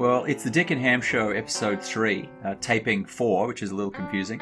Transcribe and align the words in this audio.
Well, 0.00 0.24
it's 0.24 0.42
the 0.42 0.48
Dick 0.48 0.70
and 0.70 0.80
Ham 0.80 1.02
Show, 1.02 1.28
episode 1.28 1.82
three, 1.82 2.26
uh, 2.42 2.54
taping 2.62 3.04
four, 3.04 3.46
which 3.46 3.62
is 3.62 3.70
a 3.70 3.74
little 3.74 3.90
confusing. 3.90 4.40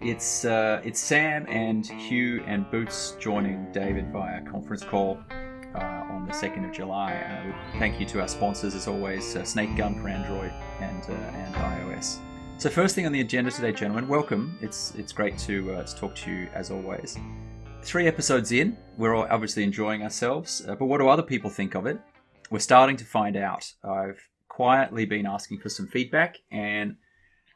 It's 0.00 0.46
uh, 0.46 0.80
it's 0.82 0.98
Sam 0.98 1.44
and 1.50 1.86
Hugh 1.86 2.42
and 2.46 2.70
Boots 2.70 3.14
joining 3.20 3.70
David 3.70 4.10
via 4.10 4.40
conference 4.46 4.82
call 4.82 5.18
uh, 5.74 5.78
on 5.78 6.24
the 6.26 6.32
second 6.32 6.64
of 6.64 6.72
July. 6.72 7.12
Uh, 7.12 7.78
thank 7.78 8.00
you 8.00 8.06
to 8.06 8.22
our 8.22 8.28
sponsors, 8.28 8.74
as 8.74 8.88
always, 8.88 9.36
uh, 9.36 9.44
Snake 9.44 9.76
Gun 9.76 10.00
for 10.00 10.08
Android 10.08 10.54
and 10.80 11.02
uh, 11.02 11.12
and 11.12 11.54
iOS. 11.54 12.16
So, 12.56 12.70
first 12.70 12.94
thing 12.94 13.04
on 13.04 13.12
the 13.12 13.20
agenda 13.20 13.50
today, 13.50 13.72
gentlemen, 13.72 14.08
welcome. 14.08 14.56
It's 14.62 14.94
it's 14.96 15.12
great 15.12 15.36
to 15.40 15.66
to 15.84 15.96
talk 15.96 16.14
to 16.14 16.30
you 16.30 16.48
as 16.54 16.70
always. 16.70 17.18
Three 17.82 18.06
episodes 18.06 18.52
in, 18.52 18.78
we're 18.96 19.14
all 19.14 19.26
obviously 19.28 19.64
enjoying 19.64 20.02
ourselves, 20.02 20.62
but 20.66 20.86
what 20.86 20.96
do 20.96 21.08
other 21.08 21.22
people 21.22 21.50
think 21.50 21.74
of 21.74 21.84
it? 21.84 22.00
We're 22.50 22.58
starting 22.58 22.96
to 22.96 23.04
find 23.04 23.36
out. 23.36 23.70
I've 23.84 24.31
quietly 24.52 25.06
been 25.06 25.26
asking 25.26 25.58
for 25.58 25.70
some 25.70 25.86
feedback, 25.86 26.36
and 26.50 26.96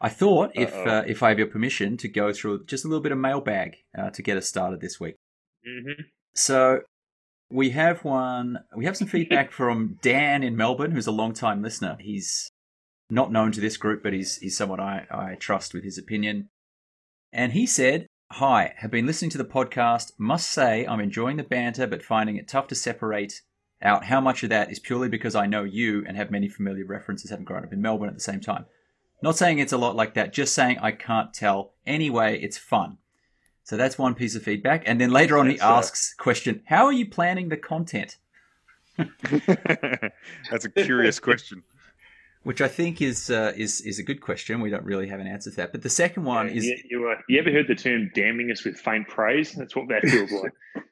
I 0.00 0.09
thought 0.09 0.52
if 0.55 0.74
Uh-oh. 0.74 0.91
uh, 0.91 1.05
if 1.06 1.22
I 1.22 1.28
have 1.28 1.38
your 1.38 1.46
permission 1.46 1.98
to 1.98 2.09
go 2.09 2.32
through 2.32 2.64
just 2.64 2.86
a 2.86 2.88
little 2.88 3.02
bit 3.02 3.12
of 3.12 3.19
mailbag 3.19 3.77
uh, 3.96 4.10
to 4.10 4.22
get 4.22 4.38
us 4.38 4.48
started 4.48 4.80
this 4.80 4.98
week. 4.98 5.16
Mm-hmm. 5.69 6.02
So 6.34 6.80
we 7.50 7.70
have 7.70 8.02
one. 8.02 8.60
We 8.74 8.86
have 8.86 8.96
some 8.96 9.09
feedback 9.09 9.52
from 9.60 9.98
Dan 10.00 10.42
in 10.42 10.56
Melbourne, 10.56 10.92
who's 10.92 11.06
a 11.06 11.12
long 11.12 11.34
time 11.34 11.62
listener. 11.62 11.98
He's 12.00 12.48
not 13.10 13.30
known 13.30 13.52
to 13.52 13.60
this 13.60 13.77
group, 13.77 14.02
but 14.02 14.14
he's 14.14 14.38
he's 14.38 14.56
someone 14.56 14.80
I, 14.80 15.06
I 15.10 15.34
trust 15.34 15.74
with 15.74 15.84
his 15.84 15.98
opinion. 15.98 16.48
And 17.30 17.52
he 17.52 17.66
said, 17.66 18.06
"Hi, 18.33 18.72
have 18.78 18.91
been 18.91 19.06
listening 19.06 19.33
to 19.33 19.38
the 19.38 19.44
podcast. 19.44 20.12
Must 20.19 20.50
say 20.50 20.86
I'm 20.86 21.00
enjoying 21.00 21.36
the 21.36 21.42
banter, 21.42 21.86
but 21.86 22.02
finding 22.02 22.36
it 22.36 22.48
tough 22.48 22.69
to 22.69 22.74
separate 22.74 23.42
out 23.83 24.05
how 24.05 24.21
much 24.21 24.43
of 24.43 24.51
that 24.51 24.71
is 24.71 24.79
purely 24.79 25.09
because 25.09 25.35
I 25.35 25.47
know 25.47 25.65
you 25.65 26.05
and 26.07 26.17
have 26.17 26.30
many 26.30 26.48
familiar 26.48 26.84
references, 26.84 27.30
having 27.30 27.45
grown 27.45 27.65
up 27.65 27.73
in 27.73 27.83
Melbourne 27.83 28.09
at 28.09 28.15
the 28.15 28.21
same 28.21 28.41
time. 28.41 28.67
Not 29.23 29.37
saying 29.37 29.59
it's 29.59 29.73
a 29.73 29.78
lot 29.78 29.97
like 29.97 30.14
that, 30.14 30.33
just 30.33 30.55
saying 30.55 30.78
I 30.81 30.92
can't 30.92 31.33
tell. 31.33 31.73
Anyway, 31.87 32.39
it's 32.41 32.59
fun." 32.59 32.98
So 33.67 33.77
that's 33.77 33.98
one 33.98 34.15
piece 34.15 34.37
of 34.37 34.45
feedback. 34.45 34.84
And 34.87 35.00
then 35.00 35.11
later 35.11 35.37
on, 35.39 35.47
he 35.47 35.55
That's, 35.55 35.65
uh, 35.65 35.75
asks, 35.75 36.15
question, 36.15 36.62
how 36.67 36.87
are 36.87 36.92
you 36.92 37.05
planning 37.05 37.48
the 37.48 37.56
content? 37.56 38.17
That's 38.97 40.65
a 40.65 40.70
curious 40.70 41.19
question. 41.19 41.65
Which 42.45 42.61
I 42.61 42.69
think 42.69 43.03
is 43.03 43.28
uh, 43.28 43.53
is 43.56 43.81
is 43.81 43.98
a 43.98 44.05
good 44.05 44.20
question. 44.20 44.61
We 44.61 44.70
don't 44.70 44.84
really 44.84 45.09
have 45.09 45.19
an 45.19 45.27
answer 45.27 45.50
to 45.50 45.56
that. 45.56 45.72
But 45.72 45.83
the 45.83 45.91
second 45.91 46.22
one 46.22 46.48
is 46.48 46.65
you, 46.65 46.78
you, 46.89 47.09
uh, 47.09 47.20
you 47.28 47.41
ever 47.41 47.50
heard 47.50 47.67
the 47.67 47.75
term 47.75 48.09
damning 48.15 48.53
us 48.53 48.65
with 48.65 48.77
faint 48.77 49.09
praise? 49.09 49.53
That's 49.53 49.75
what 49.75 49.89
that 49.89 50.03
feels 50.09 50.31
like. 50.31 50.53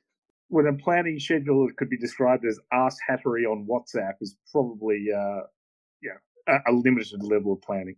when 0.54 0.66
a 0.68 0.72
planning 0.72 1.18
schedule 1.18 1.66
that 1.66 1.76
could 1.76 1.90
be 1.90 1.98
described 1.98 2.44
as 2.46 2.60
ass 2.72 2.96
hattery 3.08 3.44
on 3.44 3.66
WhatsApp 3.68 4.14
is 4.20 4.36
probably 4.52 5.08
uh, 5.12 5.40
yeah 6.00 6.18
a, 6.46 6.70
a 6.70 6.72
limited 6.72 7.22
level 7.24 7.54
of 7.54 7.62
planning. 7.62 7.96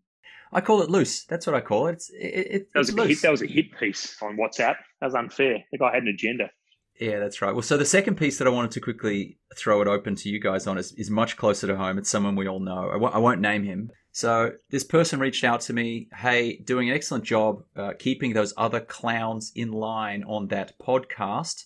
I 0.52 0.62
call 0.62 0.80
it 0.80 0.88
loose. 0.88 1.24
That's 1.24 1.46
what 1.46 1.54
I 1.54 1.60
call 1.60 1.88
it. 1.88 1.94
It's 1.94 2.10
it, 2.10 2.16
it, 2.24 2.72
That 2.72 2.78
was, 2.78 2.88
it's 2.88 2.98
a 2.98 3.06
hit, 3.06 3.22
that 3.22 3.30
was 3.30 3.42
a 3.42 3.46
hit 3.46 3.78
piece 3.78 4.16
on 4.22 4.38
WhatsApp. 4.38 4.76
That 5.00 5.06
was 5.06 5.14
unfair. 5.14 5.64
The 5.70 5.78
guy 5.78 5.92
had 5.92 6.04
an 6.04 6.08
agenda. 6.08 6.50
Yeah, 6.98 7.18
that's 7.18 7.42
right. 7.42 7.52
Well, 7.52 7.60
so 7.60 7.76
the 7.76 7.84
second 7.84 8.16
piece 8.16 8.38
that 8.38 8.46
I 8.46 8.50
wanted 8.50 8.70
to 8.70 8.80
quickly 8.80 9.38
throw 9.54 9.82
it 9.82 9.88
open 9.88 10.14
to 10.14 10.30
you 10.30 10.40
guys 10.40 10.66
on 10.66 10.78
is, 10.78 10.92
is 10.92 11.10
much 11.10 11.36
closer 11.36 11.66
to 11.66 11.76
home. 11.76 11.98
It's 11.98 12.08
someone 12.08 12.36
we 12.36 12.48
all 12.48 12.60
know. 12.60 12.88
I 12.88 12.94
w- 12.94 13.12
I 13.12 13.18
won't 13.18 13.42
name 13.42 13.64
him. 13.64 13.90
So 14.12 14.52
this 14.70 14.82
person 14.82 15.20
reached 15.20 15.44
out 15.44 15.60
to 15.62 15.74
me. 15.74 16.08
Hey, 16.14 16.56
doing 16.56 16.88
an 16.88 16.96
excellent 16.96 17.24
job 17.24 17.64
uh, 17.76 17.92
keeping 17.98 18.32
those 18.32 18.54
other 18.56 18.80
clowns 18.80 19.52
in 19.54 19.72
line 19.72 20.24
on 20.24 20.48
that 20.48 20.78
podcast. 20.78 21.64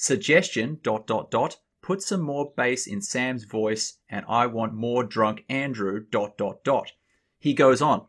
Suggestion 0.00 0.78
dot 0.84 1.08
dot 1.08 1.28
dot. 1.28 1.56
Put 1.82 2.02
some 2.02 2.20
more 2.20 2.52
bass 2.56 2.86
in 2.86 3.02
Sam's 3.02 3.42
voice, 3.42 3.98
and 4.08 4.24
I 4.28 4.46
want 4.46 4.72
more 4.72 5.02
drunk 5.02 5.44
Andrew 5.48 6.04
dot 6.08 6.38
dot 6.38 6.62
dot. 6.62 6.92
He 7.40 7.52
goes 7.52 7.82
on. 7.82 8.06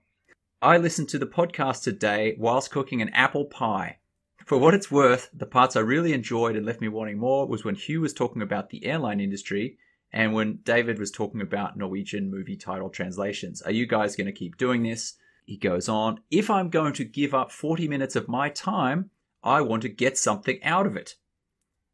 I 0.62 0.78
listened 0.78 1.10
to 1.10 1.18
the 1.18 1.26
podcast 1.26 1.82
today 1.82 2.36
whilst 2.38 2.70
cooking 2.70 3.02
an 3.02 3.10
apple 3.10 3.46
pie. 3.46 3.98
For 4.46 4.60
what 4.60 4.76
it's 4.76 4.92
worth, 4.92 5.32
the 5.34 5.48
parts 5.48 5.76
I 5.76 5.80
really 5.80 6.14
enjoyed 6.14 6.56
and 6.56 6.64
left 6.64 6.80
me 6.80 6.90
wanting 6.90 7.18
more 7.18 7.48
was 7.48 7.66
when 7.66 7.74
Hugh 7.74 8.02
was 8.02 8.14
talking 8.14 8.44
about 8.44 8.70
the 8.70 8.86
airline 8.86 9.20
industry 9.20 9.80
and 10.14 10.36
when 10.36 10.60
David 10.64 11.00
was 11.00 11.10
talking 11.10 11.42
about 11.42 11.76
Norwegian 11.76 12.30
movie 12.30 12.56
title 12.56 12.92
translations. 12.92 13.64
Are 13.64 13.72
you 13.72 13.88
guys 13.88 14.16
going 14.16 14.28
to 14.28 14.32
keep 14.32 14.58
doing 14.58 14.84
this? 14.84 15.16
He 15.44 15.58
goes 15.58 15.90
on, 15.90 16.20
if 16.30 16.52
I'm 16.52 16.70
going 16.70 16.94
to 16.94 17.04
give 17.04 17.34
up 17.34 17.52
40 17.52 17.88
minutes 17.88 18.16
of 18.16 18.28
my 18.28 18.50
time, 18.50 19.10
I 19.44 19.62
want 19.62 19.82
to 19.82 19.90
get 19.90 20.20
something 20.20 20.64
out 20.64 20.86
of 20.86 20.96
it. 20.96 21.16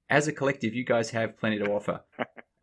As 0.10 0.28
a 0.28 0.34
collective, 0.34 0.74
you 0.76 0.84
guys 0.86 1.10
have 1.12 1.38
plenty 1.38 1.58
to 1.60 1.72
offer. 1.72 2.02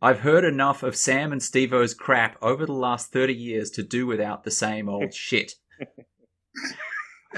I've 0.00 0.20
heard 0.20 0.44
enough 0.44 0.82
of 0.82 0.96
Sam 0.96 1.32
and 1.32 1.42
Steve-O's 1.42 1.94
crap 1.94 2.36
over 2.42 2.66
the 2.66 2.72
last 2.72 3.12
30 3.12 3.34
years 3.34 3.70
to 3.72 3.82
do 3.82 4.06
without 4.06 4.44
the 4.44 4.50
same 4.50 4.88
old 4.88 5.12
shit. 5.28 5.52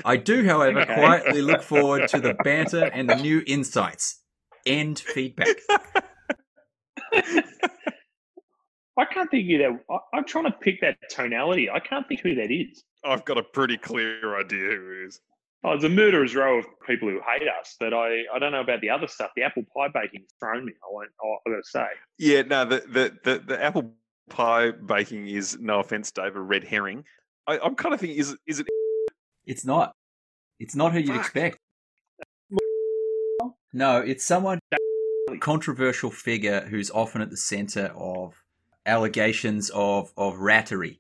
I 0.05 0.17
do, 0.17 0.45
however, 0.47 0.81
Okay. 0.81 0.95
quietly 0.95 1.41
look 1.43 1.63
forward 1.63 2.09
to 2.09 2.21
the 2.21 2.35
banter 2.45 2.85
and 2.87 3.09
the 3.09 3.15
new 3.17 3.43
insights. 3.47 4.21
End 4.67 4.99
feedback. 4.99 5.57
I 8.97 9.05
can't 9.13 9.31
think 9.31 9.49
who 9.51 9.59
that. 9.59 9.81
I, 9.91 9.99
I'm 10.17 10.25
trying 10.25 10.45
to 10.45 10.53
pick 10.53 10.81
that 10.81 10.97
tonality. 11.11 11.69
I 11.71 11.81
can't 11.81 12.07
think 12.09 12.21
who 12.21 12.35
that 12.37 12.51
is. 12.51 12.85
I've 13.05 13.25
got 13.25 13.39
a 13.39 13.43
pretty 13.43 13.77
clear 13.77 14.39
idea 14.39 14.59
who 14.71 14.93
it 15.03 15.07
is. 15.09 15.21
Oh, 15.67 15.73
it's 15.73 15.85
a 15.85 15.89
murderer's 15.89 16.35
row 16.35 16.59
of 16.59 16.67
people 16.87 17.09
who 17.09 17.21
hate 17.27 17.49
us, 17.49 17.75
but 17.81 17.95
I, 17.95 18.23
I 18.35 18.39
don't 18.39 18.53
know 18.53 18.61
about 18.61 18.83
the 18.83 18.91
other 18.91 19.09
stuff. 19.09 19.31
The 19.35 19.43
apple 19.45 19.65
pie 19.75 19.89
baking's 19.89 20.29
thrown 20.39 20.67
me. 20.67 20.73
I 20.83 20.87
won't. 20.91 21.09
I- 21.23 21.27
I've 21.49 21.53
got 21.55 21.57
to 21.63 21.69
say. 21.71 21.87
Yeah, 22.19 22.43
no, 22.43 22.65
the, 22.67 22.83
the, 22.87 23.17
the, 23.25 23.39
the 23.47 23.63
apple 23.65 23.95
pie 24.29 24.73
baking 24.73 25.27
is, 25.29 25.57
no 25.59 25.81
offense, 25.81 26.11
Dave, 26.11 26.37
a 26.37 26.41
red 26.41 26.65
herring. 26.65 27.05
I, 27.47 27.59
I'm 27.59 27.75
kind 27.77 27.95
of 27.95 28.01
thinking, 28.01 28.19
is, 28.19 28.37
is 28.47 28.61
it 28.61 28.67
It's 29.47 29.65
not. 29.65 29.93
It's 30.61 30.75
not 30.77 30.93
who 30.93 30.99
you'd 30.99 31.09
Fuck. 31.09 31.21
expect. 31.21 31.59
No, 33.73 33.99
it's 33.99 34.25
someone 34.25 34.61
controversial 35.41 36.11
figure 36.11 36.61
who's 36.61 36.91
often 36.91 37.23
at 37.23 37.31
the 37.31 37.37
center 37.37 37.93
of 37.97 38.43
allegations 38.87 39.71
of 39.75 40.13
of 40.17 40.35
rattery. 40.35 40.99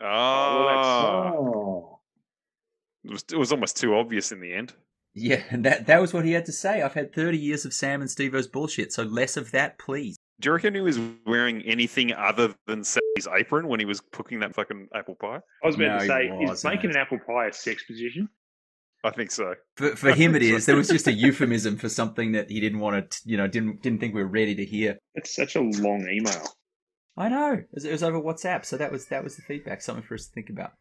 Oh, 0.00 0.66
that's- 0.68 0.86
Oh, 0.86 1.73
it, 3.04 3.10
was, 3.10 3.24
it 3.32 3.36
was 3.36 3.52
almost 3.52 3.76
too 3.76 3.94
obvious 3.94 4.32
in 4.32 4.40
the 4.40 4.52
end. 4.52 4.72
Yeah, 5.14 5.42
and 5.50 5.64
that 5.64 5.86
that 5.86 6.00
was 6.00 6.12
what 6.12 6.24
he 6.24 6.32
had 6.32 6.44
to 6.46 6.52
say. 6.52 6.82
I've 6.82 6.94
had 6.94 7.14
30 7.14 7.38
years 7.38 7.64
of 7.64 7.72
Sam 7.72 8.00
and 8.00 8.10
Steve-O's 8.10 8.48
bullshit, 8.48 8.92
so 8.92 9.04
less 9.04 9.36
of 9.36 9.52
that, 9.52 9.78
please. 9.78 10.16
Do 10.40 10.48
you 10.48 10.54
reckon 10.54 10.74
he 10.74 10.80
was 10.80 10.98
wearing 11.24 11.62
anything 11.62 12.12
other 12.12 12.52
than 12.66 12.78
his 12.78 13.28
apron 13.32 13.68
when 13.68 13.78
he 13.78 13.86
was 13.86 14.00
cooking 14.00 14.40
that 14.40 14.54
fucking 14.56 14.88
apple 14.92 15.14
pie? 15.14 15.38
I 15.62 15.66
was 15.66 15.76
about 15.76 15.86
No, 15.86 15.98
to 16.00 16.06
say, 16.06 16.26
is 16.52 16.64
making 16.64 16.90
an 16.90 16.96
apple 16.96 17.20
pie 17.24 17.46
a 17.46 17.52
sex 17.52 17.84
position? 17.84 18.28
I 19.04 19.10
think 19.10 19.30
so. 19.30 19.54
For, 19.76 19.94
for 19.94 20.12
him, 20.12 20.34
it 20.34 20.42
is. 20.42 20.66
There 20.66 20.74
was 20.76 20.88
just 20.88 21.06
a 21.06 21.12
euphemism 21.12 21.76
for 21.76 21.88
something 21.88 22.32
that 22.32 22.50
he 22.50 22.58
didn't 22.58 22.80
want 22.80 23.10
to, 23.10 23.20
you 23.24 23.36
know, 23.36 23.46
didn't 23.46 23.82
didn't 23.82 24.00
think 24.00 24.14
we 24.14 24.22
were 24.22 24.28
ready 24.28 24.56
to 24.56 24.64
hear. 24.64 24.98
It's 25.14 25.34
such 25.34 25.54
a 25.54 25.60
long 25.60 26.08
email. 26.10 26.48
I 27.16 27.28
know. 27.28 27.52
It 27.52 27.68
was, 27.72 27.84
it 27.84 27.92
was 27.92 28.02
over 28.02 28.20
WhatsApp, 28.20 28.64
so 28.64 28.76
that 28.78 28.90
was 28.90 29.06
that 29.06 29.22
was 29.22 29.36
the 29.36 29.42
feedback. 29.42 29.82
Something 29.82 30.04
for 30.04 30.14
us 30.14 30.26
to 30.26 30.32
think 30.32 30.50
about. 30.50 30.72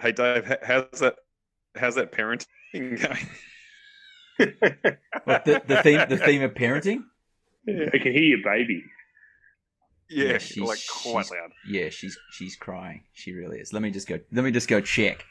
Hey, 0.00 0.12
Dave, 0.12 0.52
how's 0.62 1.00
that? 1.00 1.16
How's 1.76 1.94
that 1.96 2.12
parenting 2.12 2.46
going? 2.74 3.26
What 5.24 5.44
the, 5.44 5.62
the 5.66 5.82
theme 5.82 6.00
the 6.08 6.16
theme 6.16 6.42
of 6.42 6.54
parenting? 6.54 7.02
I 7.68 7.98
can 7.98 8.12
hear 8.12 8.22
your 8.22 8.42
baby. 8.42 8.82
Yeah, 10.08 10.32
Yeah, 10.32 10.38
she's- 10.38 10.66
like 10.66 10.78
quite 10.88 11.26
she's- 11.26 11.30
loud. 11.30 11.52
Yeah, 11.68 11.88
she's 11.90 12.18
she's 12.32 12.56
crying. 12.56 13.02
She 13.12 13.32
really 13.32 13.58
is. 13.60 13.72
Let 13.72 13.82
me 13.82 13.90
just 13.90 14.08
go. 14.08 14.18
Let 14.32 14.44
me 14.44 14.50
just 14.50 14.68
go 14.68 14.80
check. 14.80 15.24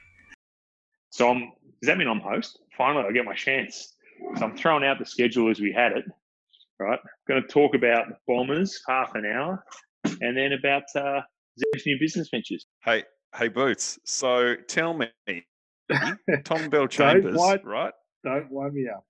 So 1.09 1.29
I'm, 1.31 1.39
does 1.81 1.87
that 1.87 1.97
mean 1.97 2.07
I'm 2.07 2.19
host? 2.19 2.59
Finally, 2.77 3.05
I 3.09 3.11
get 3.11 3.25
my 3.25 3.33
chance. 3.33 3.95
So 4.37 4.45
I'm 4.45 4.55
throwing 4.55 4.85
out 4.85 4.99
the 4.99 5.05
schedule 5.05 5.49
as 5.49 5.59
we 5.59 5.73
had 5.73 5.93
it. 5.93 6.05
Right. 6.79 6.99
going 7.27 7.41
to 7.41 7.47
talk 7.47 7.73
about 7.75 8.07
the 8.07 8.15
Bombers 8.25 8.81
half 8.87 9.13
an 9.15 9.25
hour, 9.25 9.65
and 10.05 10.37
then 10.37 10.53
about 10.53 10.83
uh, 10.95 11.19
Zeb's 11.59 11.85
new 11.85 11.97
business 11.99 12.29
ventures. 12.29 12.67
Hey, 12.85 13.03
hey, 13.35 13.47
Boots. 13.47 13.99
So 14.05 14.55
tell 14.67 14.93
me, 14.93 15.09
Tom 15.27 16.69
Bellchambers, 16.69 17.35
what? 17.35 17.65
right? 17.65 17.93
don't 18.23 18.51
wind 18.51 18.73
me 18.73 18.87
up. 18.87 19.05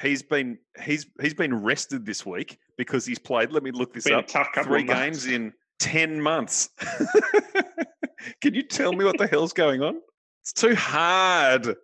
He's 0.00 0.22
been 0.22 0.58
he's 0.82 1.06
he's 1.20 1.34
been 1.34 1.54
rested 1.54 2.06
this 2.06 2.24
week 2.24 2.58
because 2.78 3.04
he's 3.04 3.18
played. 3.18 3.52
Let 3.52 3.62
me 3.62 3.70
look 3.70 3.92
this 3.92 4.06
up. 4.06 4.28
Three 4.64 4.84
games 4.84 5.26
in 5.26 5.52
ten 5.78 6.20
months. 6.20 6.70
Can 8.40 8.54
you 8.54 8.62
tell 8.62 8.92
me 8.92 9.04
what 9.04 9.18
the 9.18 9.26
hell's 9.26 9.52
going 9.52 9.82
on? 9.82 10.00
It's 10.42 10.52
too 10.52 10.74
hard. 10.74 11.76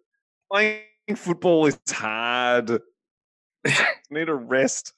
Playing 0.50 0.82
football 1.17 1.67
is 1.67 1.79
hard. 1.88 2.81
Need 4.11 4.29
a 4.29 4.34
rest. 4.34 4.94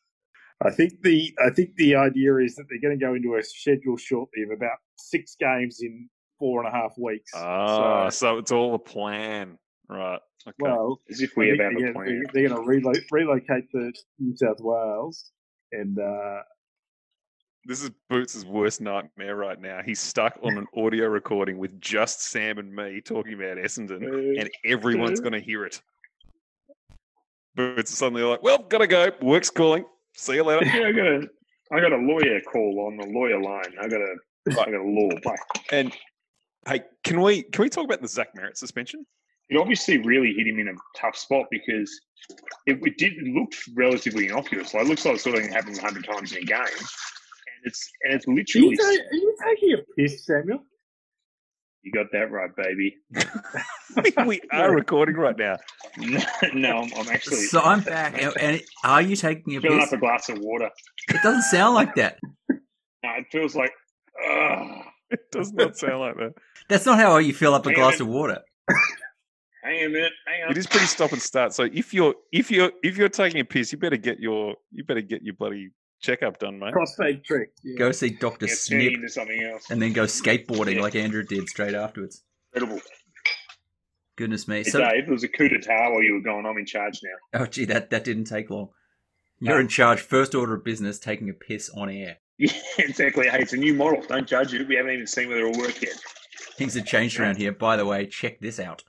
I 0.62 0.70
think 0.70 1.02
the 1.02 1.34
I 1.44 1.50
think 1.50 1.74
the 1.76 1.96
idea 1.96 2.36
is 2.36 2.54
that 2.56 2.66
they're 2.68 2.80
going 2.80 2.98
to 2.98 3.04
go 3.04 3.14
into 3.14 3.36
a 3.36 3.42
schedule 3.42 3.96
shortly 3.96 4.42
of 4.44 4.50
about 4.50 4.78
six 4.96 5.36
games 5.40 5.80
in 5.82 6.08
four 6.40 6.64
and 6.64 6.68
a 6.74 6.76
half 6.76 6.94
weeks. 6.98 7.30
Ah, 7.36 8.08
so, 8.08 8.16
so 8.32 8.38
it's 8.38 8.50
all 8.50 8.74
a 8.74 8.78
plan, 8.80 9.56
right? 9.88 10.18
Okay. 10.48 10.56
well, 10.58 11.00
As 11.10 11.20
if 11.20 11.36
we 11.36 11.50
think 11.50 11.60
have 11.62 11.72
a 11.72 11.78
they're, 11.78 11.92
plan. 11.92 12.06
gonna- 12.06 12.20
they're 12.32 12.48
going 12.48 12.82
to 12.82 12.88
relo- 12.88 13.02
relocate 13.12 13.70
to 13.72 13.92
New 14.18 14.34
South 14.36 14.56
Wales, 14.58 15.30
and 15.70 15.96
uh, 15.98 16.40
This 17.66 17.82
is 17.82 17.90
Boots' 18.08 18.42
worst 18.46 18.80
nightmare 18.80 19.36
right 19.36 19.60
now. 19.60 19.82
He's 19.84 20.00
stuck 20.00 20.38
on 20.42 20.56
an 20.56 20.66
audio 20.76 21.06
recording 21.08 21.58
with 21.58 21.78
just 21.80 22.22
Sam 22.22 22.56
and 22.58 22.74
me 22.74 23.02
talking 23.02 23.34
about 23.34 23.58
Essendon, 23.58 24.02
and 24.40 24.50
everyone's 24.64 25.20
going 25.20 25.34
to 25.34 25.40
hear 25.40 25.64
it. 25.66 25.80
Boots 27.54 27.90
is 27.90 27.98
suddenly 27.98 28.22
like, 28.22 28.42
"Well, 28.42 28.58
gotta 28.68 28.86
go. 28.86 29.10
Work's 29.20 29.50
calling. 29.50 29.84
See 30.16 30.34
you 30.34 30.44
later." 30.44 30.64
Yeah, 30.64 30.86
I 30.86 30.92
got 30.92 31.06
a, 31.06 31.28
I 31.72 31.80
got 31.80 31.92
a 31.92 31.96
lawyer 31.96 32.40
call 32.50 32.86
on 32.86 32.96
the 32.96 33.06
lawyer 33.12 33.40
line. 33.42 33.74
I 33.80 33.88
got 33.88 34.00
a, 34.00 34.14
I 34.52 34.70
got 34.70 34.74
a 34.80 34.82
law. 34.82 35.08
Like, 35.24 35.38
And 35.72 35.92
hey, 36.66 36.82
can 37.04 37.20
we 37.20 37.42
can 37.42 37.62
we 37.62 37.68
talk 37.68 37.84
about 37.84 38.00
the 38.02 38.08
Zach 38.08 38.28
Merrett 38.36 38.56
suspension? 38.56 39.06
it 39.50 39.56
obviously 39.56 39.98
really 39.98 40.32
hit 40.32 40.46
him 40.46 40.60
in 40.60 40.68
a 40.68 40.74
tough 40.96 41.16
spot 41.16 41.46
because 41.50 41.90
it, 42.66 42.78
it 42.82 42.96
did 42.98 43.14
it 43.14 43.34
looked 43.34 43.56
relatively 43.74 44.28
innocuous. 44.28 44.72
Like 44.74 44.84
it 44.84 44.88
looks 44.88 45.04
like 45.04 45.18
something 45.18 45.50
happens 45.50 45.78
a 45.78 45.82
hundred 45.82 46.04
times 46.04 46.32
in 46.32 46.38
a 46.38 46.46
game, 46.46 46.56
and 46.60 47.64
it's 47.64 47.90
and 48.04 48.14
it's 48.14 48.28
Are 48.28 48.30
you, 48.30 48.36
literally. 48.36 48.76
ta- 48.76 48.84
are 48.84 49.14
you 49.16 49.36
taking 49.48 49.74
a 49.74 49.78
piss, 50.00 50.24
Samuel? 50.24 50.60
You 51.82 51.92
got 51.92 52.06
that 52.12 52.30
right, 52.30 52.50
baby. 52.54 52.94
we 54.26 54.40
are 54.52 54.72
recording 54.72 55.16
right 55.16 55.36
now. 55.36 55.56
No, 55.96 56.20
no 56.52 56.76
I'm, 56.82 56.90
I'm 56.94 57.08
actually 57.08 57.38
So 57.38 57.60
I'm 57.60 57.80
back. 57.80 58.22
And, 58.22 58.36
and 58.38 58.60
are 58.84 59.00
you 59.00 59.16
taking 59.16 59.56
a 59.56 59.60
filling 59.62 59.80
piss? 59.80 59.88
up 59.92 59.96
a 59.96 60.00
glass 60.00 60.28
of 60.28 60.38
water. 60.40 60.68
It 61.08 61.22
doesn't 61.22 61.42
sound 61.42 61.74
like 61.74 61.94
that. 61.96 62.18
No, 63.02 63.12
it 63.16 63.24
feels 63.32 63.56
like. 63.56 63.72
Ugh. 64.30 64.84
It 65.10 65.30
does 65.32 65.52
not 65.52 65.76
sound 65.76 66.00
like 66.00 66.16
that. 66.16 66.34
That's 66.68 66.86
not 66.86 66.98
how 66.98 67.16
you 67.18 67.32
fill 67.32 67.54
up 67.54 67.66
a 67.66 67.70
Damn 67.70 67.74
glass 67.76 67.94
it. 67.94 68.02
of 68.02 68.08
water. 68.08 68.38
Hang 69.64 69.80
on 69.80 69.86
a 69.86 69.88
minute. 69.90 70.12
Hang 70.26 70.44
on. 70.44 70.50
It 70.52 70.56
is 70.58 70.66
pretty 70.66 70.86
stop 70.86 71.12
and 71.12 71.20
start. 71.20 71.52
So 71.52 71.64
if 71.64 71.92
you're 71.92 72.14
if 72.32 72.50
you're 72.50 72.70
if 72.82 72.96
you're 72.96 73.08
taking 73.08 73.40
a 73.40 73.44
piss, 73.44 73.72
you 73.72 73.78
better 73.78 73.96
get 73.96 74.18
your 74.20 74.54
you 74.72 74.84
better 74.84 75.00
get 75.02 75.22
your 75.22 75.34
bloody 75.34 75.70
checkup 76.00 76.38
done, 76.38 76.58
mate. 76.58 76.72
Prostate 76.72 77.24
trick. 77.24 77.50
Yeah. 77.62 77.76
Go 77.78 77.92
see 77.92 78.10
Doctor 78.10 78.46
Yeah, 78.46 78.54
turning 78.68 78.84
Snip 78.86 78.94
into 78.94 79.08
something 79.08 79.42
else. 79.42 79.70
and 79.70 79.82
then 79.82 79.92
go 79.92 80.04
skateboarding 80.04 80.76
Yeah. 80.76 80.82
like 80.82 80.94
Andrew 80.94 81.22
did 81.24 81.48
straight 81.48 81.74
afterwards. 81.74 82.22
Incredible. 82.54 82.80
Goodness 84.16 84.46
me. 84.48 84.56
Hey, 84.58 84.64
So, 84.64 84.78
Dave, 84.80 85.04
it 85.08 85.10
was 85.10 85.24
a 85.24 85.28
coup 85.28 85.48
d'etat 85.48 85.90
while 85.90 86.02
you 86.02 86.14
were 86.14 86.20
gone. 86.20 86.46
I'm 86.46 86.56
in 86.58 86.66
charge 86.66 87.00
now. 87.02 87.40
oh 87.42 87.46
gee, 87.46 87.64
that 87.66 87.90
that 87.90 88.04
didn't 88.04 88.24
take 88.24 88.50
long. 88.50 88.68
You're 89.40 89.60
in 89.60 89.68
charge. 89.68 90.00
First 90.00 90.34
order 90.34 90.54
of 90.54 90.64
business, 90.64 90.98
taking 90.98 91.28
a 91.30 91.32
piss 91.32 91.70
on 91.70 91.88
air. 91.90 92.18
Yeah, 92.40 92.52
exactly. 92.78 93.28
Hey, 93.28 93.40
it's 93.40 93.52
a 93.52 93.56
new 93.58 93.74
model. 93.74 94.02
Don't 94.08 94.26
judge 94.26 94.54
it. 94.54 94.66
We 94.66 94.74
haven't 94.76 94.92
even 94.92 95.06
seen 95.06 95.28
whether 95.28 95.46
it'll 95.46 95.60
work 95.60 95.80
yet. 95.82 95.94
Things 96.56 96.74
have 96.74 96.86
changed 96.86 97.20
around 97.20 97.36
here. 97.36 97.52
By 97.52 97.76
the 97.76 97.84
way, 97.86 98.06
check 98.06 98.40
this 98.40 98.58
out. 98.58 98.82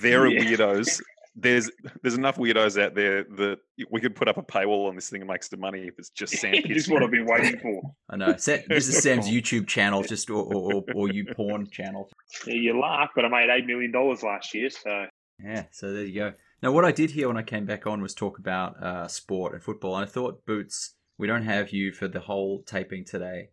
There 0.00 0.22
are 0.22 0.28
Yeah. 0.28 0.40
weirdos. 0.42 1.00
There's 1.34 1.70
there's 2.02 2.14
enough 2.14 2.36
weirdos 2.36 2.80
out 2.82 2.94
there 2.94 3.22
that 3.24 3.58
we 3.90 4.00
could 4.00 4.14
put 4.16 4.26
up 4.28 4.38
a 4.38 4.42
paywall 4.42 4.88
on 4.88 4.94
this 4.96 5.08
thing 5.08 5.20
and 5.20 5.30
make 5.30 5.42
some 5.44 5.60
money 5.60 5.86
if 5.86 5.98
it's 5.98 6.10
just 6.10 6.32
Sam 6.40 6.52
this 6.66 6.84
is 6.84 6.88
what 6.88 7.02
I've 7.02 7.10
been 7.10 7.26
waiting 7.26 7.58
for. 7.60 7.80
I 8.10 8.16
know. 8.16 8.32
This 8.32 8.48
is 8.88 9.02
Sam's 9.02 9.28
YouTube 9.30 9.66
channel, 9.68 10.02
just 10.02 10.30
or 10.30 10.42
or, 10.44 10.74
or, 10.74 10.84
or 10.94 11.12
you 11.12 11.26
porn 11.36 11.68
channel. 11.70 12.10
Yeah, 12.46 12.54
you 12.54 12.80
laugh, 12.80 13.10
but 13.14 13.24
I 13.24 13.28
made 13.28 13.50
eight 13.50 13.66
million 13.66 13.92
dollars 13.92 14.22
last 14.22 14.52
year, 14.54 14.68
so 14.70 15.06
Yeah, 15.42 15.64
so 15.70 15.92
there 15.92 16.04
you 16.04 16.14
go. 16.14 16.32
Now, 16.60 16.72
what 16.72 16.84
I 16.84 16.90
did 16.90 17.12
here 17.12 17.28
when 17.28 17.36
I 17.36 17.42
came 17.44 17.66
back 17.66 17.86
on 17.86 18.02
was 18.02 18.14
talk 18.14 18.40
about 18.40 18.82
uh, 18.82 19.06
sport 19.06 19.52
and 19.54 19.62
football. 19.62 19.94
And 19.96 20.04
I 20.04 20.08
thought, 20.10 20.44
Boots, 20.44 20.96
we 21.18 21.26
don't 21.26 21.42
have 21.42 21.70
you 21.70 21.92
for 21.92 22.08
the 22.08 22.20
whole 22.20 22.62
taping 22.62 23.04
today, 23.04 23.50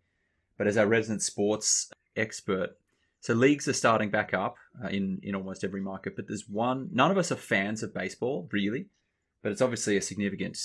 but 0.58 0.68
as 0.68 0.78
our 0.78 0.86
resident 0.86 1.24
sports 1.24 1.92
expert, 2.16 2.78
so 3.20 3.34
leagues 3.34 3.68
are 3.68 3.74
starting 3.74 4.12
back 4.12 4.36
up 4.36 4.58
uh, 4.84 4.88
in 4.88 5.20
in 5.24 5.34
almost 5.34 5.64
every 5.64 5.82
market. 5.82 6.16
But 6.16 6.28
there's 6.28 6.48
one. 6.48 6.90
None 6.94 7.10
of 7.10 7.18
us 7.18 7.32
are 7.32 7.36
fans 7.36 7.82
of 7.82 7.94
baseball, 7.94 8.48
really, 8.52 8.86
but 9.42 9.52
it's 9.52 9.64
obviously 9.64 9.98
a 9.98 10.02
significant, 10.02 10.60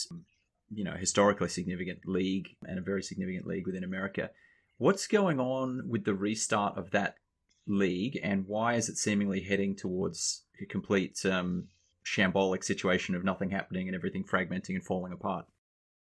you 0.70 0.84
know, 0.84 0.92
historically 0.92 1.48
significant 1.48 2.00
league 2.06 2.50
and 2.68 2.78
a 2.78 2.82
very 2.82 3.02
significant 3.02 3.46
league 3.46 3.66
within 3.66 3.82
America. 3.82 4.30
What's 4.76 5.06
going 5.06 5.40
on 5.40 5.88
with 5.88 6.04
the 6.04 6.14
restart 6.14 6.76
of 6.76 6.90
that 6.90 7.16
league, 7.66 8.20
and 8.22 8.46
why 8.46 8.74
is 8.74 8.90
it 8.90 8.98
seemingly 8.98 9.40
heading 9.40 9.74
towards 9.74 10.42
a 10.60 10.66
complete 10.66 11.24
um, 11.24 11.68
shambolic 12.04 12.62
situation 12.62 13.14
of 13.14 13.24
nothing 13.24 13.50
happening 13.50 13.88
and 13.88 13.94
everything 13.94 14.24
fragmenting 14.24 14.74
and 14.74 14.84
falling 14.84 15.12
apart? 15.12 15.46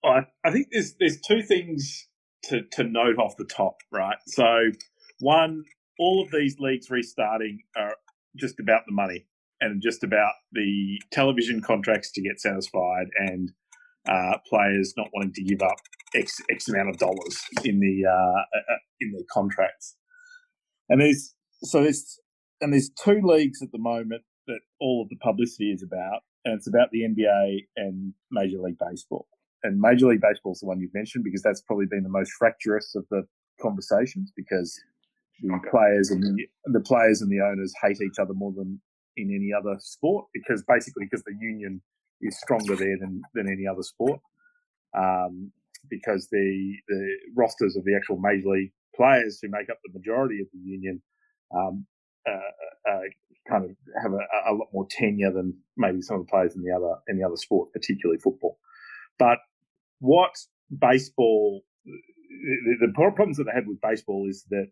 I, 0.05 0.25
I 0.43 0.51
think 0.51 0.67
there's 0.71 0.95
there's 0.99 1.19
two 1.21 1.41
things 1.41 2.07
to, 2.45 2.61
to 2.73 2.83
note 2.83 3.17
off 3.17 3.37
the 3.37 3.45
top, 3.45 3.77
right? 3.91 4.17
So, 4.27 4.71
one, 5.19 5.63
all 5.99 6.23
of 6.23 6.31
these 6.31 6.57
leagues 6.59 6.89
restarting 6.89 7.59
are 7.75 7.95
just 8.35 8.59
about 8.59 8.83
the 8.87 8.93
money 8.93 9.25
and 9.61 9.81
just 9.81 10.03
about 10.03 10.33
the 10.51 10.99
television 11.11 11.61
contracts 11.61 12.11
to 12.11 12.21
get 12.21 12.39
satisfied 12.39 13.07
and 13.17 13.51
uh, 14.07 14.37
players 14.47 14.93
not 14.97 15.07
wanting 15.13 15.33
to 15.33 15.43
give 15.43 15.61
up 15.61 15.77
x 16.13 16.39
x 16.51 16.67
amount 16.67 16.89
of 16.89 16.97
dollars 16.97 17.41
in 17.63 17.79
the 17.79 18.05
uh, 18.07 18.11
uh, 18.11 18.77
in 19.01 19.11
their 19.11 19.25
contracts. 19.31 19.95
And 20.89 21.01
there's 21.01 21.33
so 21.63 21.81
there's 21.81 22.19
and 22.61 22.73
there's 22.73 22.89
two 22.89 23.21
leagues 23.23 23.61
at 23.61 23.71
the 23.71 23.79
moment 23.79 24.21
that 24.47 24.59
all 24.79 25.01
of 25.01 25.09
the 25.09 25.17
publicity 25.17 25.71
is 25.71 25.81
about, 25.81 26.21
and 26.43 26.53
it's 26.53 26.67
about 26.67 26.89
the 26.91 27.01
NBA 27.01 27.61
and 27.77 28.13
Major 28.31 28.59
League 28.59 28.77
Baseball 28.77 29.27
and 29.63 29.79
Major 29.79 30.07
League 30.07 30.21
Baseball 30.21 30.53
is 30.53 30.59
the 30.59 30.67
one 30.67 30.79
you've 30.79 30.93
mentioned 30.93 31.23
because 31.23 31.41
that's 31.41 31.61
probably 31.61 31.85
been 31.85 32.03
the 32.03 32.09
most 32.09 32.31
fractious 32.33 32.95
of 32.95 33.05
the 33.09 33.23
conversations 33.61 34.31
because 34.35 34.79
the 35.41 35.59
players 35.69 36.11
and 36.11 36.23
the, 36.23 36.45
the 36.65 36.79
players 36.79 37.21
and 37.21 37.31
the 37.31 37.41
owners 37.41 37.73
hate 37.81 38.01
each 38.01 38.19
other 38.19 38.33
more 38.33 38.53
than 38.55 38.79
in 39.17 39.29
any 39.33 39.51
other 39.53 39.77
sport 39.79 40.25
because 40.33 40.63
basically 40.67 41.05
because 41.05 41.23
the 41.23 41.35
union 41.39 41.81
is 42.21 42.39
stronger 42.39 42.75
there 42.75 42.97
than, 42.99 43.21
than 43.33 43.47
any 43.47 43.67
other 43.67 43.83
sport 43.83 44.19
um, 44.97 45.51
because 45.89 46.27
the 46.31 46.75
the 46.87 47.17
rosters 47.35 47.75
of 47.75 47.83
the 47.83 47.95
actual 47.95 48.17
major 48.17 48.49
league 48.49 48.71
players 48.95 49.39
who 49.41 49.49
make 49.49 49.69
up 49.69 49.77
the 49.83 49.97
majority 49.97 50.39
of 50.39 50.47
the 50.53 50.59
union 50.59 51.01
um, 51.55 51.85
uh, 52.27 52.89
uh, 52.89 52.99
kind 53.47 53.65
of 53.65 53.71
have 54.01 54.13
a, 54.13 54.51
a 54.51 54.53
lot 54.53 54.67
more 54.73 54.87
tenure 54.89 55.31
than 55.31 55.55
maybe 55.77 56.01
some 56.01 56.19
of 56.19 56.25
the 56.25 56.29
players 56.29 56.55
in 56.55 56.63
the 56.63 56.71
other 56.71 56.95
in 57.07 57.17
the 57.17 57.25
other 57.25 57.35
sport, 57.35 57.71
particularly 57.73 58.19
football. 58.19 58.57
But 59.17 59.39
what 59.99 60.35
baseball, 60.77 61.61
the, 61.85 62.91
problems 62.93 63.37
that 63.37 63.45
they 63.45 63.53
had 63.53 63.67
with 63.67 63.81
baseball 63.81 64.27
is 64.29 64.45
that 64.49 64.67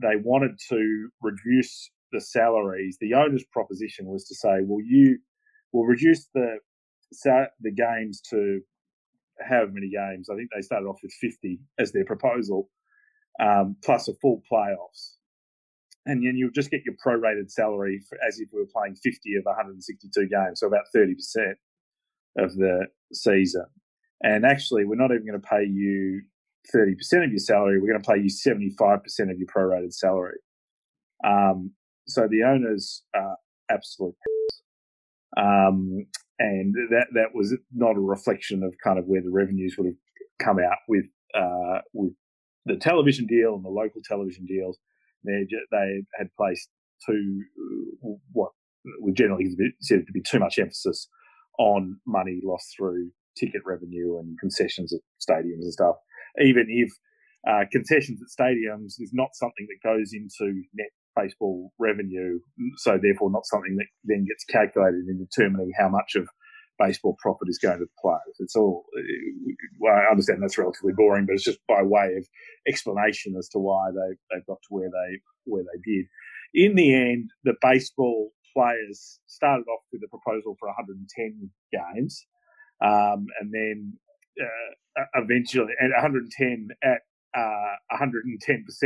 they 0.00 0.16
wanted 0.22 0.58
to 0.68 1.08
reduce 1.22 1.90
the 2.12 2.20
salaries. 2.20 2.98
The 3.00 3.14
owner's 3.14 3.44
proposition 3.52 4.06
was 4.06 4.26
to 4.26 4.34
say, 4.34 4.60
well, 4.62 4.84
you 4.84 5.18
will 5.72 5.84
reduce 5.84 6.28
the 6.34 6.58
the 7.60 7.70
games 7.70 8.20
to 8.30 8.60
however 9.40 9.70
many 9.72 9.90
games. 9.90 10.28
I 10.28 10.36
think 10.36 10.50
they 10.54 10.60
started 10.60 10.86
off 10.86 10.98
with 11.02 11.12
50 11.12 11.60
as 11.78 11.92
their 11.92 12.04
proposal, 12.04 12.68
um, 13.40 13.76
plus 13.84 14.08
a 14.08 14.14
full 14.14 14.42
playoffs. 14.50 15.14
And 16.04 16.24
then 16.24 16.36
you'll 16.36 16.50
just 16.50 16.70
get 16.70 16.82
your 16.84 16.94
prorated 17.04 17.50
salary 17.50 18.00
for, 18.08 18.18
as 18.26 18.38
if 18.38 18.48
we 18.52 18.60
were 18.60 18.68
playing 18.72 18.96
50 18.96 19.36
of 19.36 19.44
162 19.44 20.28
games, 20.28 20.60
so 20.60 20.66
about 20.66 20.84
30% 20.94 21.14
of 22.38 22.54
the 22.54 22.86
season. 23.12 23.66
And 24.22 24.44
actually, 24.44 24.84
we're 24.84 24.96
not 24.96 25.10
even 25.10 25.26
going 25.26 25.40
to 25.40 25.46
pay 25.46 25.64
you 25.64 26.22
30% 26.74 27.24
of 27.24 27.30
your 27.30 27.38
salary. 27.38 27.80
We're 27.80 27.92
going 27.92 28.02
to 28.02 28.10
pay 28.10 28.18
you 28.18 28.30
75% 28.30 29.04
of 29.30 29.38
your 29.38 29.46
prorated 29.54 29.92
salary. 29.92 30.38
Um, 31.24 31.72
so 32.06 32.26
the 32.28 32.42
owners 32.44 33.02
are 33.14 33.36
absolute. 33.70 34.14
Um, 35.36 36.06
and 36.38 36.74
that 36.90 37.06
that 37.14 37.34
was 37.34 37.54
not 37.74 37.96
a 37.96 38.00
reflection 38.00 38.62
of 38.62 38.74
kind 38.82 38.98
of 38.98 39.06
where 39.06 39.22
the 39.22 39.30
revenues 39.30 39.76
would 39.78 39.86
have 39.86 39.96
come 40.38 40.58
out 40.58 40.78
with 40.88 41.04
uh, 41.34 41.80
with 41.92 42.12
the 42.66 42.76
television 42.76 43.26
deal 43.26 43.54
and 43.54 43.64
the 43.64 43.70
local 43.70 44.00
television 44.04 44.44
deals. 44.44 44.78
They 45.24 45.46
they 45.72 46.02
had 46.18 46.28
placed 46.36 46.68
too 47.06 47.42
what 48.32 48.50
was 49.00 49.14
generally 49.14 49.44
considered 49.44 50.06
to 50.06 50.12
be 50.12 50.22
too 50.22 50.38
much 50.38 50.58
emphasis 50.58 51.08
on 51.58 51.98
money 52.06 52.40
lost 52.44 52.74
through 52.76 53.10
ticket 53.36 53.62
revenue 53.64 54.18
and 54.18 54.38
concessions 54.38 54.92
at 54.92 55.00
stadiums 55.20 55.62
and 55.62 55.72
stuff. 55.72 55.96
Even 56.40 56.66
if 56.68 56.90
uh, 57.48 57.64
concessions 57.70 58.20
at 58.20 58.28
stadiums 58.28 58.94
is 58.98 59.10
not 59.12 59.28
something 59.34 59.66
that 59.68 59.88
goes 59.88 60.12
into 60.12 60.62
net 60.74 60.90
baseball 61.14 61.72
revenue, 61.78 62.38
so 62.76 62.98
therefore 63.00 63.30
not 63.30 63.46
something 63.46 63.76
that 63.76 63.86
then 64.04 64.24
gets 64.26 64.44
calculated 64.44 65.06
in 65.08 65.18
determining 65.18 65.72
how 65.78 65.88
much 65.88 66.14
of 66.14 66.28
baseball 66.78 67.16
profit 67.22 67.48
is 67.48 67.58
going 67.58 67.78
to 67.78 67.84
the 67.84 67.90
players. 68.00 68.36
It's 68.38 68.56
all. 68.56 68.84
Well, 69.80 69.94
I 69.94 70.10
understand 70.10 70.42
that's 70.42 70.58
relatively 70.58 70.92
boring, 70.94 71.26
but 71.26 71.34
it's 71.34 71.44
just 71.44 71.60
by 71.68 71.82
way 71.82 72.14
of 72.18 72.26
explanation 72.68 73.34
as 73.38 73.48
to 73.50 73.58
why 73.58 73.90
they 73.90 74.16
they 74.30 74.42
got 74.46 74.58
to 74.62 74.68
where 74.68 74.90
they 74.90 75.20
where 75.44 75.62
they 75.62 75.80
did. 75.90 76.06
In 76.54 76.74
the 76.74 76.94
end, 76.94 77.30
the 77.44 77.54
baseball 77.62 78.32
players 78.56 79.20
started 79.26 79.68
off 79.68 79.84
with 79.92 80.02
a 80.02 80.08
proposal 80.08 80.56
for 80.58 80.68
110 80.68 81.50
games, 81.72 82.26
um, 82.82 83.26
and 83.40 83.52
then 83.52 83.92
uh, 84.40 85.04
eventually 85.14 85.72
at 85.80 85.90
110 85.92 86.68
at 86.82 87.00
uh, 87.36 87.76
110% 88.00 88.24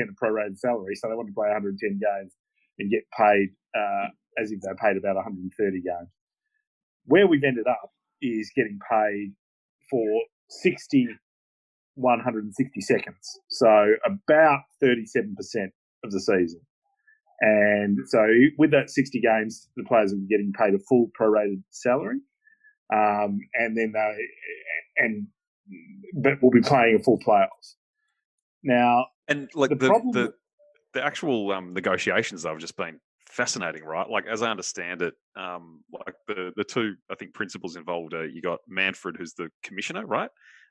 of 0.09 0.17
prorated 0.21 0.59
salary. 0.59 0.97
So 0.97 1.09
they 1.09 1.15
want 1.15 1.29
to 1.29 1.35
play 1.35 1.47
110 1.47 2.00
games 2.03 2.33
and 2.79 2.91
get 2.91 3.05
paid 3.17 3.50
uh, 3.77 4.09
as 4.43 4.50
if 4.50 4.61
they 4.61 4.71
paid 4.81 4.97
about 4.97 5.15
130 5.15 5.55
games. 5.81 6.11
Where 7.05 7.27
we've 7.27 7.45
ended 7.45 7.67
up 7.69 7.91
is 8.21 8.50
getting 8.55 8.79
paid 8.91 9.35
for 9.89 10.07
60 10.49 11.09
160 11.97 12.81
seconds, 12.81 13.41
so 13.49 13.95
about 14.07 14.61
37% 14.83 15.35
of 16.05 16.11
the 16.11 16.21
season. 16.21 16.61
And 17.40 17.99
so 18.06 18.26
with 18.59 18.70
that 18.73 18.90
60 18.90 19.20
games, 19.20 19.68
the 19.76 19.85
players 19.85 20.12
are 20.12 20.16
getting 20.28 20.52
paid 20.52 20.75
a 20.75 20.78
full 20.88 21.11
prorated 21.18 21.62
salary. 21.70 22.18
Um, 22.92 23.38
and 23.54 23.76
then 23.76 23.92
they, 23.94 24.16
and, 24.99 25.26
but 26.23 26.35
we'll 26.42 26.50
be 26.50 26.61
playing 26.61 26.97
a 27.00 27.02
full 27.02 27.18
playoffs. 27.18 27.76
Now, 28.62 29.06
and 29.28 29.49
like 29.54 29.70
the, 29.70 29.76
the, 29.76 29.87
problem, 29.87 30.12
the, 30.12 30.35
the 30.92 31.04
actual 31.04 31.52
um, 31.52 31.73
negotiations 31.73 32.44
have 32.44 32.59
just 32.59 32.76
been 32.76 33.00
fascinating, 33.30 33.85
right? 33.85 34.09
Like 34.09 34.26
as 34.26 34.42
I 34.42 34.50
understand 34.50 35.02
it, 35.02 35.14
um, 35.37 35.82
like 35.92 36.14
the 36.26 36.52
the 36.56 36.64
two 36.64 36.94
I 37.11 37.14
think 37.14 37.32
principals 37.32 37.76
involved 37.76 38.12
are 38.12 38.26
you 38.26 38.42
got 38.42 38.59
Manfred, 38.68 39.16
who's 39.16 39.32
the 39.35 39.49
commissioner, 39.62 40.04
right? 40.04 40.30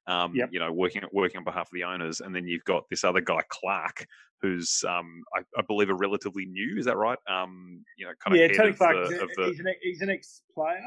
Um, 0.09 0.33
yep. 0.35 0.49
You 0.51 0.59
know, 0.59 0.71
working 0.71 1.03
working 1.11 1.37
on 1.37 1.43
behalf 1.43 1.67
of 1.67 1.73
the 1.73 1.83
owners, 1.83 2.19
and 2.19 2.35
then 2.35 2.47
you've 2.47 2.63
got 2.63 2.83
this 2.89 3.03
other 3.03 3.21
guy, 3.21 3.41
Clark, 3.49 4.07
who's 4.41 4.83
um, 4.87 5.21
I, 5.35 5.41
I, 5.57 5.61
believe 5.67 5.89
a 5.89 5.93
relatively 5.93 6.45
new. 6.45 6.77
Is 6.79 6.85
that 6.85 6.97
right? 6.97 7.19
Um, 7.29 7.83
you 7.97 8.05
know, 8.05 8.13
kind 8.23 8.35
of 8.35 8.41
yeah, 8.41 8.57
Tony 8.57 8.73
Clark. 8.73 9.09
The, 9.09 9.27
the, 9.37 9.45
he's, 9.45 9.59
an, 9.59 9.65
he's 9.81 10.01
an 10.01 10.09
ex-player. 10.09 10.81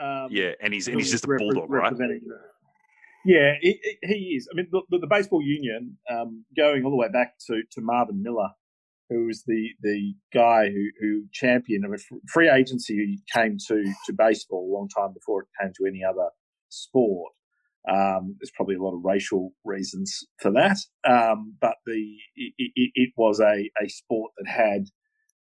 Um, 0.00 0.28
yeah, 0.30 0.52
and 0.62 0.72
he's 0.72 0.86
and 0.86 0.96
he's 0.96 1.10
just 1.10 1.24
a 1.24 1.28
bulldog, 1.38 1.70
right? 1.70 1.92
Yeah, 3.24 3.54
he, 3.60 3.78
he, 4.02 4.36
is. 4.36 4.48
I 4.50 4.56
mean, 4.56 4.68
the, 4.70 4.98
the 4.98 5.06
baseball 5.08 5.42
union, 5.42 5.98
um, 6.10 6.44
going 6.56 6.84
all 6.84 6.90
the 6.90 6.96
way 6.96 7.08
back 7.12 7.34
to, 7.48 7.62
to 7.72 7.80
Marvin 7.80 8.22
Miller, 8.22 8.50
who 9.10 9.26
was 9.26 9.42
the, 9.46 9.70
the 9.82 10.14
guy 10.32 10.68
who, 10.68 10.86
who 11.00 11.24
championed 11.32 11.84
a 11.84 11.98
free 12.28 12.48
agency 12.48 13.18
came 13.34 13.58
to, 13.68 13.82
to 14.06 14.12
baseball 14.12 14.70
a 14.70 14.72
long 14.72 14.88
time 14.88 15.12
before 15.12 15.42
it 15.42 15.48
came 15.60 15.72
to 15.76 15.86
any 15.86 16.02
other 16.04 16.28
sport. 16.68 17.32
Um, 17.88 18.36
there's 18.38 18.52
probably 18.54 18.74
a 18.74 18.82
lot 18.82 18.94
of 18.94 19.04
racial 19.04 19.52
reasons 19.64 20.24
for 20.40 20.50
that, 20.52 20.78
um, 21.08 21.54
but 21.60 21.76
the 21.86 22.16
it, 22.36 22.52
it, 22.58 22.90
it, 22.94 23.10
was 23.16 23.40
a, 23.40 23.70
a 23.82 23.88
sport 23.88 24.32
that 24.36 24.50
had 24.50 24.84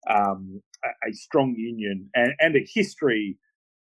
um, 0.09 0.61
a, 0.85 1.09
a, 1.09 1.12
strong 1.12 1.55
union 1.57 2.09
and, 2.14 2.35
and, 2.38 2.55
a 2.55 2.64
history 2.73 3.37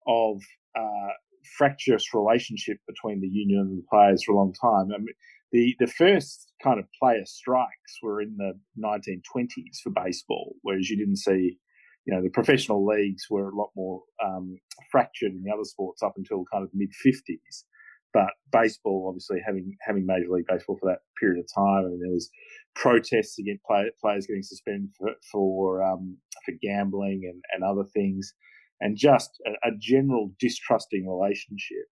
of 0.06 0.40
uh, 0.78 1.12
fractious 1.58 2.14
relationship 2.14 2.78
between 2.86 3.20
the 3.20 3.28
union 3.28 3.60
and 3.60 3.78
the 3.78 3.86
players 3.90 4.24
for 4.24 4.32
a 4.32 4.36
long 4.36 4.54
time. 4.54 4.92
I 4.94 4.98
mean, 4.98 5.14
the 5.52 5.76
the 5.78 5.86
first 5.86 6.52
kind 6.62 6.78
of 6.78 6.86
player 7.00 7.24
strikes 7.24 7.98
were 8.02 8.20
in 8.20 8.36
the 8.36 8.54
1920s 8.82 9.78
for 9.82 9.90
baseball, 9.90 10.56
whereas 10.62 10.90
you 10.90 10.96
didn't 10.96 11.18
see, 11.18 11.58
you 12.06 12.14
know, 12.14 12.22
the 12.22 12.30
professional 12.30 12.84
leagues 12.84 13.26
were 13.30 13.50
a 13.50 13.56
lot 13.56 13.70
more 13.76 14.02
um, 14.24 14.58
fractured 14.90 15.32
in 15.32 15.42
the 15.44 15.52
other 15.52 15.64
sports 15.64 16.02
up 16.02 16.14
until 16.16 16.44
kind 16.52 16.64
of 16.64 16.70
mid 16.74 16.90
50s. 17.06 17.64
But 18.14 18.30
baseball, 18.52 19.06
obviously, 19.08 19.40
having 19.44 19.76
having 19.80 20.06
Major 20.06 20.30
League 20.30 20.46
Baseball 20.46 20.78
for 20.80 20.88
that 20.88 21.00
period 21.20 21.40
of 21.40 21.52
time, 21.52 21.84
I 21.84 21.88
mean, 21.88 22.00
there 22.00 22.12
was 22.12 22.30
protests 22.76 23.38
against 23.40 23.64
play, 23.64 23.90
players 24.00 24.26
getting 24.26 24.44
suspended 24.44 24.90
for 24.96 25.10
for, 25.30 25.82
um, 25.82 26.16
for 26.46 26.54
gambling 26.62 27.22
and, 27.28 27.42
and 27.52 27.64
other 27.64 27.84
things, 27.92 28.32
and 28.80 28.96
just 28.96 29.30
a, 29.46 29.68
a 29.68 29.72
general 29.80 30.32
distrusting 30.38 31.08
relationship. 31.08 31.86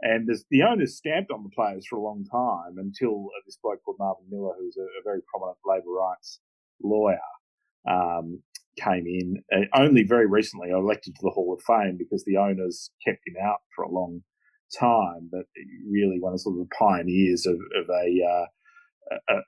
And 0.00 0.28
the 0.50 0.62
owners 0.62 0.96
stamped 0.96 1.30
on 1.30 1.42
the 1.42 1.50
players 1.50 1.86
for 1.86 1.96
a 1.96 2.02
long 2.02 2.24
time 2.30 2.78
until 2.78 3.28
this 3.44 3.58
bloke 3.62 3.82
called 3.84 3.96
Marvin 3.98 4.26
Miller, 4.30 4.54
who 4.58 4.64
was 4.64 4.76
a, 4.78 4.82
a 4.82 5.02
very 5.04 5.20
prominent 5.30 5.58
labour 5.64 5.92
rights 5.92 6.40
lawyer, 6.82 7.18
um, 7.88 8.42
came 8.78 9.06
in. 9.06 9.42
Uh, 9.54 9.64
only 9.74 10.04
very 10.04 10.26
recently 10.26 10.70
elected 10.70 11.14
to 11.14 11.20
the 11.22 11.30
Hall 11.30 11.54
of 11.54 11.62
Fame 11.62 11.96
because 11.98 12.24
the 12.24 12.38
owners 12.38 12.90
kept 13.06 13.20
him 13.26 13.36
out 13.42 13.60
for 13.74 13.84
a 13.84 13.90
long 13.90 14.22
time, 14.78 15.28
but 15.30 15.46
really 15.88 16.18
one 16.20 16.32
of 16.32 16.40
sort 16.40 16.56
of 16.58 16.68
the 16.68 16.74
pioneers 16.78 17.46
of, 17.46 17.54
of 17.54 17.88
a, 17.90 18.06
uh, 18.24 18.46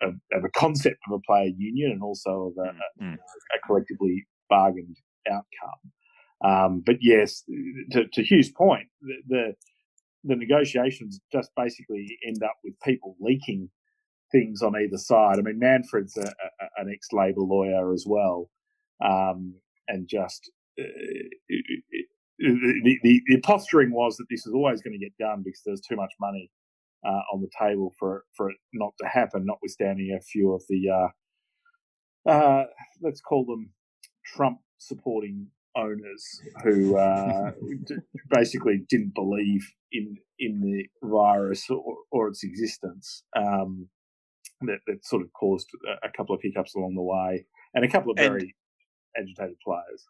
a, 0.02 0.08
of 0.36 0.44
a 0.44 0.50
concept 0.50 0.98
of 1.08 1.18
a 1.18 1.22
player 1.26 1.50
union 1.56 1.90
and 1.92 2.02
also 2.02 2.52
of 2.52 2.64
a, 2.64 3.02
mm. 3.02 3.14
a 3.14 3.66
collectively 3.66 4.26
bargained 4.48 4.96
outcome. 5.30 5.92
Um, 6.44 6.82
but 6.86 6.96
yes, 7.00 7.42
to, 7.92 8.06
to 8.12 8.22
Hugh's 8.22 8.50
point, 8.50 8.88
the, 9.02 9.16
the, 9.28 9.54
the 10.24 10.36
negotiations 10.36 11.20
just 11.32 11.50
basically 11.56 12.18
end 12.26 12.42
up 12.42 12.56
with 12.62 12.74
people 12.84 13.16
leaking 13.20 13.70
things 14.30 14.62
on 14.62 14.74
either 14.76 14.98
side. 14.98 15.38
I 15.38 15.42
mean, 15.42 15.58
Manfred's 15.58 16.16
a, 16.16 16.22
a, 16.26 16.66
an 16.76 16.90
ex-Labor 16.92 17.40
lawyer 17.40 17.92
as 17.92 18.04
well, 18.06 18.50
um, 19.04 19.54
and 19.88 20.06
just 20.06 20.50
uh, 20.78 20.84
the, 22.38 22.98
the, 23.02 23.22
the 23.26 23.40
posturing 23.40 23.92
was 23.92 24.16
that 24.16 24.26
this 24.30 24.46
is 24.46 24.52
always 24.54 24.80
going 24.80 24.98
to 24.98 25.04
get 25.04 25.16
done 25.18 25.42
because 25.44 25.62
there's 25.64 25.80
too 25.80 25.96
much 25.96 26.12
money 26.20 26.50
uh, 27.04 27.22
on 27.32 27.40
the 27.40 27.50
table 27.58 27.92
for 27.98 28.24
for 28.34 28.50
it 28.50 28.56
not 28.72 28.92
to 29.00 29.08
happen. 29.08 29.44
Notwithstanding 29.44 30.16
a 30.16 30.22
few 30.22 30.52
of 30.52 30.62
the 30.68 31.12
uh, 32.26 32.30
uh, 32.30 32.64
let's 33.02 33.20
call 33.20 33.44
them 33.44 33.70
Trump 34.24 34.58
supporting 34.78 35.48
owners 35.76 36.40
who 36.62 36.96
uh, 36.96 37.52
basically 38.30 38.84
didn't 38.88 39.14
believe 39.14 39.66
in 39.92 40.16
in 40.38 40.60
the 40.60 40.86
virus 41.08 41.68
or, 41.70 41.96
or 42.10 42.28
its 42.28 42.44
existence. 42.44 43.24
Um, 43.36 43.88
that, 44.62 44.78
that 44.88 45.06
sort 45.06 45.22
of 45.22 45.32
caused 45.34 45.68
a, 46.02 46.08
couple 46.16 46.34
of 46.34 46.40
hiccups 46.42 46.74
along 46.74 46.96
the 46.96 47.02
way, 47.02 47.46
and 47.74 47.84
a 47.84 47.88
couple 47.88 48.10
of 48.10 48.16
very 48.16 48.54
and, 49.14 49.28
agitated 49.28 49.56
players. 49.64 50.04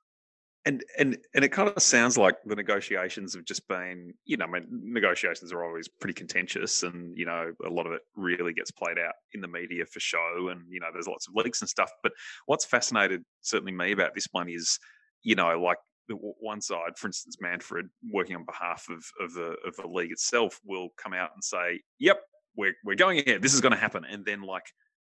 And 0.68 0.84
and 0.98 1.16
and 1.34 1.44
it 1.46 1.48
kind 1.48 1.70
of 1.70 1.82
sounds 1.82 2.18
like 2.18 2.36
the 2.44 2.54
negotiations 2.54 3.34
have 3.34 3.46
just 3.46 3.66
been, 3.68 4.12
you 4.26 4.36
know, 4.36 4.44
I 4.44 4.48
mean, 4.48 4.66
negotiations 4.70 5.50
are 5.50 5.64
always 5.64 5.88
pretty 5.88 6.12
contentious, 6.12 6.82
and 6.82 7.16
you 7.16 7.24
know, 7.24 7.54
a 7.64 7.70
lot 7.70 7.86
of 7.86 7.92
it 7.94 8.02
really 8.16 8.52
gets 8.52 8.70
played 8.70 8.98
out 8.98 9.14
in 9.32 9.40
the 9.40 9.48
media 9.48 9.86
for 9.86 9.98
show, 9.98 10.50
and 10.50 10.60
you 10.68 10.78
know, 10.78 10.88
there's 10.92 11.06
lots 11.08 11.26
of 11.26 11.34
leaks 11.34 11.62
and 11.62 11.70
stuff. 11.70 11.90
But 12.02 12.12
what's 12.44 12.66
fascinated 12.66 13.22
certainly 13.40 13.72
me 13.72 13.92
about 13.92 14.14
this 14.14 14.28
one 14.32 14.50
is, 14.50 14.78
you 15.22 15.34
know, 15.34 15.58
like 15.58 15.78
the 16.06 16.16
one 16.16 16.60
side, 16.60 16.98
for 16.98 17.06
instance, 17.06 17.38
Manfred, 17.40 17.86
working 18.12 18.36
on 18.36 18.44
behalf 18.44 18.84
of 18.90 19.02
of 19.24 19.32
the 19.32 19.56
of 19.66 19.74
the 19.76 19.88
league 19.88 20.12
itself, 20.12 20.60
will 20.66 20.90
come 21.02 21.14
out 21.14 21.30
and 21.34 21.42
say, 21.42 21.80
"Yep, 21.98 22.20
we're 22.56 22.74
we're 22.84 22.94
going 22.94 23.20
ahead. 23.20 23.40
This 23.40 23.54
is 23.54 23.62
going 23.62 23.72
to 23.72 23.78
happen," 23.78 24.04
and 24.04 24.22
then 24.26 24.42
like 24.42 24.66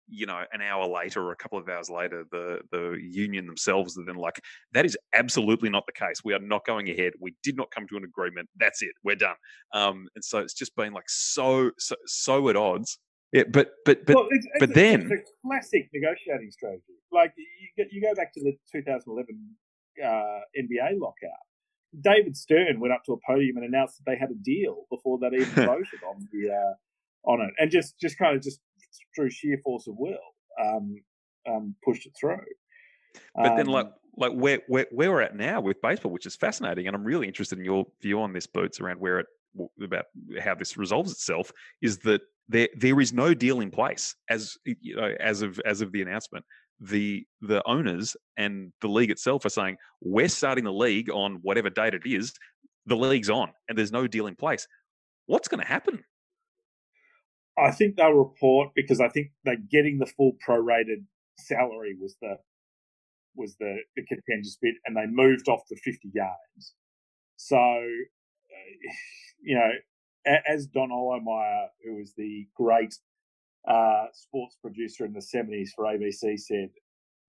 you 0.07 0.25
know 0.25 0.41
an 0.51 0.61
hour 0.61 0.87
later 0.87 1.21
or 1.21 1.31
a 1.31 1.35
couple 1.35 1.57
of 1.57 1.67
hours 1.67 1.89
later 1.89 2.23
the 2.31 2.59
the 2.71 2.97
union 2.99 3.45
themselves 3.45 3.97
are 3.97 4.05
then 4.05 4.15
like 4.15 4.39
that 4.73 4.85
is 4.85 4.97
absolutely 5.13 5.69
not 5.69 5.85
the 5.85 5.93
case. 5.93 6.21
We 6.23 6.33
are 6.33 6.39
not 6.39 6.65
going 6.65 6.89
ahead. 6.89 7.13
We 7.19 7.33
did 7.43 7.57
not 7.57 7.71
come 7.71 7.87
to 7.89 7.97
an 7.97 8.03
agreement. 8.03 8.49
That's 8.57 8.81
it. 8.81 8.91
We're 9.03 9.15
done. 9.15 9.35
Um 9.73 10.07
and 10.15 10.23
so 10.23 10.39
it's 10.39 10.53
just 10.53 10.75
been 10.75 10.93
like 10.93 11.09
so 11.09 11.71
so, 11.77 11.95
so 12.05 12.49
at 12.49 12.55
odds. 12.55 12.99
Yeah 13.33 13.43
but 13.51 13.71
but 13.85 14.05
but 14.05 14.15
well, 14.15 14.27
it's, 14.29 14.45
it's 14.45 14.59
but 14.59 14.69
a, 14.71 14.73
then 14.73 15.01
it's 15.11 15.29
a 15.29 15.47
classic 15.47 15.89
negotiating 15.93 16.51
strategy. 16.51 16.83
Like 17.11 17.33
you, 17.37 17.67
get, 17.77 17.91
you 17.91 18.01
go 18.01 18.13
back 18.15 18.33
to 18.33 18.43
the 18.43 18.57
2011 18.71 19.55
uh, 20.03 20.07
NBA 20.57 20.99
lockout. 20.99 21.45
David 21.99 22.35
Stern 22.35 22.79
went 22.79 22.93
up 22.93 23.03
to 23.05 23.13
a 23.13 23.17
podium 23.25 23.57
and 23.57 23.65
announced 23.65 23.97
that 23.97 24.11
they 24.11 24.17
had 24.17 24.29
a 24.29 24.35
deal 24.35 24.85
before 24.89 25.17
they 25.19 25.37
even 25.37 25.47
voted 25.65 26.03
on 26.07 26.27
the 26.31 26.51
uh, 26.51 27.29
on 27.31 27.41
it, 27.41 27.53
and 27.57 27.71
just 27.71 27.97
just 27.99 28.17
kind 28.17 28.35
of 28.35 28.43
just 28.43 28.59
through 29.15 29.29
sheer 29.29 29.59
force 29.63 29.87
of 29.87 29.95
will, 29.97 30.17
um, 30.63 30.95
um, 31.49 31.75
pushed 31.83 32.05
it 32.05 32.13
through. 32.19 32.41
But 33.35 33.55
then, 33.55 33.67
like, 33.67 33.87
um, 33.87 33.93
like 34.17 34.31
where, 34.33 34.61
where 34.67 34.87
where 34.91 35.11
we're 35.11 35.21
at 35.21 35.35
now 35.35 35.61
with 35.61 35.81
baseball, 35.81 36.11
which 36.11 36.25
is 36.25 36.35
fascinating, 36.35 36.87
and 36.87 36.95
I'm 36.95 37.03
really 37.03 37.27
interested 37.27 37.57
in 37.57 37.65
your 37.65 37.85
view 38.01 38.21
on 38.21 38.33
this, 38.33 38.47
Boots, 38.47 38.79
around 38.79 38.99
where 38.99 39.19
it 39.19 39.27
about 39.81 40.05
how 40.39 40.55
this 40.55 40.77
resolves 40.77 41.11
itself. 41.11 41.51
Is 41.81 41.97
that 41.99 42.21
there 42.49 42.69
there 42.75 42.99
is 42.99 43.13
no 43.13 43.33
deal 43.33 43.59
in 43.59 43.71
place 43.71 44.15
as 44.29 44.57
you 44.65 44.95
know 44.95 45.13
as 45.19 45.41
of 45.41 45.59
as 45.65 45.81
of 45.81 45.91
the 45.91 46.01
announcement. 46.01 46.45
The 46.79 47.25
the 47.41 47.63
owners 47.67 48.15
and 48.37 48.71
the 48.81 48.87
league 48.87 49.09
itself 49.09 49.45
are 49.45 49.49
saying 49.49 49.77
we're 50.01 50.29
starting 50.29 50.63
the 50.63 50.73
league 50.73 51.09
on 51.09 51.39
whatever 51.41 51.69
date 51.69 51.95
it 51.95 52.03
is. 52.05 52.33
The 52.85 52.95
league's 52.95 53.29
on, 53.29 53.51
and 53.67 53.77
there's 53.77 53.91
no 53.91 54.07
deal 54.07 54.27
in 54.27 54.35
place. 54.35 54.67
What's 55.25 55.47
going 55.47 55.61
to 55.61 55.67
happen? 55.67 56.03
I 57.57 57.71
think 57.71 57.95
they'll 57.95 58.11
report 58.11 58.69
because 58.75 59.01
I 59.01 59.09
think 59.09 59.31
they're 59.43 59.57
getting 59.71 59.97
the 59.97 60.05
full 60.05 60.33
prorated 60.47 61.05
salary 61.39 61.95
was 61.99 62.15
the 62.21 62.37
was 63.35 63.55
the, 63.59 63.77
the 63.95 64.03
contentious 64.03 64.57
bit, 64.61 64.75
and 64.85 64.97
they 64.97 65.05
moved 65.05 65.47
off 65.47 65.61
the 65.69 65.75
50 65.75 66.09
games. 66.09 66.73
So, 67.37 67.57
uh, 67.57 68.91
you 69.41 69.55
know, 69.55 69.71
as 70.47 70.67
Don 70.67 70.89
Ohlmeyer, 70.89 71.67
who 71.85 71.95
was 71.95 72.13
the 72.17 72.47
great 72.55 72.95
uh, 73.67 74.07
sports 74.13 74.57
producer 74.61 75.05
in 75.05 75.13
the 75.13 75.19
70s 75.19 75.69
for 75.75 75.85
ABC, 75.85 76.39
said, 76.39 76.69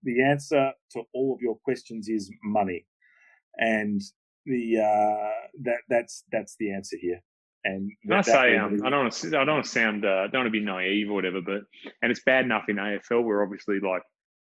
the 0.03 0.23
answer 0.23 0.71
to 0.91 1.03
all 1.13 1.33
of 1.33 1.41
your 1.41 1.57
questions 1.63 2.07
is 2.07 2.31
money, 2.43 2.85
and 3.57 4.01
the 4.45 4.77
uh, 4.79 5.47
that 5.61 5.79
that's 5.89 6.23
that's 6.31 6.55
the 6.57 6.71
answer 6.71 6.97
here. 6.99 7.21
And 7.65 7.91
I 8.09 8.21
say, 8.21 8.57
um, 8.57 8.81
I 8.85 8.89
don't 8.89 9.01
want 9.01 9.13
to, 9.13 9.27
I 9.27 9.43
don't 9.43 9.55
want 9.55 9.65
to 9.65 9.71
sound, 9.71 10.05
uh, 10.05 10.27
don't 10.27 10.43
want 10.43 10.47
to 10.47 10.59
be 10.59 10.63
naive 10.63 11.09
or 11.09 11.13
whatever, 11.13 11.41
but 11.41 11.61
and 12.01 12.11
it's 12.11 12.23
bad 12.23 12.45
enough 12.45 12.65
in 12.69 12.77
AFL 12.77 13.23
where 13.23 13.43
obviously 13.43 13.79
like 13.79 14.01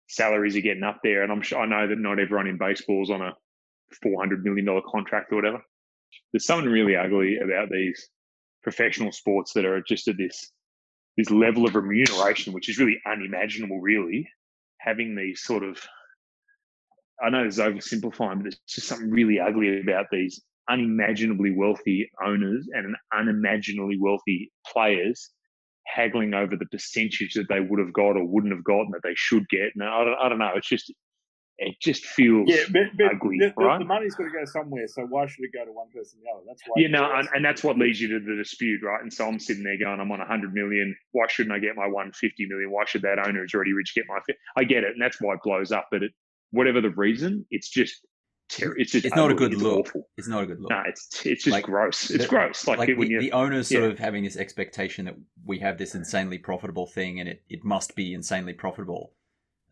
salaries 0.08 0.56
are 0.56 0.60
getting 0.60 0.82
up 0.82 0.98
there, 1.02 1.22
and 1.22 1.30
I'm 1.30 1.42
sure 1.42 1.60
I 1.60 1.66
know 1.66 1.86
that 1.86 1.98
not 1.98 2.18
everyone 2.18 2.48
in 2.48 2.58
baseball 2.58 3.02
is 3.02 3.10
on 3.10 3.22
a 3.22 3.34
four 4.02 4.20
hundred 4.20 4.44
million 4.44 4.66
dollar 4.66 4.82
contract 4.90 5.32
or 5.32 5.36
whatever. 5.36 5.62
There's 6.32 6.46
something 6.46 6.70
really 6.70 6.96
ugly 6.96 7.38
about 7.38 7.70
these 7.70 8.08
professional 8.62 9.12
sports 9.12 9.52
that 9.52 9.64
are 9.64 9.82
just 9.86 10.08
at 10.08 10.16
this 10.16 10.50
this 11.16 11.30
level 11.30 11.66
of 11.66 11.76
remuneration, 11.76 12.52
which 12.52 12.68
is 12.68 12.78
really 12.78 13.00
unimaginable, 13.06 13.80
really, 13.80 14.28
having 14.78 15.14
these 15.14 15.42
sort 15.42 15.62
of 15.62 15.78
I 17.22 17.30
know 17.30 17.44
it's 17.44 17.58
oversimplifying, 17.58 18.38
but 18.38 18.48
it's 18.48 18.58
just 18.68 18.88
something 18.88 19.10
really 19.10 19.40
ugly 19.40 19.80
about 19.80 20.06
these 20.10 20.42
unimaginably 20.68 21.52
wealthy 21.52 22.10
owners 22.24 22.68
and 22.72 22.96
unimaginably 23.16 23.98
wealthy 24.00 24.52
players 24.66 25.30
haggling 25.86 26.34
over 26.34 26.56
the 26.56 26.66
percentage 26.66 27.34
that 27.34 27.48
they 27.48 27.60
would 27.60 27.78
have 27.78 27.92
got 27.92 28.16
or 28.16 28.24
wouldn't 28.24 28.52
have 28.52 28.64
gotten 28.64 28.90
that 28.90 29.02
they 29.02 29.14
should 29.14 29.48
get. 29.48 29.70
And 29.74 29.84
I 29.84 30.04
don't, 30.04 30.16
I 30.22 30.28
don't 30.28 30.38
know. 30.38 30.52
It's 30.56 30.68
just 30.68 30.92
it 31.58 31.74
just 31.80 32.04
feels 32.04 32.50
yeah, 32.50 32.64
but, 32.70 32.82
but 32.98 33.14
ugly, 33.14 33.38
the, 33.38 33.52
right? 33.56 33.78
the 33.78 33.84
money's 33.86 34.14
got 34.14 34.24
to 34.24 34.30
go 34.30 34.44
somewhere. 34.44 34.86
So 34.88 35.06
why 35.06 35.26
should 35.26 35.42
it 35.42 35.52
go 35.54 35.64
to 35.64 35.72
one 35.72 35.86
person 35.94 36.20
or 36.20 36.22
the 36.22 36.30
other? 36.36 36.44
That's 36.46 36.62
why. 36.66 36.74
you 36.76 36.88
know, 36.88 37.10
and, 37.14 37.28
and 37.34 37.42
that's 37.42 37.64
what 37.64 37.78
leads 37.78 37.98
you 37.98 38.08
to 38.08 38.20
the 38.20 38.36
dispute, 38.36 38.82
right? 38.82 39.00
And 39.00 39.10
so 39.10 39.26
I'm 39.26 39.38
sitting 39.38 39.64
there 39.64 39.78
going, 39.78 39.98
I'm 39.98 40.12
on 40.12 40.18
100 40.18 40.52
million. 40.52 40.94
Why 41.12 41.26
shouldn't 41.28 41.54
I 41.54 41.58
get 41.58 41.74
my 41.74 41.86
150 41.86 42.46
million? 42.46 42.70
Why 42.70 42.84
should 42.84 43.02
that 43.02 43.18
owner 43.18 43.40
who's 43.40 43.54
already 43.54 43.72
rich 43.72 43.94
get 43.94 44.04
my? 44.06 44.18
I 44.56 44.64
get 44.64 44.84
it, 44.84 44.92
and 44.92 45.00
that's 45.00 45.18
why 45.18 45.34
it 45.34 45.40
blows 45.42 45.72
up. 45.72 45.88
But 45.90 46.02
it, 46.02 46.12
whatever 46.50 46.82
the 46.82 46.90
reason, 46.90 47.46
it's 47.50 47.70
just 47.70 48.04
ter- 48.48 48.76
it's 48.76 48.92
just 48.92 49.04
It's 49.04 49.16
not 49.16 49.30
a 49.30 49.34
good 49.34 49.52
It's 49.52 49.62
look. 49.62 49.86
awful. 49.88 50.08
It's 50.16 50.28
not 50.28 50.42
a 50.42 50.46
good 50.46 50.60
look. 50.60 50.70
No, 50.70 50.82
it's 50.86 51.24
it's 51.26 51.44
just 51.44 51.52
Like, 51.52 51.64
gross. 51.64 52.10
It's 52.10 52.24
the- 52.24 52.28
gross. 52.28 52.66
Like, 52.66 52.78
like 52.78 52.88
when 52.96 53.08
the, 53.08 53.14
you 53.14 53.20
the 53.20 53.32
owners 53.32 53.68
sort 53.68 53.84
yeah. 53.84 53.90
of 53.90 53.98
having 53.98 54.24
this 54.24 54.36
expectation 54.36 55.04
that 55.06 55.16
we 55.44 55.58
have 55.60 55.78
this 55.78 55.94
insanely 55.94 56.38
profitable 56.38 56.86
thing 56.86 57.20
and 57.20 57.28
it, 57.28 57.42
it 57.48 57.64
must 57.64 57.94
be 57.96 58.14
insanely 58.14 58.52
profitable. 58.52 59.12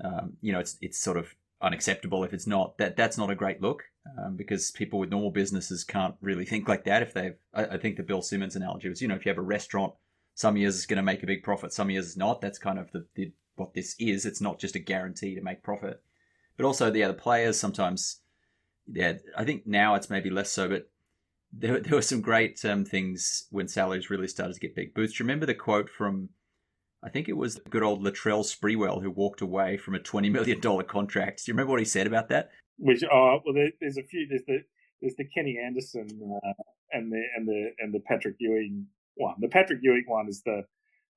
Um, 0.02 0.34
you 0.40 0.52
know, 0.52 0.58
it's 0.60 0.76
it's 0.80 0.98
sort 0.98 1.16
of 1.16 1.34
unacceptable 1.62 2.24
if 2.24 2.32
it's 2.32 2.46
not. 2.46 2.76
That 2.78 2.96
that's 2.96 3.16
not 3.16 3.30
a 3.30 3.34
great 3.34 3.62
look 3.62 3.84
um, 4.18 4.36
because 4.36 4.70
people 4.70 4.98
with 4.98 5.10
normal 5.10 5.30
businesses 5.30 5.84
can't 5.84 6.14
really 6.20 6.44
think 6.44 6.68
like 6.68 6.84
that. 6.84 7.02
If 7.02 7.14
they've, 7.14 7.36
I, 7.54 7.64
I 7.64 7.78
think 7.78 7.96
the 7.96 8.02
Bill 8.02 8.22
Simmons 8.22 8.56
analogy 8.56 8.88
was, 8.88 9.00
you 9.00 9.08
know, 9.08 9.14
if 9.14 9.24
you 9.24 9.30
have 9.30 9.38
a 9.38 9.42
restaurant, 9.42 9.94
some 10.34 10.56
years 10.56 10.76
it's 10.76 10.86
going 10.86 10.96
to 10.96 11.02
make 11.02 11.22
a 11.22 11.26
big 11.26 11.42
profit, 11.42 11.72
some 11.72 11.90
years 11.90 12.06
it's 12.08 12.16
not. 12.16 12.40
That's 12.40 12.58
kind 12.58 12.78
of 12.78 12.90
the, 12.92 13.06
the 13.14 13.32
what 13.56 13.72
this 13.72 13.94
is. 13.98 14.26
It's 14.26 14.40
not 14.40 14.58
just 14.58 14.74
a 14.74 14.80
guarantee 14.80 15.36
to 15.36 15.40
make 15.40 15.62
profit, 15.62 16.02
but 16.56 16.66
also 16.66 16.90
the 16.90 17.04
other 17.04 17.14
players 17.14 17.58
sometimes. 17.58 18.20
Yeah, 18.90 19.14
I 19.36 19.44
think 19.44 19.66
now 19.66 19.94
it's 19.94 20.10
maybe 20.10 20.30
less 20.30 20.50
so, 20.50 20.68
but 20.68 20.90
there, 21.52 21.80
there 21.80 21.94
were 21.94 22.02
some 22.02 22.20
great 22.20 22.64
um, 22.64 22.84
things 22.84 23.46
when 23.50 23.68
salaries 23.68 24.10
really 24.10 24.28
started 24.28 24.54
to 24.54 24.60
get 24.60 24.74
big. 24.74 24.92
You 24.96 25.08
remember 25.20 25.46
the 25.46 25.54
quote 25.54 25.88
from, 25.88 26.30
I 27.02 27.08
think 27.08 27.28
it 27.28 27.36
was 27.36 27.60
good 27.70 27.82
old 27.82 28.02
Latrell 28.02 28.44
Sprewell 28.44 29.02
who 29.02 29.10
walked 29.10 29.40
away 29.40 29.76
from 29.76 29.94
a 29.94 30.00
$20 30.00 30.30
million 30.30 30.60
contract. 30.60 31.44
Do 31.44 31.50
you 31.50 31.54
remember 31.54 31.70
what 31.70 31.80
he 31.80 31.86
said 31.86 32.06
about 32.06 32.28
that? 32.28 32.50
Which 32.78 33.04
oh 33.04 33.38
well, 33.44 33.54
there, 33.54 33.70
there's 33.80 33.98
a 33.98 34.02
few. 34.02 34.26
There's 34.28 34.42
the 34.48 34.58
there's 35.00 35.14
the 35.14 35.26
Kenny 35.26 35.60
Anderson 35.64 36.08
uh, 36.44 36.52
and 36.90 37.12
the 37.12 37.22
and 37.36 37.46
the 37.46 37.70
and 37.78 37.94
the 37.94 38.00
Patrick 38.00 38.34
Ewing 38.40 38.86
one. 39.14 39.36
The 39.38 39.48
Patrick 39.48 39.78
Ewing 39.80 40.02
one 40.08 40.28
is 40.28 40.42
the 40.42 40.64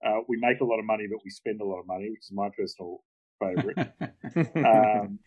uh, 0.05 0.19
we 0.27 0.37
make 0.37 0.61
a 0.61 0.65
lot 0.65 0.77
of 0.77 0.85
money, 0.85 1.07
but 1.09 1.17
we 1.23 1.31
spend 1.31 1.61
a 1.61 1.65
lot 1.65 1.79
of 1.79 1.87
money, 1.87 2.11
which 2.11 2.21
is 2.25 2.31
my 2.31 2.49
personal 2.55 3.03
favourite. 3.39 3.77
um, 4.55 5.17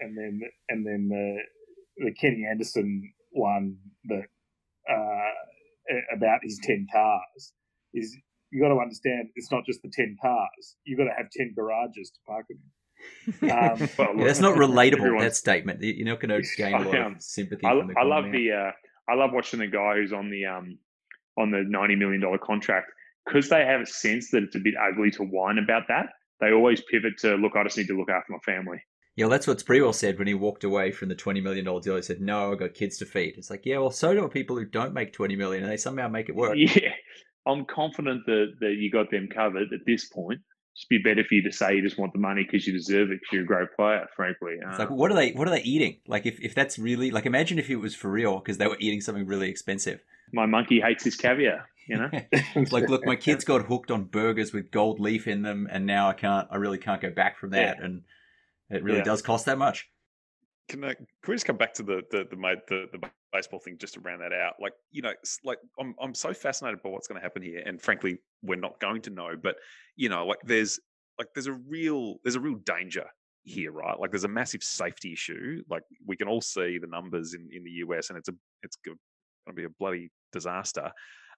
and 0.00 0.16
then 0.16 0.40
and 0.68 0.86
then 0.86 1.08
the 1.08 1.38
the 1.98 2.12
Kenny 2.14 2.46
Anderson 2.48 3.12
one 3.32 3.76
that 4.04 4.24
uh, 4.90 6.14
about 6.16 6.40
his 6.42 6.58
ten 6.62 6.86
cars 6.92 7.52
is 7.94 8.16
you 8.50 8.62
got 8.62 8.68
to 8.68 8.80
understand 8.80 9.28
it's 9.34 9.52
not 9.52 9.64
just 9.66 9.82
the 9.82 9.90
ten 9.92 10.16
cars. 10.20 10.76
You've 10.84 10.98
got 10.98 11.04
to 11.04 11.14
have 11.16 11.26
ten 11.30 11.52
garages 11.54 12.10
to 12.10 12.18
park 12.26 12.46
them. 12.48 12.58
in. 12.58 12.70
Um, 13.42 13.88
well, 13.96 14.16
Yeah, 14.16 14.24
that's 14.24 14.40
not 14.40 14.56
relatable, 14.56 15.20
that 15.20 15.36
statement. 15.36 15.80
You're 15.80 16.04
not 16.04 16.20
going 16.20 16.42
to 16.42 16.48
gain 16.56 16.74
a 16.74 16.80
lot 16.80 16.96
of 16.96 17.22
sympathy 17.22 17.64
I, 17.64 17.78
from 17.78 17.86
the 17.86 17.94
I 17.96 18.02
love 18.02 18.24
common 18.24 18.32
the 18.32 18.52
uh, 18.52 18.72
I 19.08 19.14
love 19.14 19.30
watching 19.32 19.60
the 19.60 19.68
guy 19.68 19.94
who's 19.94 20.12
on 20.12 20.30
the 20.30 20.46
um 20.46 20.78
on 21.36 21.52
the 21.52 21.62
ninety 21.64 21.94
million 21.94 22.20
dollar 22.20 22.38
contract 22.38 22.90
because 23.24 23.48
they 23.48 23.64
have 23.64 23.82
a 23.82 23.86
sense 23.86 24.30
that 24.32 24.42
it's 24.42 24.56
a 24.56 24.58
bit 24.58 24.74
ugly 24.76 25.12
to 25.12 25.22
whine 25.22 25.58
about 25.58 25.84
that. 25.88 26.06
They 26.40 26.52
always 26.52 26.82
pivot 26.90 27.18
to 27.18 27.36
look. 27.36 27.52
I 27.54 27.62
just 27.62 27.78
need 27.78 27.86
to 27.86 27.96
look 27.96 28.10
after 28.10 28.32
my 28.32 28.38
family. 28.44 28.82
Yeah, 29.18 29.24
well, 29.24 29.30
that's 29.30 29.48
what 29.48 29.58
Sprewell 29.58 29.92
said 29.92 30.16
when 30.16 30.28
he 30.28 30.34
walked 30.34 30.62
away 30.62 30.92
from 30.92 31.08
the 31.08 31.16
$20 31.16 31.42
million 31.42 31.64
deal. 31.64 31.96
He 31.96 32.02
said, 32.02 32.20
no, 32.20 32.52
I've 32.52 32.60
got 32.60 32.74
kids 32.74 32.98
to 32.98 33.04
feed. 33.04 33.34
It's 33.36 33.50
like, 33.50 33.66
yeah, 33.66 33.78
well, 33.78 33.90
so 33.90 34.14
do 34.14 34.28
people 34.28 34.56
who 34.56 34.64
don't 34.64 34.94
make 34.94 35.12
20 35.12 35.34
million 35.34 35.64
and 35.64 35.72
they 35.72 35.76
somehow 35.76 36.06
make 36.06 36.28
it 36.28 36.36
work. 36.36 36.54
Yeah, 36.56 36.92
I'm 37.44 37.64
confident 37.64 38.26
that 38.26 38.52
that 38.60 38.74
you 38.78 38.92
got 38.92 39.10
them 39.10 39.26
covered 39.26 39.72
at 39.72 39.80
this 39.84 40.04
point. 40.04 40.40
Just 40.76 40.88
be 40.88 40.98
better 40.98 41.24
for 41.24 41.34
you 41.34 41.42
to 41.42 41.50
say 41.50 41.74
you 41.74 41.82
just 41.82 41.98
want 41.98 42.12
the 42.12 42.20
money 42.20 42.44
because 42.44 42.64
you 42.64 42.72
deserve 42.72 43.10
it 43.10 43.18
because 43.18 43.32
you're 43.32 43.42
a 43.42 43.46
great 43.46 43.74
player. 43.74 44.06
Frankly, 44.14 44.52
It's 44.62 44.76
Uh, 44.76 44.82
like, 44.84 44.90
what 44.90 45.10
are 45.10 45.14
they? 45.16 45.32
What 45.32 45.48
are 45.48 45.50
they 45.50 45.62
eating? 45.62 45.96
Like, 46.06 46.24
if, 46.24 46.38
if 46.40 46.54
that's 46.54 46.78
really 46.78 47.10
like, 47.10 47.26
imagine 47.26 47.58
if 47.58 47.68
it 47.70 47.76
was 47.76 47.96
for 47.96 48.12
real 48.12 48.38
because 48.38 48.58
they 48.58 48.68
were 48.68 48.76
eating 48.78 49.00
something 49.00 49.26
really 49.26 49.48
expensive. 49.50 50.00
my 50.32 50.46
monkey 50.46 50.80
hates 50.80 51.02
his 51.02 51.16
caviar. 51.16 51.68
You 51.88 51.96
know, 51.96 52.10
It's 52.32 52.70
like, 52.70 52.88
look, 52.88 53.04
my 53.04 53.16
kids 53.16 53.44
got 53.44 53.66
hooked 53.66 53.90
on 53.90 54.04
burgers 54.04 54.52
with 54.52 54.70
gold 54.70 55.00
leaf 55.00 55.26
in 55.26 55.42
them, 55.42 55.66
and 55.72 55.86
now 55.86 56.08
I 56.08 56.12
can't. 56.12 56.46
I 56.52 56.56
really 56.58 56.78
can't 56.78 57.00
go 57.00 57.10
back 57.10 57.40
from 57.40 57.50
that, 57.50 57.82
and 57.82 58.02
it 58.70 58.82
really 58.82 58.98
Yeah. 58.98 59.04
does 59.04 59.22
cost 59.22 59.46
that 59.46 59.58
much. 59.58 59.88
Can, 60.68 60.84
I, 60.84 60.94
can 60.94 61.06
we 61.26 61.34
just 61.34 61.46
come 61.46 61.56
back 61.56 61.72
to 61.74 61.82
the 61.82 62.02
the 62.10 62.26
the, 62.28 62.36
the 62.36 62.98
the 62.98 63.10
baseball 63.32 63.58
thing 63.58 63.78
just 63.78 63.94
to 63.94 64.00
round 64.00 64.20
that 64.20 64.34
out? 64.34 64.54
Like 64.60 64.74
you 64.90 65.00
know, 65.00 65.12
like 65.42 65.58
I'm 65.80 65.94
I'm 66.00 66.14
so 66.14 66.34
fascinated 66.34 66.82
by 66.82 66.90
what's 66.90 67.08
going 67.08 67.18
to 67.18 67.22
happen 67.22 67.40
here, 67.42 67.62
and 67.64 67.80
frankly, 67.80 68.18
we're 68.42 68.56
not 68.60 68.78
going 68.78 69.00
to 69.02 69.10
know. 69.10 69.34
But 69.42 69.56
you 69.96 70.10
know, 70.10 70.26
like 70.26 70.40
there's 70.44 70.78
like 71.18 71.28
there's 71.34 71.46
a 71.46 71.54
real 71.54 72.16
there's 72.22 72.36
a 72.36 72.40
real 72.40 72.56
danger 72.56 73.06
here, 73.44 73.72
right? 73.72 73.98
Like 73.98 74.10
there's 74.10 74.24
a 74.24 74.28
massive 74.28 74.62
safety 74.62 75.14
issue. 75.14 75.62
Like 75.70 75.84
we 76.06 76.16
can 76.16 76.28
all 76.28 76.42
see 76.42 76.78
the 76.78 76.86
numbers 76.86 77.32
in 77.32 77.48
in 77.50 77.64
the 77.64 77.70
US, 77.86 78.10
and 78.10 78.18
it's 78.18 78.28
a 78.28 78.34
it's 78.62 78.76
going 78.84 78.98
to 79.46 79.52
be 79.54 79.64
a 79.64 79.70
bloody 79.70 80.10
disaster. 80.32 80.92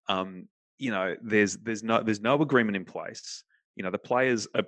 Um, 0.09 0.49
you 0.79 0.91
know, 0.91 1.15
there's 1.23 1.57
there's 1.59 1.85
no 1.85 2.03
there's 2.03 2.21
no 2.21 2.41
agreement 2.43 2.77
in 2.77 2.85
place. 2.85 3.45
You 3.77 3.85
know, 3.85 3.91
the 3.91 3.99
players 3.99 4.49
are 4.57 4.65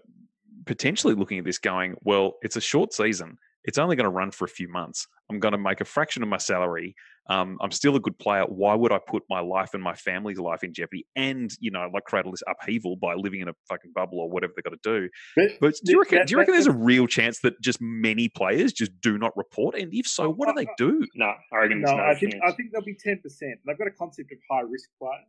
potentially 0.66 1.14
looking 1.14 1.38
at 1.38 1.44
this 1.44 1.58
going, 1.58 1.96
well, 2.02 2.34
it's 2.42 2.56
a 2.56 2.60
short 2.60 2.92
season. 2.92 3.38
It's 3.64 3.78
only 3.78 3.94
going 3.94 4.04
to 4.04 4.10
run 4.10 4.32
for 4.32 4.44
a 4.44 4.48
few 4.48 4.68
months. 4.68 5.06
I'm 5.30 5.38
going 5.38 5.52
to 5.52 5.58
make 5.58 5.80
a 5.80 5.84
fraction 5.84 6.22
of 6.24 6.28
my 6.28 6.38
salary. 6.38 6.96
Um, 7.30 7.56
I'm 7.60 7.70
still 7.70 7.94
a 7.94 8.00
good 8.00 8.18
player. 8.18 8.42
Why 8.48 8.74
would 8.74 8.90
I 8.90 8.98
put 9.06 9.22
my 9.30 9.38
life 9.38 9.70
and 9.74 9.82
my 9.82 9.94
family's 9.94 10.40
life 10.40 10.64
in 10.64 10.74
jeopardy 10.74 11.06
and, 11.14 11.48
you 11.60 11.70
know, 11.70 11.88
like 11.94 12.02
cradle 12.02 12.32
this 12.32 12.42
upheaval 12.48 12.96
by 12.96 13.14
living 13.14 13.40
in 13.40 13.48
a 13.48 13.52
fucking 13.68 13.92
bubble 13.94 14.18
or 14.18 14.28
whatever 14.28 14.52
they've 14.56 14.64
got 14.64 14.76
to 14.82 15.00
do? 15.00 15.08
But- 15.36 15.52
But 15.60 15.74
do 15.84 15.92
you 15.92 16.00
reckon, 16.00 16.18
that- 16.18 16.26
do 16.26 16.32
you 16.32 16.38
reckon 16.38 16.54
that- 16.54 16.64
there's 16.64 16.66
a 16.74 16.76
real 16.76 17.06
chance 17.06 17.38
that 17.42 17.60
just 17.60 17.78
many 17.80 18.28
players 18.28 18.72
just 18.72 19.00
do 19.00 19.16
not 19.16 19.30
report? 19.36 19.76
And 19.76 19.94
if 19.94 20.08
so, 20.08 20.28
what 20.28 20.48
do 20.48 20.54
they 20.56 20.68
do? 20.76 21.06
no, 21.14 21.32
I 21.52 21.56
reckon 21.58 21.82
No, 21.82 21.86
there's 21.86 21.96
no 21.96 22.02
I 22.04 22.14
think 22.16 22.32
chance. 22.32 22.42
I 22.44 22.52
think 22.56 22.72
there'll 22.72 22.84
be 22.84 22.96
ten 22.98 23.20
percent. 23.22 23.60
They've 23.64 23.78
got 23.78 23.86
a 23.86 23.92
concept 23.92 24.32
of 24.32 24.38
high 24.50 24.62
risk 24.62 24.88
players. 24.98 25.26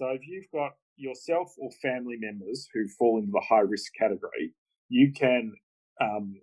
So 0.00 0.08
if 0.08 0.26
you've 0.26 0.50
got 0.50 0.70
yourself 0.96 1.52
or 1.58 1.70
family 1.82 2.16
members 2.18 2.66
who 2.72 2.88
fall 2.98 3.18
into 3.18 3.32
the 3.32 3.44
high 3.46 3.60
risk 3.60 3.92
category, 3.98 4.54
you 4.88 5.12
can 5.12 5.52
um, 6.00 6.36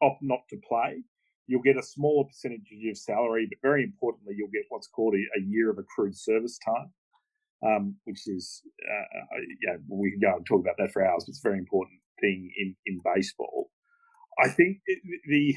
opt 0.00 0.22
not 0.22 0.48
to 0.48 0.56
play. 0.66 1.02
You'll 1.46 1.60
get 1.60 1.76
a 1.76 1.82
smaller 1.82 2.24
percentage 2.24 2.72
of 2.72 2.78
your 2.80 2.94
salary, 2.94 3.46
but 3.50 3.58
very 3.60 3.84
importantly, 3.84 4.32
you'll 4.38 4.48
get 4.48 4.64
what's 4.70 4.86
called 4.86 5.12
a, 5.12 5.38
a 5.38 5.42
year 5.42 5.70
of 5.70 5.76
accrued 5.76 6.16
service 6.16 6.58
time, 6.64 6.90
um, 7.62 7.96
which 8.04 8.26
is 8.28 8.62
uh, 8.80 9.36
yeah, 9.60 9.76
we 9.90 10.12
can 10.12 10.20
go 10.20 10.36
and 10.36 10.46
talk 10.46 10.62
about 10.62 10.76
that 10.78 10.90
for 10.90 11.06
hours. 11.06 11.24
But 11.26 11.32
it's 11.32 11.44
a 11.44 11.48
very 11.50 11.58
important 11.58 12.00
thing 12.18 12.50
in 12.56 12.74
in 12.86 12.98
baseball. 13.14 13.68
I 14.42 14.48
think 14.48 14.78
the, 15.28 15.54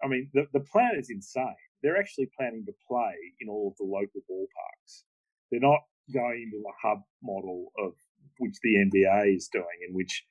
I 0.00 0.06
mean, 0.06 0.30
the 0.32 0.46
the 0.52 0.60
plan 0.60 0.92
is 0.96 1.10
insane 1.10 1.56
they're 1.82 1.98
actually 1.98 2.30
planning 2.38 2.64
to 2.64 2.72
play 2.88 3.12
in 3.40 3.48
all 3.48 3.68
of 3.68 3.76
the 3.76 3.84
local 3.84 4.22
ballparks. 4.30 5.02
They're 5.50 5.60
not 5.60 5.80
going 6.12 6.42
into 6.42 6.62
the 6.62 6.72
hub 6.82 6.98
model 7.22 7.72
of 7.78 7.92
which 8.38 8.54
the 8.62 8.76
NBA 8.76 9.36
is 9.36 9.48
doing, 9.52 9.78
in 9.88 9.94
which 9.94 10.24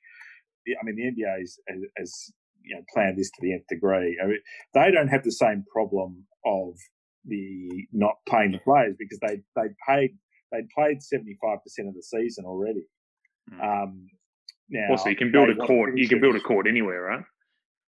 I 0.68 0.84
mean 0.84 0.96
the 0.96 1.22
NBA 1.22 1.42
is, 1.42 1.58
has, 1.68 1.80
has 1.96 2.32
you 2.62 2.76
know 2.76 2.82
planned 2.92 3.18
this 3.18 3.30
to 3.30 3.38
the 3.40 3.52
nth 3.52 3.66
degree. 3.68 4.18
I 4.22 4.26
mean, 4.26 4.38
they 4.74 4.90
don't 4.90 5.08
have 5.08 5.24
the 5.24 5.32
same 5.32 5.64
problem 5.72 6.24
of 6.44 6.74
the 7.24 7.86
not 7.92 8.14
paying 8.28 8.52
the 8.52 8.58
players 8.58 8.96
because 8.98 9.18
they 9.20 9.42
they 9.56 9.68
paid 9.88 10.16
they 10.52 10.62
played 10.74 11.02
seventy 11.02 11.36
five 11.42 11.58
percent 11.62 11.88
of 11.88 11.94
the 11.94 12.02
season 12.02 12.44
already. 12.44 12.86
Mm. 13.52 13.82
Um, 13.82 14.06
now, 14.70 14.88
also, 14.90 15.10
you 15.10 15.16
can 15.16 15.30
build 15.30 15.50
a 15.50 15.56
court. 15.56 15.96
You 15.96 16.08
can 16.08 16.20
build 16.20 16.36
a 16.36 16.40
court 16.40 16.66
anywhere, 16.66 17.02
right? 17.02 17.24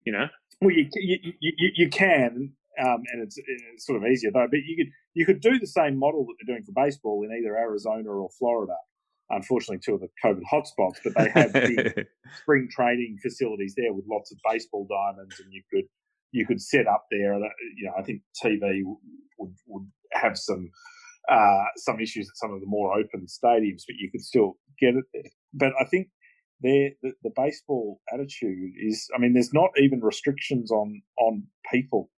You 0.05 0.13
know, 0.13 0.27
Well, 0.61 0.71
you 0.71 0.89
you, 0.95 1.19
you, 1.23 1.53
you, 1.59 1.71
you 1.75 1.91
can, 1.91 2.53
um, 2.83 3.03
and 3.13 3.23
it's, 3.23 3.37
it's 3.37 3.87
sort 3.87 4.03
of 4.03 4.09
easier 4.09 4.31
though. 4.33 4.47
But 4.51 4.61
you 4.65 4.77
could 4.77 4.93
you 5.15 5.27
could 5.27 5.41
do 5.41 5.59
the 5.59 5.67
same 5.67 5.99
model 5.99 6.25
that 6.27 6.35
they're 6.39 6.55
doing 6.55 6.65
for 6.65 6.73
baseball 6.73 7.25
in 7.25 7.37
either 7.37 7.57
Arizona 7.57 8.11
or 8.11 8.29
Florida. 8.39 8.77
Unfortunately, 9.31 9.79
two 9.85 9.95
of 9.95 10.01
the 10.01 10.09
COVID 10.25 10.43
hotspots, 10.53 10.99
but 11.05 11.15
they 11.17 11.31
have 11.31 11.53
big 11.53 12.07
spring 12.43 12.69
training 12.71 13.19
facilities 13.23 13.75
there 13.77 13.93
with 13.93 14.05
lots 14.11 14.33
of 14.33 14.39
baseball 14.51 14.87
diamonds, 14.89 15.39
and 15.39 15.53
you 15.53 15.63
could 15.73 15.85
you 16.33 16.47
could 16.47 16.61
set 16.61 16.87
up 16.87 17.07
there. 17.11 17.35
You 17.35 17.87
know, 17.87 17.93
I 17.97 18.03
think 18.03 18.23
TV 18.45 18.83
would 19.39 19.55
would 19.69 19.87
have 20.13 20.37
some 20.37 20.71
uh, 21.31 21.65
some 21.77 22.01
issues 22.01 22.29
at 22.29 22.37
some 22.37 22.53
of 22.53 22.61
the 22.61 22.67
more 22.67 22.93
open 22.99 23.27
stadiums, 23.27 23.83
but 23.87 23.97
you 23.99 24.11
could 24.11 24.23
still 24.23 24.57
get 24.81 24.95
it 24.97 25.05
there. 25.15 25.31
But 25.55 25.73
I 25.81 25.85
think 25.85 26.09
there 26.61 26.91
the, 27.03 27.13
the 27.23 27.31
baseball 27.37 28.01
attitude 28.13 28.73
is. 28.81 29.09
I 29.15 29.21
mean, 29.21 29.35
there's 29.35 29.55
not 29.55 29.71
even 29.77 30.01
restrictions 30.01 30.73
on 30.73 31.03
on 31.19 31.45
people 31.73 32.11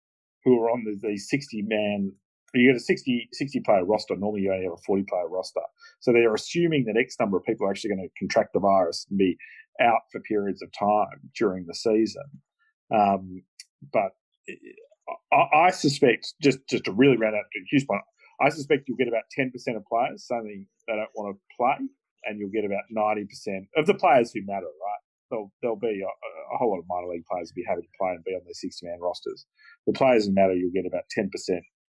who 0.45 0.59
are 0.63 0.71
on 0.71 0.85
the, 0.85 0.99
these 1.07 1.29
sixty 1.29 1.63
man 1.63 2.13
you 2.61 2.71
get 2.71 2.77
a 2.77 2.81
60, 2.81 3.29
60 3.33 3.61
player 3.61 3.85
roster. 3.85 4.17
Normally, 4.17 4.43
you 4.43 4.53
only 4.53 4.65
have 4.65 4.75
a 4.75 4.83
40 4.87 5.05
player 5.05 5.29
roster. 5.29 5.61
So 6.01 6.13
they're 6.13 6.35
assuming 6.35 6.85
that 6.87 6.97
X 6.99 7.17
number 7.19 7.37
of 7.37 7.45
people 7.45 7.67
are 7.67 7.71
actually 7.71 7.95
going 7.95 8.09
to 8.09 8.19
contract 8.19 8.53
the 8.53 8.61
virus 8.61 9.07
and 9.09 9.19
be 9.19 9.37
out 9.81 10.03
for 10.11 10.21
periods 10.21 10.63
of 10.63 10.71
time 10.79 11.31
during 11.37 11.67
the 11.67 11.75
season. 11.75 12.25
Um, 12.95 13.43
but 13.93 14.13
I, 15.33 15.67
I, 15.67 15.71
suspect, 15.71 16.35
just, 16.43 16.59
just 16.69 16.85
to 16.85 16.93
really 16.93 17.17
round 17.17 17.37
out 17.37 17.45
to 17.53 17.61
Hugh's 17.71 17.85
point, 17.85 18.03
I 18.41 18.51
suspect 18.51 18.85
you'll 18.87 18.99
get 18.99 19.09
about 19.09 19.25
10% 19.39 19.51
of 19.77 19.85
players 19.87 20.27
saying 20.27 20.67
they 20.87 20.95
don't 20.95 21.09
want 21.15 21.37
to 21.37 21.57
play, 21.57 21.89
and 22.25 22.39
you'll 22.39 22.51
get 22.51 22.65
about 22.65 22.85
90% 22.95 23.27
of 23.77 23.87
the 23.87 23.95
players 23.95 24.33
who 24.33 24.41
matter, 24.45 24.67
right? 24.67 25.03
There'll, 25.31 25.53
there'll 25.63 25.77
be 25.77 26.03
a, 26.03 26.55
a 26.55 26.59
whole 26.59 26.71
lot 26.71 26.81
of 26.81 26.85
minor 26.89 27.09
league 27.09 27.25
players 27.25 27.51
who 27.51 27.55
be 27.55 27.67
happy 27.67 27.83
to 27.83 27.99
play 27.99 28.11
and 28.11 28.25
be 28.25 28.33
on 28.33 28.43
their 28.45 28.53
60 28.53 28.87
man 28.87 28.99
rosters. 29.01 29.47
The 29.87 29.95
players 29.95 30.27
who 30.27 30.35
matter, 30.35 30.55
you'll 30.55 30.75
get 30.75 30.87
about 30.87 31.05
10% 31.17 31.31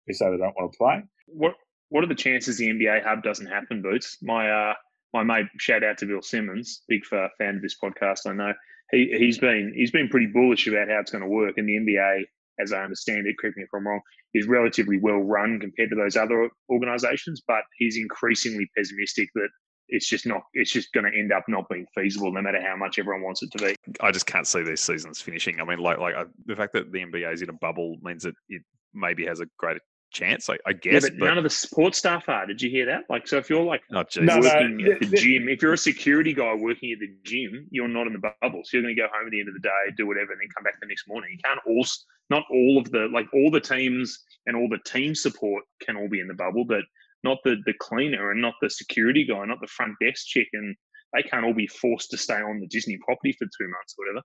who 0.08 0.13
say 0.13 0.30
they 0.30 0.38
don't 0.38 0.56
want 0.56 0.72
to 0.72 0.78
play. 0.78 1.04
What 1.28 1.54
What 1.89 2.04
are 2.04 2.08
the 2.08 2.16
chances 2.16 2.58
the 2.58 2.68
NBA 2.68 3.04
hub 3.04 3.24
doesn't 3.24 3.48
happen, 3.48 3.82
Boots? 3.82 4.18
My 4.22 4.50
uh, 4.50 4.74
my 5.13 5.24
mate, 5.24 5.46
shout 5.60 5.84
out 5.84 5.98
to 6.00 6.06
Bill 6.06 6.22
Simmons, 6.22 6.82
big 6.88 7.06
fan 7.06 7.30
of 7.39 7.62
this 7.62 7.78
podcast. 7.82 8.28
I 8.28 8.34
know 8.34 8.54
he 8.92 9.13
he's 9.18 9.38
been 9.38 9.74
he's 9.76 9.92
been 9.92 10.10
pretty 10.10 10.28
bullish 10.28 10.68
about 10.68 10.89
how 10.89 11.00
it's 11.00 11.12
going 11.12 11.24
to 11.24 11.30
work, 11.30 11.58
and 11.58 11.68
the 11.68 11.78
NBA, 11.78 12.24
as 12.60 12.74
I 12.74 12.84
understand 12.84 13.28
it, 13.28 13.36
correct 13.39 13.58
me 13.58 13.63
if 13.63 13.70
I'm 13.74 13.88
wrong, 13.88 14.02
is 14.34 14.48
relatively 14.48 15.00
well 15.00 15.20
run 15.20 15.60
compared 15.60 15.89
to 15.89 15.96
those 15.96 16.18
other 16.18 16.50
organisations. 16.70 17.42
But 17.48 17.63
he's 17.78 17.98
increasingly 17.98 18.70
pessimistic 18.76 19.30
that 19.36 19.50
it's 19.89 20.08
just 20.08 20.26
not 20.26 20.42
it's 20.54 20.72
just 20.72 20.92
going 20.94 21.10
to 21.10 21.18
end 21.18 21.32
up 21.32 21.44
not 21.48 21.68
being 21.70 21.86
feasible 21.94 22.32
no 22.32 22.42
matter 22.42 22.62
how 22.62 22.76
much 22.76 22.98
everyone 22.98 23.22
wants 23.22 23.44
it 23.44 23.52
to 23.52 23.58
be 23.58 23.76
i 24.00 24.12
just 24.12 24.26
can't 24.26 24.48
see 24.48 24.63
these 24.63 24.80
seasons 24.80 25.22
finishing 25.22 25.60
i 25.60 25.66
mean 25.66 25.78
like 25.78 25.98
like 25.98 26.16
I, 26.16 26.24
the 26.46 26.56
fact 26.56 26.72
that 26.74 26.92
the 26.92 27.00
nba 27.00 27.34
is 27.34 27.42
in 27.42 27.50
a 27.50 27.54
bubble 27.54 27.98
means 28.02 28.24
that 28.24 28.34
it 28.48 28.62
maybe 28.94 29.26
has 29.26 29.42
a 29.42 29.46
greater 29.58 29.82
chance, 30.13 30.49
I, 30.49 30.58
I 30.65 30.73
guess. 30.73 30.93
Yeah, 30.93 30.99
but, 31.10 31.19
but, 31.19 31.26
none 31.26 31.38
of 31.38 31.43
the 31.43 31.49
support 31.49 31.95
staff 31.95 32.30
are. 32.30 32.45
Did 32.45 32.62
you 32.62 32.69
hear 32.69 32.86
that? 32.86 33.04
Like, 33.10 33.28
so 33.28 33.38
if 33.38 33.49
you're 33.49 33.63
like 33.63 33.82
oh, 33.91 34.04
no, 34.17 34.39
working 34.39 34.78
no, 34.78 34.91
at 34.91 34.99
the, 34.99 35.08
the 35.08 35.17
gym, 35.17 35.49
if 35.49 35.62
you're 35.62 35.73
a 35.73 35.78
security 35.78 36.34
guy 36.34 36.54
working 36.56 36.91
at 36.91 36.99
the 36.99 37.13
gym, 37.23 37.67
you're 37.71 37.88
not 37.88 38.08
in 38.08 38.13
the 38.13 38.19
bubble. 38.41 38.62
So 38.63 38.78
you're 38.78 38.84
going 38.84 38.95
to 38.95 39.02
go 39.02 39.08
home 39.13 39.28
at 39.28 39.32
the 39.32 39.39
end 39.39 39.49
of 39.49 39.56
the 39.56 39.62
day, 39.62 39.93
do 39.97 40.08
whatever, 40.08 40.32
and 40.32 40.41
then 40.41 40.47
come 40.56 40.63
back 40.63 40.80
the 40.80 40.88
next 40.88 41.08
morning. 41.08 41.32
You 41.32 41.39
can't 41.43 41.60
all, 41.67 41.86
not 42.30 42.43
all 42.49 42.78
of 42.78 42.91
the, 42.91 43.10
like 43.12 43.26
all 43.34 43.52
the 43.52 43.60
teams 43.60 44.19
and 44.45 44.56
all 44.56 44.69
the 44.69 44.80
team 44.89 45.15
support 45.15 45.63
can 45.82 45.97
all 45.97 46.10
be 46.10 46.19
in 46.19 46.28
the 46.28 46.34
bubble, 46.34 46.65
but 46.65 46.84
not 47.23 47.38
the 47.43 47.56
the 47.65 47.73
cleaner 47.80 48.32
and 48.32 48.41
not 48.41 48.54
the 48.62 48.69
security 48.69 49.26
guy, 49.26 49.45
not 49.45 49.62
the 49.62 49.67
front 49.67 49.93
desk 50.02 50.28
chick, 50.28 50.47
and 50.54 50.76
they 51.13 51.23
can't 51.23 51.45
all 51.45 51.54
be 51.54 51.67
forced 51.67 52.10
to 52.12 52.17
stay 52.17 52.36
on 52.36 52.60
the 52.60 52.67
Disney 52.67 52.97
property 53.06 53.32
for 53.34 53.45
two 53.45 53.69
months 53.69 53.95
or 53.97 54.06
whatever. 54.06 54.23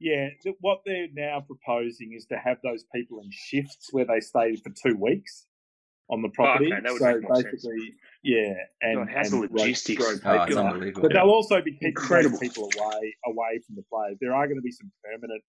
Yeah, 0.00 0.28
what 0.60 0.80
they're 0.86 1.08
now 1.12 1.44
proposing 1.46 2.14
is 2.16 2.24
to 2.26 2.36
have 2.36 2.56
those 2.64 2.84
people 2.94 3.20
in 3.20 3.28
shifts 3.30 3.88
where 3.92 4.06
they 4.06 4.20
stay 4.20 4.56
for 4.56 4.70
two 4.70 4.96
weeks 4.96 5.46
on 6.10 6.22
the 6.22 6.30
property. 6.30 6.72
Oh, 6.72 6.94
okay, 6.94 6.98
so 6.98 7.20
basically, 7.28 7.60
sense. 7.60 7.94
yeah, 8.22 8.54
and, 8.80 9.06
God, 9.06 9.16
and 9.16 9.30
the 9.30 9.48
logistics? 9.52 10.04
Oh, 10.24 10.42
it's 10.42 10.56
unbelievable. 10.56 11.02
But 11.02 11.12
they'll 11.12 11.30
also 11.30 11.60
be 11.60 11.72
keeping 11.72 11.94
those 12.08 12.38
people 12.38 12.70
away 12.76 13.14
away 13.26 13.60
from 13.66 13.76
the 13.76 13.84
players. 13.92 14.16
There 14.20 14.34
are 14.34 14.46
going 14.46 14.56
to 14.56 14.62
be 14.62 14.72
some 14.72 14.90
permanent 15.04 15.42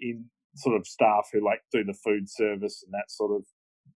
in 0.00 0.24
sort 0.56 0.76
of 0.76 0.86
staff 0.86 1.28
who 1.32 1.44
like 1.44 1.60
do 1.72 1.84
the 1.84 1.94
food 1.94 2.28
service 2.28 2.84
and 2.84 2.92
that 2.92 3.08
sort 3.10 3.34
of 3.34 3.44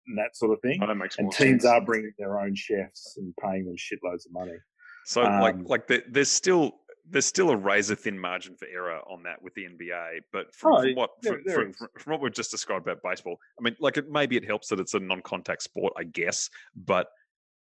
and 0.07 0.17
that 0.17 0.35
sort 0.35 0.53
of 0.53 0.61
thing. 0.61 0.79
Oh, 0.81 0.87
that 0.87 0.95
makes 0.95 1.17
and 1.17 1.31
teams 1.31 1.63
sense. 1.63 1.65
are 1.65 1.81
bringing 1.81 2.13
their 2.17 2.39
own 2.39 2.55
chefs 2.55 3.15
and 3.17 3.33
paying 3.41 3.65
them 3.65 3.75
shitloads 3.75 4.25
of 4.25 4.31
money. 4.31 4.57
So 5.05 5.23
um, 5.23 5.41
like 5.41 5.55
like 5.65 5.87
the, 5.87 6.03
there's 6.09 6.31
still 6.31 6.75
there's 7.09 7.25
still 7.25 7.51
a 7.51 7.55
razor 7.55 7.95
thin 7.95 8.17
margin 8.17 8.55
for 8.55 8.67
error 8.67 8.99
on 9.07 9.23
that 9.23 9.41
with 9.41 9.53
the 9.53 9.65
NBA. 9.65 10.21
But 10.31 10.53
from, 10.53 10.73
oh, 10.73 10.81
from 10.81 10.95
what 10.95 11.09
there 11.21 11.39
from, 11.43 11.73
from, 11.73 11.87
from, 11.97 12.11
what 12.11 12.21
we've 12.21 12.33
just 12.33 12.51
described 12.51 12.87
about 12.87 13.03
baseball, 13.03 13.37
I 13.59 13.63
mean, 13.63 13.75
like 13.79 13.97
it, 13.97 14.09
maybe 14.09 14.37
it 14.37 14.45
helps 14.45 14.69
that 14.69 14.79
it's 14.79 14.93
a 14.93 14.99
non-contact 14.99 15.61
sport, 15.61 15.93
I 15.97 16.03
guess. 16.03 16.49
But 16.75 17.07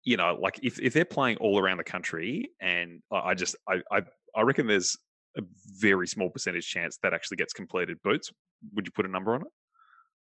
you 0.04 0.16
know, 0.16 0.38
like 0.40 0.61
if, 0.62 0.78
if 0.80 0.92
they're 0.92 1.04
playing 1.04 1.37
all 1.38 1.59
around 1.59 1.78
the 1.78 1.85
country, 1.85 2.50
and 2.61 3.02
I 3.11 3.35
just 3.35 3.57
I, 3.68 3.80
I 3.90 4.02
I 4.35 4.42
reckon 4.42 4.66
there's 4.66 4.96
a 5.37 5.42
very 5.78 6.07
small 6.07 6.30
percentage 6.30 6.68
chance 6.68 6.98
that 7.02 7.12
actually 7.12 7.37
gets 7.37 7.52
completed. 7.52 7.98
Boots, 8.02 8.33
would 8.74 8.87
you 8.87 8.92
put 8.92 9.07
a 9.07 9.09
number 9.09 9.35
on 9.35 9.42
it? 9.42 9.48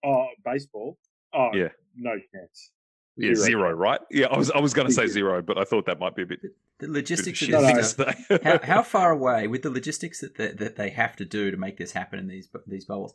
Oh, 0.06 0.28
baseball. 0.45 0.97
Oh, 1.34 1.50
yeah, 1.54 1.69
no 1.95 2.12
chance. 2.34 2.71
Yeah, 3.17 3.36
zero. 3.36 3.45
zero, 3.45 3.71
right? 3.74 4.00
Yeah, 4.10 4.28
I 4.28 4.38
was 4.38 4.52
I 4.52 4.60
was 4.60 4.74
going 4.74 4.88
to 4.88 4.93
say 4.93 5.08
zero, 5.08 5.41
but 5.41 5.58
I 5.58 5.63
thought 5.63 5.86
that 5.86 6.00
might 6.00 6.15
be 6.15 6.24
a 6.24 6.26
bit. 6.26 6.39
The 6.80 6.88
logistics. 6.88 7.41
Bit 7.45 7.54
of 7.54 7.62
no, 8.00 8.39
how, 8.43 8.60
how, 8.63 8.84
far 8.84 9.12
away 9.12 9.47
with 9.47 9.63
the 9.63 9.69
logistics 9.69 10.21
that 10.21 10.38
they, 10.38 10.52
that 10.54 10.78
they 10.78 10.89
have 10.89 11.15
to 11.17 11.26
do 11.26 11.52
to 11.52 11.58
make 11.58 11.78
this 11.78 11.91
happen 11.91 12.19
in 12.19 12.28
these 12.28 12.50
these 12.65 12.86
bubbles? 12.86 13.13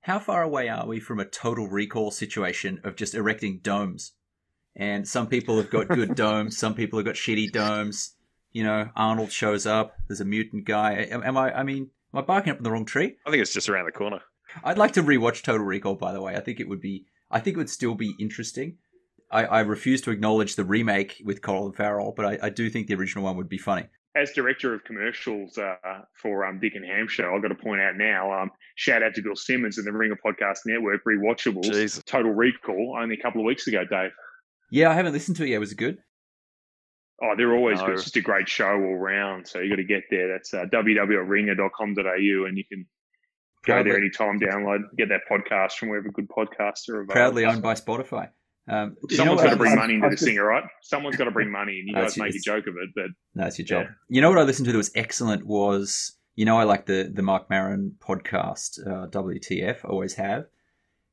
How 0.00 0.18
far 0.18 0.42
away 0.42 0.68
are 0.68 0.86
we 0.86 1.00
from 1.00 1.20
a 1.20 1.24
total 1.24 1.68
recall 1.68 2.10
situation 2.10 2.80
of 2.84 2.96
just 2.96 3.14
erecting 3.14 3.60
domes? 3.62 4.12
And 4.74 5.08
some 5.08 5.26
people 5.26 5.56
have 5.56 5.70
got 5.70 5.88
good 5.88 6.14
domes, 6.16 6.58
some 6.58 6.74
people 6.74 6.98
have 6.98 7.06
got 7.06 7.14
shitty 7.14 7.52
domes. 7.52 8.14
You 8.52 8.64
know, 8.64 8.90
Arnold 8.96 9.32
shows 9.32 9.66
up. 9.66 9.96
There's 10.08 10.20
a 10.20 10.24
mutant 10.24 10.64
guy. 10.64 10.94
Am, 11.10 11.22
am 11.22 11.36
I? 11.36 11.60
I 11.60 11.62
mean, 11.62 11.90
am 12.12 12.18
I 12.18 12.22
barking 12.22 12.50
up 12.50 12.58
in 12.58 12.64
the 12.64 12.70
wrong 12.70 12.86
tree? 12.86 13.16
I 13.26 13.30
think 13.30 13.42
it's 13.42 13.52
just 13.52 13.68
around 13.68 13.86
the 13.86 13.92
corner. 13.92 14.20
I'd 14.64 14.78
like 14.78 14.92
to 14.94 15.02
rewatch 15.02 15.42
Total 15.42 15.64
Recall. 15.64 15.94
By 15.94 16.12
the 16.12 16.22
way, 16.22 16.34
I 16.34 16.40
think 16.40 16.58
it 16.58 16.68
would 16.68 16.80
be. 16.80 17.06
I 17.30 17.38
think 17.38 17.54
it 17.54 17.58
would 17.58 17.70
still 17.70 17.94
be 17.94 18.14
interesting 18.18 18.78
I, 19.30 19.44
I 19.44 19.60
refuse 19.60 20.00
to 20.02 20.10
acknowledge 20.10 20.56
the 20.56 20.64
remake 20.64 21.22
with 21.24 21.42
Colin 21.42 21.72
Farrell, 21.72 22.12
but 22.16 22.26
I, 22.26 22.38
I 22.46 22.50
do 22.50 22.70
think 22.70 22.86
the 22.86 22.94
original 22.94 23.24
one 23.24 23.36
would 23.36 23.48
be 23.48 23.58
funny 23.58 23.88
as 24.16 24.32
director 24.32 24.74
of 24.74 24.82
commercials 24.84 25.58
uh, 25.58 25.76
for 26.14 26.46
um, 26.46 26.58
Dick 26.58 26.74
and 26.74 26.84
Ham 26.84 27.06
Show, 27.06 27.34
I've 27.34 27.42
got 27.42 27.48
to 27.48 27.54
point 27.54 27.80
out 27.80 27.96
now, 27.96 28.32
um, 28.32 28.50
shout 28.74 29.02
out 29.02 29.14
to 29.14 29.22
Bill 29.22 29.36
Simmons 29.36 29.78
and 29.78 29.86
the 29.86 29.92
Ringer 29.92 30.16
Podcast 30.24 30.60
Network, 30.64 31.02
Rewatchables, 31.04 31.64
Jesus. 31.64 32.02
Total 32.06 32.32
Recall, 32.32 32.96
only 32.98 33.16
a 33.16 33.22
couple 33.22 33.42
of 33.42 33.44
weeks 33.44 33.66
ago, 33.66 33.84
Dave. 33.84 34.10
Yeah, 34.70 34.90
I 34.90 34.94
haven't 34.94 35.12
listened 35.12 35.36
to 35.36 35.44
it 35.44 35.50
yet. 35.50 35.60
Was 35.60 35.72
it 35.72 35.76
good? 35.76 35.98
Oh, 37.22 37.34
they're 37.36 37.54
always 37.54 37.78
no. 37.80 37.86
good. 37.86 37.94
It's 37.94 38.04
just 38.04 38.16
a 38.16 38.20
great 38.20 38.48
show 38.48 38.70
all 38.70 38.96
round. 38.96 39.46
So 39.46 39.60
you 39.60 39.70
got 39.70 39.76
to 39.76 39.84
get 39.84 40.04
there. 40.10 40.28
That's 40.28 40.52
uh, 40.52 40.64
www.ringer.com.au 40.72 42.46
and 42.46 42.58
you 42.58 42.64
can 42.64 42.86
go 43.64 43.72
Proudly. 43.72 43.90
there 43.90 44.00
anytime, 44.00 44.40
download, 44.40 44.80
get 44.96 45.08
that 45.10 45.22
podcast 45.30 45.72
from 45.72 45.90
wherever 45.90 46.10
good 46.10 46.28
podcasts 46.28 46.88
are 46.88 47.02
available. 47.02 47.12
Proudly 47.12 47.44
owned 47.44 47.62
by 47.62 47.74
Spotify. 47.74 48.28
Um, 48.68 48.96
Someone's 49.10 49.42
got 49.42 49.50
to 49.50 49.56
bring 49.56 49.76
money 49.76 49.94
into 49.94 50.08
this 50.10 50.24
thing, 50.24 50.38
all 50.38 50.46
right? 50.46 50.64
Someone's 50.82 51.16
got 51.16 51.24
to 51.24 51.30
bring 51.30 51.50
money, 51.50 51.78
and 51.78 51.88
you 51.88 51.94
guys 52.02 52.16
make 52.16 52.34
a 52.34 52.40
joke 52.40 52.66
of 52.66 52.74
it, 52.76 52.90
but 52.94 53.06
that's 53.34 53.58
your 53.58 53.66
job. 53.66 53.86
Yeah. 53.86 54.16
You 54.16 54.20
know 54.20 54.28
what 54.28 54.38
I 54.38 54.42
listened 54.42 54.66
to 54.66 54.72
that 54.72 54.78
was 54.78 54.90
excellent 54.94 55.46
was 55.46 56.16
you 56.34 56.44
know 56.44 56.58
I 56.58 56.64
like 56.64 56.86
the 56.86 57.10
the 57.12 57.22
Marc 57.22 57.48
Maron 57.48 57.94
podcast, 58.00 58.80
uh, 58.86 59.08
WTF, 59.08 59.84
always 59.84 60.14
have. 60.14 60.46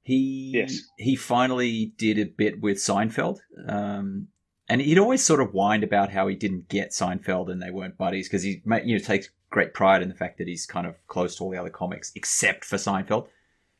He 0.02 0.52
yes. 0.56 0.80
he 0.98 1.16
finally 1.16 1.94
did 1.98 2.18
a 2.18 2.26
bit 2.26 2.60
with 2.60 2.78
Seinfeld, 2.78 3.38
um, 3.68 4.30
and 4.68 4.82
he'd 4.82 4.98
always 4.98 5.24
sort 5.24 5.40
of 5.40 5.52
whined 5.52 5.84
about 5.84 6.10
how 6.10 6.28
he 6.28 6.36
didn't 6.36 6.70
get 6.70 6.90
Seinfeld 6.90 7.52
and 7.52 7.62
they 7.62 7.72
weren't 7.72 7.98
buddies 7.98 8.28
because 8.28 8.44
he 8.44 8.64
you 8.84 8.98
know 8.98 9.04
takes 9.04 9.30
great 9.52 9.76
pride 9.76 10.02
in 10.02 10.10
the 10.10 10.16
fact 10.16 10.40
that 10.40 10.48
he's 10.48 10.66
kind 10.66 10.88
of 10.88 10.96
close 11.08 11.36
to 11.36 11.44
all 11.44 11.52
the 11.52 11.58
other 11.58 11.70
comics 11.70 12.12
except 12.16 12.66
for 12.66 12.78
Seinfeld, 12.78 13.28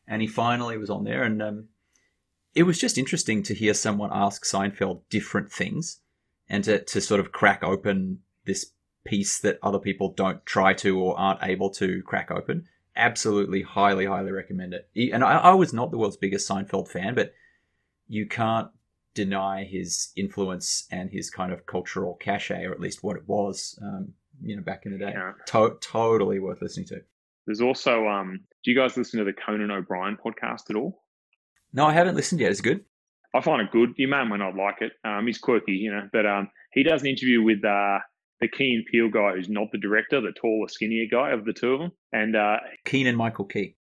and 0.08 0.22
he 0.22 0.28
finally 0.28 0.78
was 0.78 0.92
on 0.92 1.06
there 1.06 1.24
and. 1.24 1.42
Um, 1.42 1.68
it 2.56 2.64
was 2.64 2.80
just 2.80 2.98
interesting 2.98 3.44
to 3.44 3.54
hear 3.54 3.74
someone 3.74 4.12
ask 4.14 4.46
Seinfeld 4.46 5.02
different 5.10 5.52
things 5.52 6.00
and 6.50 6.64
to, 6.66 6.84
to 6.84 7.02
sort 7.02 7.20
of 7.20 7.32
crack 7.32 7.64
open 7.64 8.20
this 8.46 8.72
piece 9.06 9.40
that 9.40 9.60
other 9.64 9.80
people 9.80 10.14
don't 10.14 10.46
try 10.46 10.74
to 10.74 11.00
or 11.00 11.20
aren't 11.20 11.44
able 11.44 11.70
to 11.72 12.02
crack 12.04 12.32
open. 12.32 12.68
Absolutely, 12.96 13.64
highly, 13.64 14.06
highly 14.06 14.32
recommend 14.32 14.74
it. 14.74 14.90
And 15.12 15.24
I, 15.24 15.38
I 15.38 15.54
was 15.54 15.74
not 15.74 15.92
the 15.92 15.98
world's 15.98 16.18
biggest 16.18 16.48
Seinfeld 16.48 16.90
fan, 16.90 17.16
but 17.16 17.34
you 18.08 18.28
can't 18.28 18.70
deny 19.16 19.64
his 19.64 20.12
influence 20.16 20.88
and 20.92 21.10
his 21.10 21.30
kind 21.30 21.52
of 21.52 21.66
cultural 21.66 22.16
cachet, 22.16 22.66
or 22.66 22.72
at 22.72 22.80
least 22.80 23.04
what 23.04 23.16
it 23.16 23.28
was, 23.28 23.80
um, 23.82 24.14
you 24.44 24.56
know, 24.56 24.62
back 24.62 24.86
in 24.86 24.92
the 24.92 24.98
day. 25.00 25.12
Yeah. 25.14 25.34
To- 25.48 25.78
totally 25.82 26.40
worth 26.40 26.62
listening 26.62 26.86
to. 26.88 27.02
There's 27.46 27.62
also, 27.62 28.08
um, 28.08 28.42
do 28.64 28.72
you 28.72 28.78
guys 28.78 28.96
listen 28.96 29.20
to 29.20 29.26
the 29.26 29.34
Conan 29.34 29.72
O'Brien 29.72 30.18
podcast 30.24 30.70
at 30.70 30.76
all? 30.76 31.03
No, 31.74 31.88
I 31.88 31.94
haven't 31.94 32.16
listened 32.16 32.40
yet. 32.40 32.52
It's 32.52 32.62
good. 32.62 32.86
I 33.34 33.42
find 33.42 33.62
it 33.62 33.72
good. 33.72 33.94
You 33.98 34.08
may 34.08 34.18
or 34.18 34.26
may 34.26 34.38
not 34.38 34.56
like 34.56 34.82
it. 34.82 34.94
Um, 35.04 35.26
he's 35.26 35.40
quirky, 35.40 35.72
you 35.74 35.92
know, 35.92 36.08
but 36.14 36.26
um, 36.26 36.50
he 36.72 36.84
does 36.84 37.02
an 37.02 37.08
interview 37.08 37.42
with 37.42 37.66
uh, 37.66 37.98
the 38.40 38.48
Key 38.48 38.76
and 38.76 38.86
Peele 38.86 39.10
guy, 39.10 39.36
who's 39.36 39.50
not 39.50 39.72
the 39.72 39.80
director, 39.80 40.22
the 40.22 40.34
taller, 40.40 40.68
skinnier 40.68 41.08
guy 41.10 41.32
of 41.32 41.46
the 41.46 41.54
two 41.54 41.74
of 41.74 41.80
them, 41.80 41.92
and 42.12 42.36
uh, 42.36 42.58
and 42.92 43.18
Michael 43.18 43.46
Key. 43.46 43.76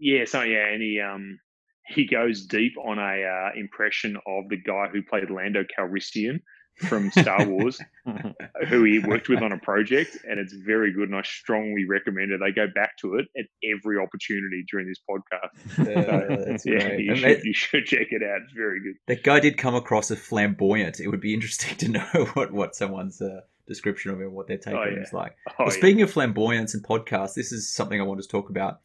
Yeah, 0.00 0.24
so 0.24 0.42
yeah, 0.42 0.66
and 0.66 0.82
he 0.82 1.00
um 1.00 1.38
he 1.86 2.06
goes 2.06 2.44
deep 2.46 2.72
on 2.84 2.98
a 2.98 3.22
uh, 3.24 3.50
impression 3.58 4.16
of 4.26 4.48
the 4.48 4.56
guy 4.56 4.88
who 4.92 5.02
played 5.02 5.30
Lando 5.30 5.64
Calrissian 5.64 6.40
from 6.78 7.10
Star 7.10 7.46
Wars, 7.46 7.80
who 8.68 8.84
he 8.84 8.98
worked 9.00 9.28
with 9.28 9.42
on 9.42 9.52
a 9.52 9.58
project, 9.58 10.18
and 10.28 10.38
it's 10.38 10.52
very 10.52 10.92
good. 10.92 11.08
And 11.08 11.16
I 11.16 11.22
strongly 11.22 11.84
recommend 11.84 12.32
it. 12.32 12.40
They 12.40 12.52
go 12.52 12.66
back 12.72 12.96
to 12.98 13.16
it 13.16 13.26
at 13.36 13.46
every 13.64 13.98
opportunity 13.98 14.64
during 14.70 14.88
this 14.88 15.00
podcast. 15.08 16.60
so, 16.60 16.70
yeah, 16.70 16.92
you 16.92 17.16
should, 17.16 17.44
you 17.44 17.54
should 17.54 17.84
check 17.86 18.08
it 18.10 18.22
out. 18.22 18.42
It's 18.44 18.52
very 18.52 18.80
good. 18.80 18.94
That 19.06 19.22
guy 19.22 19.40
did 19.40 19.58
come 19.58 19.74
across 19.74 20.10
as 20.10 20.18
flamboyant. 20.18 21.00
It 21.00 21.08
would 21.08 21.20
be 21.20 21.34
interesting 21.34 21.76
to 21.78 21.88
know 21.88 22.24
what 22.34 22.52
what 22.52 22.74
someone's 22.74 23.20
uh, 23.20 23.40
description 23.66 24.10
of 24.10 24.20
him, 24.20 24.32
what 24.32 24.46
their 24.46 24.58
take 24.58 24.74
oh, 24.74 24.82
on 24.82 24.88
him 24.88 25.02
is 25.02 25.12
like. 25.12 25.36
Oh, 25.50 25.54
well, 25.60 25.70
speaking 25.70 25.98
yeah. 25.98 26.04
of 26.04 26.12
flamboyance 26.12 26.74
and 26.74 26.84
podcasts, 26.84 27.34
this 27.34 27.52
is 27.52 27.72
something 27.72 28.00
I 28.00 28.04
want 28.04 28.22
to 28.22 28.28
talk 28.28 28.50
about. 28.50 28.80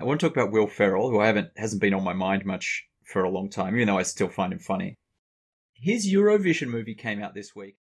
I 0.00 0.04
want 0.04 0.20
to 0.20 0.26
talk 0.26 0.36
about 0.36 0.52
Will 0.52 0.68
Ferrell, 0.68 1.10
who 1.10 1.20
I 1.20 1.26
haven't 1.26 1.50
hasn't 1.56 1.80
been 1.80 1.94
on 1.94 2.04
my 2.04 2.12
mind 2.12 2.44
much 2.44 2.86
for 3.04 3.24
a 3.24 3.30
long 3.30 3.50
time, 3.50 3.74
even 3.74 3.88
though 3.88 3.98
I 3.98 4.02
still 4.02 4.28
find 4.28 4.52
him 4.52 4.58
funny. 4.58 4.96
His 5.80 6.12
Eurovision 6.12 6.66
movie 6.68 6.96
came 6.96 7.22
out 7.22 7.34
this 7.34 7.54
week. 7.54 7.76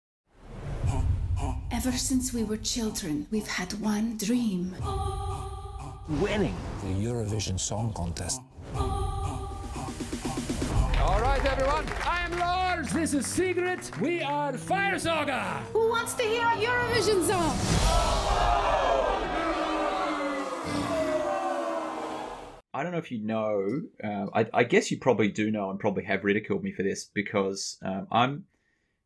Ever 1.71 1.91
since 1.91 2.33
we 2.33 2.43
were 2.43 2.57
children, 2.57 3.27
we've 3.29 3.45
had 3.45 3.71
one 3.73 4.17
dream. 4.17 4.75
Winning 6.19 6.55
the 6.81 6.87
Eurovision 6.87 7.59
Song 7.59 7.93
Contest. 7.93 8.41
All 8.75 9.51
right, 11.21 11.45
everyone. 11.45 11.85
I 12.03 12.25
am 12.25 12.39
Lars. 12.39 12.91
This 12.91 13.13
is 13.13 13.27
Sigrid. 13.27 13.81
We 14.01 14.23
are 14.23 14.53
Fire 14.53 14.97
Saga. 14.97 15.61
Who 15.73 15.89
wants 15.89 16.15
to 16.15 16.23
hear 16.23 16.47
a 16.47 16.55
Eurovision 16.55 17.27
song? 17.27 18.82
I 22.83 22.85
don't 22.85 22.91
know 22.91 22.99
if 22.99 23.13
you 23.13 23.19
know. 23.19 23.81
Uh, 24.03 24.25
I, 24.33 24.45
I, 24.53 24.63
guess 24.65 24.91
you 24.91 24.97
probably 24.97 25.29
do 25.29 25.49
know, 25.49 25.69
and 25.69 25.79
probably 25.79 26.03
have 26.03 26.25
ridiculed 26.25 26.63
me 26.63 26.73
for 26.73 26.83
this 26.83 27.05
because 27.05 27.77
um, 27.81 28.07
I'm, 28.11 28.43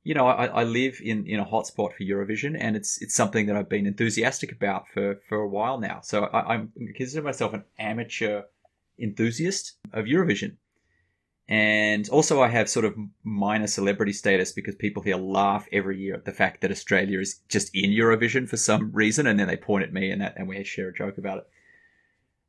you 0.03 0.15
know, 0.15 0.25
I, 0.25 0.47
I, 0.47 0.63
live 0.63 0.99
in, 0.99 1.27
in 1.27 1.39
a 1.39 1.45
hotspot 1.45 1.93
for 1.93 2.01
Eurovision, 2.03 2.57
and 2.59 2.75
it's 2.75 2.99
it's 3.03 3.13
something 3.13 3.45
that 3.45 3.55
I've 3.55 3.69
been 3.69 3.85
enthusiastic 3.85 4.51
about 4.51 4.87
for, 4.87 5.19
for 5.29 5.37
a 5.37 5.47
while 5.47 5.79
now. 5.79 5.99
So 6.01 6.23
I, 6.23 6.55
I 6.55 6.65
consider 6.95 7.21
myself 7.21 7.53
an 7.53 7.65
amateur 7.77 8.45
enthusiast 8.97 9.73
of 9.93 10.05
Eurovision, 10.05 10.55
and 11.47 12.09
also 12.09 12.41
I 12.41 12.47
have 12.47 12.67
sort 12.71 12.85
of 12.85 12.95
minor 13.23 13.67
celebrity 13.67 14.13
status 14.13 14.53
because 14.53 14.73
people 14.73 15.03
here 15.03 15.17
laugh 15.17 15.67
every 15.71 15.99
year 15.99 16.15
at 16.15 16.25
the 16.25 16.31
fact 16.31 16.61
that 16.61 16.71
Australia 16.71 17.19
is 17.19 17.41
just 17.47 17.69
in 17.75 17.91
Eurovision 17.91 18.49
for 18.49 18.57
some 18.57 18.91
reason, 18.91 19.27
and 19.27 19.39
then 19.39 19.47
they 19.47 19.55
point 19.55 19.83
at 19.83 19.93
me 19.93 20.09
and 20.09 20.23
that, 20.23 20.33
and 20.35 20.47
we 20.47 20.63
share 20.63 20.89
a 20.89 20.93
joke 20.93 21.19
about 21.19 21.37
it. 21.37 21.47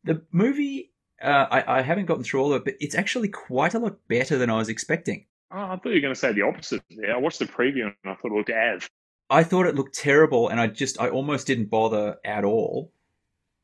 The 0.05 0.23
movie 0.33 0.93
uh, 1.23 1.47
I, 1.51 1.79
I, 1.79 1.83
haven't 1.83 2.07
gotten 2.07 2.25
through 2.25 2.41
all 2.41 2.53
of 2.53 2.63
it, 2.63 2.65
but 2.65 2.75
it's 2.81 2.95
actually 2.95 3.29
quite 3.29 3.75
a 3.75 3.79
lot 3.79 3.97
better 4.09 4.39
than 4.39 4.51
I 4.51 4.57
was 4.57 4.69
expecting. 4.69 5.27
Oh, 5.51 5.59
I 5.59 5.77
thought 5.77 5.87
you 5.87 5.95
were 5.95 6.01
going 6.01 6.15
to 6.15 6.21
say 6.21 6.33
the 6.33 6.43
opposite. 6.43 6.83
Yeah, 6.91 7.15
I 7.15 7.17
watched 7.19 7.39
the 7.39 7.47
preview 7.47 7.85
and 7.85 7.95
I 8.05 8.15
thought 8.15 8.33
it 8.33 8.35
looked 8.35 8.51
av. 8.51 8.89
I 9.31 9.43
thought 9.43 9.67
it 9.67 9.75
looked 9.75 9.95
terrible, 9.95 10.49
and 10.49 10.61
I 10.61 10.69
just 10.69 11.01
I 11.01 11.11
almost 11.11 11.47
didn't 11.47 11.71
bother 11.71 12.17
at 12.25 12.45
all. 12.45 12.93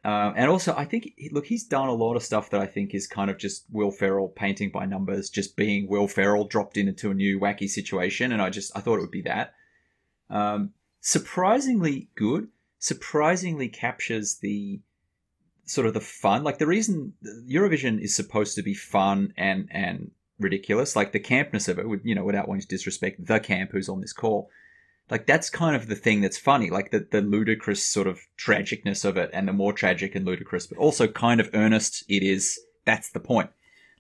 Um, 0.05 0.35
and 0.37 0.51
also, 0.51 0.75
I 0.77 0.85
think 0.85 1.15
look, 1.31 1.47
he's 1.47 1.65
done 1.65 1.89
a 1.89 1.95
lot 1.95 2.17
of 2.17 2.23
stuff 2.23 2.51
that 2.51 2.61
I 2.61 2.67
think 2.67 2.95
is 2.95 3.07
kind 3.07 3.31
of 3.31 3.39
just 3.39 3.65
Will 3.71 3.91
Ferrell 3.91 4.29
painting 4.29 4.71
by 4.71 4.85
numbers, 4.85 5.31
just 5.31 5.57
being 5.57 5.89
Will 5.89 6.09
Ferrell 6.09 6.45
dropped 6.45 6.77
into 6.77 7.11
a 7.11 7.15
new 7.15 7.41
wacky 7.41 7.69
situation, 7.69 8.33
and 8.33 8.43
I 8.43 8.51
just 8.51 8.77
I 8.77 8.81
thought 8.81 8.97
it 8.97 9.03
would 9.03 9.11
be 9.11 9.23
that. 9.23 9.55
Um, 10.29 10.73
surprisingly 11.01 12.11
good, 12.15 12.49
surprisingly 12.79 13.69
captures 13.69 14.37
the 14.43 14.81
sort 15.65 15.87
of 15.87 15.95
the 15.95 16.01
fun. 16.01 16.45
Like 16.45 16.59
the 16.59 16.67
reason 16.67 17.15
Eurovision 17.49 18.01
is 18.01 18.15
supposed 18.15 18.55
to 18.57 18.63
be 18.63 18.75
fun 18.75 19.33
and 19.37 19.69
and 19.71 20.11
ridiculous, 20.39 20.97
like 20.97 21.13
the 21.13 21.21
campness 21.21 21.69
of 21.69 21.79
it, 21.79 21.89
would 21.89 22.01
you 22.05 22.15
know, 22.15 22.25
without 22.25 22.49
wanting 22.49 22.63
to 22.63 22.69
disrespect 22.69 23.25
the 23.27 23.41
camp 23.41 23.71
who's 23.73 23.89
on 23.89 24.01
this 24.01 24.13
call, 24.13 24.51
like 25.11 25.27
that's 25.27 25.51
kind 25.51 25.77
of 25.77 25.89
the 25.89 25.97
thing 25.97 26.21
that's 26.21 26.39
funny, 26.39 26.71
like 26.71 26.91
the 26.91 27.07
the 27.11 27.21
ludicrous 27.21 27.85
sort 27.85 28.07
of 28.07 28.21
tragicness 28.39 29.05
of 29.05 29.17
it, 29.17 29.31
and 29.33 29.47
the 29.49 29.53
more 29.53 29.73
tragic 29.73 30.15
and 30.15 30.25
ludicrous, 30.25 30.67
but 30.67 30.79
also 30.79 31.07
kind 31.07 31.41
of 31.41 31.51
earnest 31.55 32.05
it 32.09 32.23
is. 32.23 32.59
That's 32.85 33.11
the 33.11 33.21
point. 33.21 33.51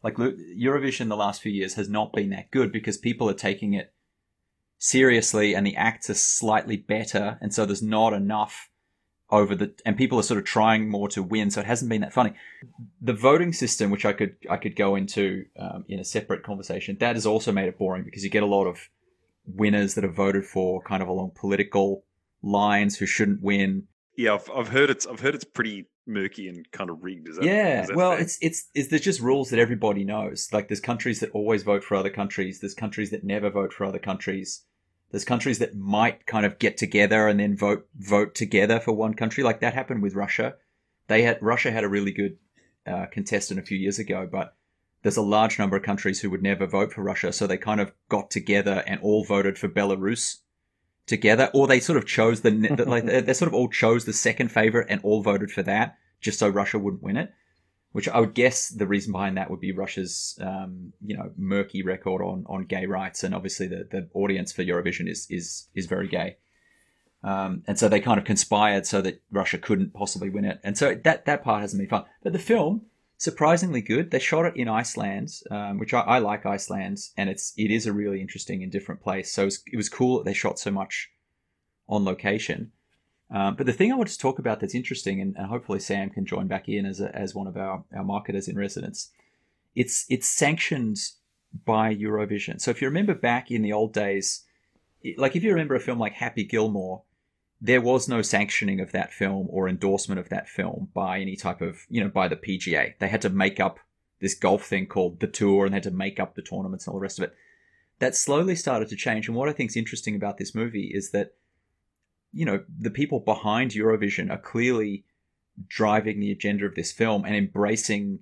Like 0.03 0.17
Eurovision, 0.17 1.09
the 1.09 1.17
last 1.17 1.41
few 1.41 1.53
years 1.53 1.75
has 1.75 1.89
not 1.89 2.13
been 2.13 2.29
that 2.31 2.51
good 2.51 2.71
because 2.71 2.99
people 2.99 3.31
are 3.31 3.35
taking 3.35 3.73
it 3.73 3.95
seriously, 4.79 5.55
and 5.55 5.67
the 5.67 5.77
acts 5.77 6.11
are 6.11 6.15
slightly 6.15 6.77
better, 6.77 7.39
and 7.41 7.55
so 7.55 7.65
there's 7.65 7.83
not 7.83 8.13
enough 8.13 8.69
over 9.35 9.55
the 9.57 9.75
and 9.85 9.97
people 9.97 10.19
are 10.19 10.23
sort 10.23 10.39
of 10.39 10.45
trying 10.45 10.89
more 10.89 11.09
to 11.09 11.23
win 11.23 11.51
so 11.51 11.61
it 11.61 11.67
hasn't 11.67 11.89
been 11.89 12.01
that 12.03 12.13
funny. 12.13 12.33
The 13.01 13.13
voting 13.13 13.53
system 13.53 13.91
which 13.91 14.07
i 14.07 14.13
could 14.13 14.37
i 14.49 14.57
could 14.57 14.77
go 14.77 14.95
into 14.95 15.45
um, 15.59 15.85
in 15.89 15.99
a 15.99 16.05
separate 16.05 16.45
conversation 16.45 16.97
that 17.01 17.17
has 17.17 17.27
also 17.27 17.51
made 17.51 17.69
it 17.69 17.77
boring 17.77 18.05
because 18.05 18.23
you 18.23 18.31
get 18.31 18.45
a 18.45 18.47
lot 18.47 18.67
of 18.67 18.89
winners 19.45 19.95
that 19.95 20.05
are 20.05 20.13
voted 20.13 20.45
for 20.45 20.81
kind 20.83 21.03
of 21.03 21.09
along 21.09 21.33
political 21.35 22.05
lines 22.43 22.97
who 22.97 23.07
shouldn't 23.07 23.43
win. 23.43 23.85
Yeah 24.17 24.35
i've, 24.35 24.49
I've 24.55 24.69
heard 24.69 24.89
it's 24.89 25.07
i've 25.07 25.21
heard 25.21 25.35
it's 25.35 25.45
pretty 25.45 25.87
murky 26.07 26.49
and 26.49 26.71
kind 26.71 26.91
of 26.91 27.03
rigged. 27.03 27.29
Is 27.29 27.37
that, 27.37 27.45
yeah 27.45 27.87
well 27.95 28.13
fair? 28.13 28.21
it's 28.21 28.39
it's 28.41 28.69
it's 28.75 28.89
there's 28.89 29.03
just 29.03 29.21
rules 29.21 29.51
that 29.51 29.59
everybody 29.59 30.05
knows. 30.05 30.49
Like 30.53 30.69
there's 30.69 30.81
countries 30.81 31.19
that 31.21 31.31
always 31.33 31.65
vote 31.65 31.83
for 31.83 31.97
other 31.97 32.11
countries. 32.11 32.61
There's 32.61 32.75
countries 32.75 33.11
that 33.11 33.25
never 33.25 33.51
vote 33.51 33.73
for 33.73 33.85
other 33.85 33.99
countries 33.99 34.65
there's 35.15 35.25
countries 35.25 35.61
that 35.61 35.77
might 35.77 36.27
kind 36.27 36.45
of 36.45 36.59
get 36.59 36.77
together 36.77 37.29
and 37.29 37.39
then 37.39 37.57
vote 37.57 37.87
vote 37.95 38.35
together 38.35 38.81
for 38.81 38.91
one 38.91 39.15
country. 39.15 39.45
Like 39.45 39.61
that 39.61 39.73
happened 39.73 40.03
with 40.03 40.17
Russia. 40.17 40.57
They 41.07 41.23
had 41.23 41.39
Russia 41.41 41.71
had 41.71 41.85
a 41.85 41.89
really 41.89 42.11
good 42.11 42.37
uh, 42.85 43.07
contestant 43.13 43.61
a 43.61 43.63
few 43.63 43.79
years 43.79 44.01
ago, 44.01 44.29
but 44.29 44.57
there's 45.03 45.17
a 45.17 45.23
large 45.23 45.57
number 45.57 45.77
of 45.77 45.85
countries 45.85 46.21
who 46.21 46.31
would 46.31 46.43
never 46.43 46.67
vote 46.67 46.93
for 46.93 47.05
Russia, 47.05 47.33
so 47.33 47.47
they 47.47 47.57
kind 47.57 47.81
of 47.81 47.93
got 48.09 48.29
together 48.29 48.83
and 48.89 49.01
all 49.03 49.23
voted 49.23 49.57
for 49.57 49.69
Belarus 49.69 50.39
together, 51.07 51.49
or 51.55 51.69
they 51.69 51.79
sort 51.79 51.97
of 51.97 52.07
chose 52.07 52.41
the 52.41 52.51
like 52.85 53.05
they 53.05 53.35
sort 53.35 53.47
of 53.47 53.55
all 53.55 53.69
chose 53.69 54.07
the 54.07 54.13
second 54.13 54.49
favorite 54.51 54.89
and 54.91 55.01
all 55.05 55.23
voted 55.23 55.53
for 55.53 55.63
that 55.63 55.97
just 56.21 56.41
so 56.41 56.49
Russia 56.49 56.77
wouldn't 56.77 57.05
win 57.05 57.17
it 57.17 57.33
which 57.95 58.09
I 58.09 58.19
would 58.19 58.35
guess 58.35 58.71
the 58.71 58.89
reason 58.89 59.13
behind 59.13 59.37
that 59.37 59.53
would 59.53 59.61
be 59.61 59.71
Russia's, 59.71 60.37
um, 60.41 60.93
you 61.01 61.17
know, 61.17 61.31
murky 61.37 61.85
record 61.85 62.23
on, 62.23 62.45
on 62.49 62.65
gay 62.65 62.87
rights, 62.87 63.23
and 63.23 63.33
obviously 63.33 63.69
the, 63.69 63.87
the 63.89 64.09
audience 64.15 64.51
for 64.53 64.65
Eurovision 64.65 65.09
is 65.09 65.29
is 65.31 65.69
is 65.77 65.87
very 65.87 66.09
gay, 66.09 66.39
um, 67.23 67.63
and 67.69 67.79
so 67.79 67.89
they 67.89 68.01
kind 68.01 68.19
of 68.19 68.25
conspired 68.25 68.85
so 68.85 69.01
that 69.01 69.23
Russia 69.31 69.59
couldn't 69.59 69.95
possibly 69.95 70.29
win 70.29 70.45
it, 70.45 70.59
and 70.65 70.77
so 70.77 70.93
that 71.05 71.25
that 71.25 71.45
part 71.45 71.61
hasn't 71.61 71.81
been 71.81 71.89
fun. 71.89 72.05
But 72.25 72.33
the 72.33 72.41
film, 72.41 72.87
surprisingly 73.17 73.81
good. 73.81 74.11
They 74.11 74.19
shot 74.19 74.47
it 74.47 74.57
in 74.57 74.67
Iceland, 74.67 75.31
um, 75.49 75.79
which 75.79 75.95
I, 75.95 76.01
I, 76.01 76.19
like 76.19 76.45
Iceland, 76.45 76.99
and 77.17 77.31
it's 77.31 77.53
it 77.57 77.71
is 77.71 77.87
a 77.87 77.93
really 77.93 78.21
interesting 78.21 78.65
and 78.65 78.73
different 78.73 79.03
place. 79.03 79.31
So 79.31 79.43
it 79.43 79.45
was, 79.45 79.63
it 79.75 79.77
was 79.77 79.89
cool 79.89 80.19
that 80.19 80.25
they 80.25 80.35
shot 80.35 80.59
so 80.59 80.73
much 80.73 81.11
on 81.89 82.05
location. 82.05 82.73
Um, 83.31 83.57
but 83.57 83.67
the 83.67 83.73
thing 83.73 83.91
I 83.91 83.97
want 83.97 84.11
to 84.11 84.19
talk 84.19 84.39
about 84.39 84.61
that's 84.61 84.75
interesting, 84.75 85.21
and, 85.21 85.35
and 85.37 85.47
hopefully 85.47 85.81
Sam 85.81 86.11
can 86.11 86.27
join 86.27 86.47
back 86.47 86.69
in 86.69 86.87
as, 86.87 87.01
a, 87.01 87.15
as 87.17 87.35
one 87.35 87.47
of 87.47 87.57
our, 87.57 87.85
our 87.97 88.05
marketers 88.05 88.49
in 88.49 88.57
residence, 88.57 89.11
it's 89.75 90.07
it's 90.09 90.29
sanctioned 90.29 90.99
by 91.65 91.95
Eurovision. 91.95 92.61
So 92.61 92.71
if 92.71 92.81
you 92.81 92.89
remember 92.89 93.15
back 93.15 93.51
in 93.51 93.63
the 93.63 93.73
old 93.73 93.93
days, 93.93 94.45
like 95.17 95.37
if 95.37 95.43
you 95.43 95.51
remember 95.51 95.75
a 95.75 95.81
film 95.81 95.99
like 95.99 96.15
Happy 96.15 96.45
Gilmore, 96.45 97.03
there 97.61 97.81
was 97.81 98.09
no 98.09 98.23
sanctioning 98.23 98.81
of 98.81 98.93
that 98.93 99.13
film 99.13 99.47
or 99.51 99.69
endorsement 99.69 100.19
of 100.19 100.29
that 100.29 100.49
film 100.49 100.89
by 100.93 101.19
any 101.19 101.37
type 101.37 101.61
of, 101.61 101.87
you 101.89 102.03
know, 102.03 102.11
by 102.11 102.29
the 102.29 102.37
PGA. 102.37 102.95
They 102.99 103.09
had 103.09 103.23
to 103.23 103.31
make 103.31 103.61
up 103.61 103.79
this 104.21 104.35
golf 104.35 104.65
thing 104.65 104.87
called 104.87 105.21
the 105.21 105.27
tour 105.27 105.65
and 105.65 105.73
they 105.73 105.77
had 105.77 105.85
to 105.85 105.91
make 105.91 106.21
up 106.21 106.35
the 106.35 106.43
tournaments 106.43 106.87
and 106.87 106.93
all 106.93 106.99
the 106.99 107.03
rest 107.03 107.19
of 107.19 107.25
it. 107.25 107.35
That 108.01 108.17
slowly 108.17 108.57
started 108.57 108.89
to 108.89 108.97
change. 108.97 109.29
And 109.29 109.37
what 109.37 109.49
I 109.49 109.53
think 109.53 109.71
is 109.71 109.77
interesting 109.77 110.17
about 110.17 110.39
this 110.39 110.55
movie 110.55 110.91
is 110.93 111.11
that 111.13 111.35
you 112.35 112.45
know, 112.45 112.65
the 112.79 112.91
people 112.91 113.21
behind 113.21 113.71
Eurovision 113.71 114.31
are 114.31 114.39
clearly 114.39 115.05
driving 115.69 116.19
the 116.19 116.33
agenda 116.33 116.67
of 116.67 116.75
this 116.75 116.93
film 116.93 117.25
and 117.25 117.37
embracing 117.37 118.19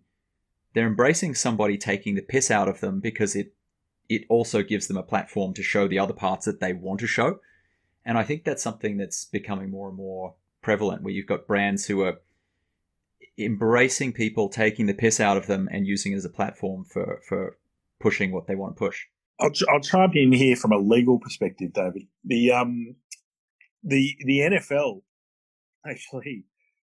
they're 0.75 0.87
embracing 0.87 1.35
somebody 1.35 1.77
taking 1.77 2.15
the 2.15 2.23
piss 2.23 2.51
out 2.51 2.69
of 2.69 2.81
them 2.81 3.01
because 3.01 3.35
it 3.35 3.55
it 4.09 4.25
also 4.29 4.63
gives 4.63 4.89
them 4.89 4.97
a 4.97 5.03
platform 5.03 5.55
to 5.55 5.63
show 5.63 5.89
the 5.89 5.99
other 5.99 6.13
parts 6.13 6.45
that 6.45 6.61
they 6.61 6.73
want 6.73 7.01
to 7.01 7.07
show. 7.07 7.41
And 8.05 8.19
I 8.19 8.25
think 8.25 8.45
that's 8.45 8.63
something 8.63 8.99
that's 8.99 9.25
becoming 9.25 9.71
more 9.71 9.89
and 9.89 9.97
more 9.97 10.35
prevalent 10.61 11.03
where 11.03 11.13
you've 11.13 11.27
got 11.27 11.47
brands 11.47 11.87
who 11.87 12.03
are 12.03 12.21
embracing 13.39 14.13
people 14.13 14.49
taking 14.49 14.87
the 14.87 14.95
piss 14.95 15.21
out 15.21 15.37
of 15.37 15.47
them 15.47 15.69
and 15.73 15.87
using 15.87 16.13
it 16.13 16.17
as 16.17 16.25
a 16.25 16.31
platform 16.31 16.85
for 16.85 17.21
for 17.27 17.57
pushing 18.01 18.33
what 18.33 18.47
they 18.47 18.55
want 18.55 18.77
to 18.77 18.79
push. 18.79 19.07
I'll, 19.41 19.53
I'll 19.71 19.81
chime 19.81 20.13
in 20.15 20.33
here 20.33 20.57
from 20.57 20.73
a 20.73 20.79
legal 20.79 21.19
perspective, 21.19 21.73
David. 21.73 22.07
The 22.25 22.53
um, 22.53 22.97
the 23.83 24.17
the 24.25 24.39
NFL 24.39 25.03
actually 25.87 26.45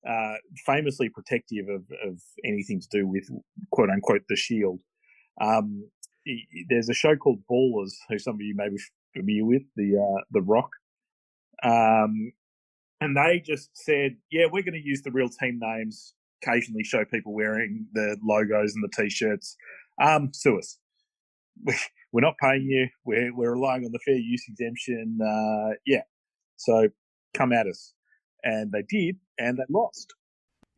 uh, 0.08 0.34
famously 0.66 1.08
protective 1.08 1.68
of, 1.68 1.84
of 2.06 2.20
anything 2.44 2.80
to 2.80 2.88
do 2.90 3.06
with 3.06 3.28
quote 3.70 3.90
unquote 3.90 4.22
the 4.28 4.36
Shield. 4.36 4.80
Um, 5.40 5.88
there's 6.68 6.88
a 6.88 6.94
show 6.94 7.16
called 7.16 7.40
Ballers, 7.50 7.92
who 8.08 8.18
some 8.18 8.34
of 8.34 8.40
you 8.40 8.54
may 8.54 8.68
be 8.68 8.78
familiar 9.14 9.44
with, 9.44 9.62
the 9.76 9.96
uh, 9.96 10.22
the 10.30 10.42
Rock, 10.42 10.70
um, 11.62 12.32
and 13.00 13.16
they 13.16 13.42
just 13.44 13.70
said, 13.74 14.16
"Yeah, 14.30 14.46
we're 14.50 14.62
going 14.62 14.80
to 14.80 14.86
use 14.86 15.02
the 15.02 15.10
real 15.10 15.28
team 15.28 15.58
names. 15.60 16.14
Occasionally, 16.42 16.82
show 16.82 17.04
people 17.04 17.32
wearing 17.32 17.86
the 17.92 18.16
logos 18.24 18.74
and 18.74 18.82
the 18.82 19.02
t-shirts. 19.02 19.56
Um, 20.02 20.30
sue 20.32 20.58
us. 20.58 20.78
We're 22.12 22.20
not 22.20 22.34
paying 22.42 22.64
you. 22.64 22.88
We're 23.04 23.34
we're 23.34 23.52
relying 23.52 23.84
on 23.84 23.92
the 23.92 24.00
fair 24.04 24.16
use 24.16 24.44
exemption. 24.48 25.18
Uh, 25.22 25.76
yeah, 25.86 26.02
so 26.64 26.88
come 27.34 27.52
at 27.52 27.66
us. 27.66 27.94
And 28.44 28.72
they 28.72 28.82
did, 28.88 29.16
and 29.38 29.58
they 29.58 29.64
lost. 29.70 30.14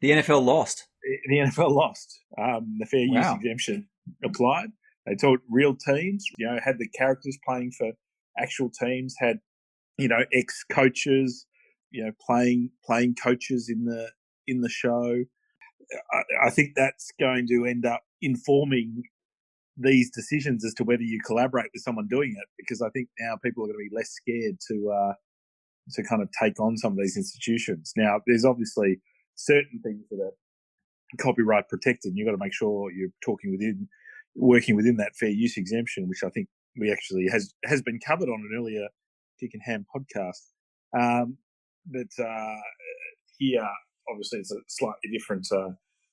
The 0.01 0.11
NFL 0.11 0.44
lost. 0.44 0.87
The 1.29 1.38
NFL 1.38 1.70
lost. 1.70 2.20
Um, 2.38 2.77
the 2.79 2.87
fair 2.87 3.07
wow. 3.09 3.20
use 3.20 3.42
exemption 3.42 3.88
applied. 4.23 4.68
They 5.07 5.14
taught 5.14 5.40
real 5.51 5.75
teams, 5.75 6.25
you 6.38 6.47
know, 6.47 6.59
had 6.62 6.79
the 6.79 6.88
characters 6.88 7.38
playing 7.47 7.73
for 7.73 7.92
actual 8.38 8.70
teams, 8.70 9.14
had, 9.18 9.38
you 9.99 10.09
know, 10.09 10.25
ex 10.33 10.64
coaches, 10.70 11.47
you 11.90 12.05
know, 12.05 12.12
playing 12.27 12.70
playing 12.85 13.16
coaches 13.23 13.68
in 13.68 13.85
the 13.85 14.11
in 14.47 14.61
the 14.61 14.68
show. 14.68 15.25
I, 16.12 16.47
I 16.47 16.51
think 16.51 16.73
that's 16.75 17.12
going 17.20 17.47
to 17.49 17.66
end 17.66 17.87
up 17.87 18.03
informing 18.23 19.05
these 19.77 20.11
decisions 20.11 20.64
as 20.64 20.73
to 20.75 20.85
whether 20.85 21.03
you 21.03 21.20
collaborate 21.27 21.70
with 21.75 21.83
someone 21.83 22.07
doing 22.09 22.35
it, 22.37 22.49
because 22.59 22.81
I 22.81 22.88
think 22.90 23.09
now 23.18 23.37
people 23.42 23.64
are 23.64 23.66
going 23.66 23.79
to 23.85 23.90
be 23.90 23.97
less 23.97 24.11
scared 24.11 24.57
to 24.68 24.90
uh, 24.90 25.12
to 25.92 26.03
kind 26.03 26.23
of 26.23 26.29
take 26.40 26.59
on 26.61 26.77
some 26.77 26.92
of 26.92 26.99
these 26.99 27.16
institutions. 27.16 27.92
Now, 27.97 28.20
there's 28.27 28.44
obviously 28.44 29.01
certain 29.35 29.81
things 29.83 30.05
that 30.11 30.20
are 30.20 30.33
copyright 31.20 31.68
protected. 31.68 32.11
And 32.11 32.18
you've 32.18 32.27
got 32.27 32.33
to 32.33 32.38
make 32.38 32.55
sure 32.55 32.90
you're 32.90 33.11
talking 33.25 33.53
within, 33.53 33.88
working 34.35 34.77
within 34.77 34.97
that 34.97 35.16
fair 35.16 35.31
use 35.31 35.57
exemption, 35.57 36.09
which 36.09 36.23
I 36.25 36.31
think 36.31 36.49
we 36.79 36.90
actually 36.90 37.29
has 37.31 37.53
has 37.64 37.83
been 37.83 38.01
covered 38.05 38.29
on 38.29 38.40
an 38.40 38.51
earlier 38.59 38.88
Dick 39.40 39.51
and 39.53 39.62
Ham 39.64 39.87
podcast. 39.94 40.42
Um, 40.99 41.37
but 41.87 42.25
uh, 42.25 42.57
here, 43.38 43.68
obviously, 44.09 44.40
it's 44.40 44.53
a 44.53 44.59
slightly 44.68 45.11
different, 45.12 45.47
uh, 45.53 45.70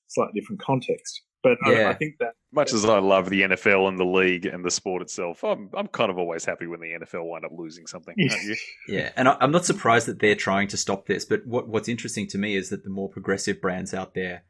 slightly 0.08 0.40
different 0.40 0.60
context. 0.60 1.22
But 1.42 1.58
Yeah. 1.66 1.88
I, 1.88 1.90
I 1.90 1.94
think 1.94 2.18
that 2.18 2.34
Much 2.52 2.72
as 2.72 2.84
I 2.84 2.98
love 2.98 3.30
the 3.30 3.42
NFL 3.42 3.88
and 3.88 3.98
the 3.98 4.04
league 4.04 4.46
and 4.46 4.64
the 4.64 4.70
sport 4.70 5.02
itself, 5.02 5.42
I'm 5.42 5.70
I'm 5.74 5.88
kind 5.88 6.10
of 6.10 6.18
always 6.18 6.44
happy 6.44 6.66
when 6.66 6.80
the 6.80 6.92
NFL 7.00 7.24
wind 7.28 7.44
up 7.44 7.52
losing 7.54 7.86
something. 7.86 8.14
aren't 8.18 8.42
you? 8.44 8.56
Yeah, 8.88 9.10
and 9.16 9.28
I, 9.28 9.36
I'm 9.40 9.50
not 9.50 9.64
surprised 9.64 10.06
that 10.06 10.20
they're 10.20 10.34
trying 10.36 10.68
to 10.68 10.76
stop 10.76 11.06
this. 11.06 11.24
But 11.24 11.46
what 11.46 11.68
what's 11.68 11.88
interesting 11.88 12.26
to 12.28 12.38
me 12.38 12.56
is 12.56 12.68
that 12.70 12.84
the 12.84 12.90
more 12.90 13.08
progressive 13.08 13.60
brands 13.60 13.92
out 13.92 14.14
there 14.14 14.42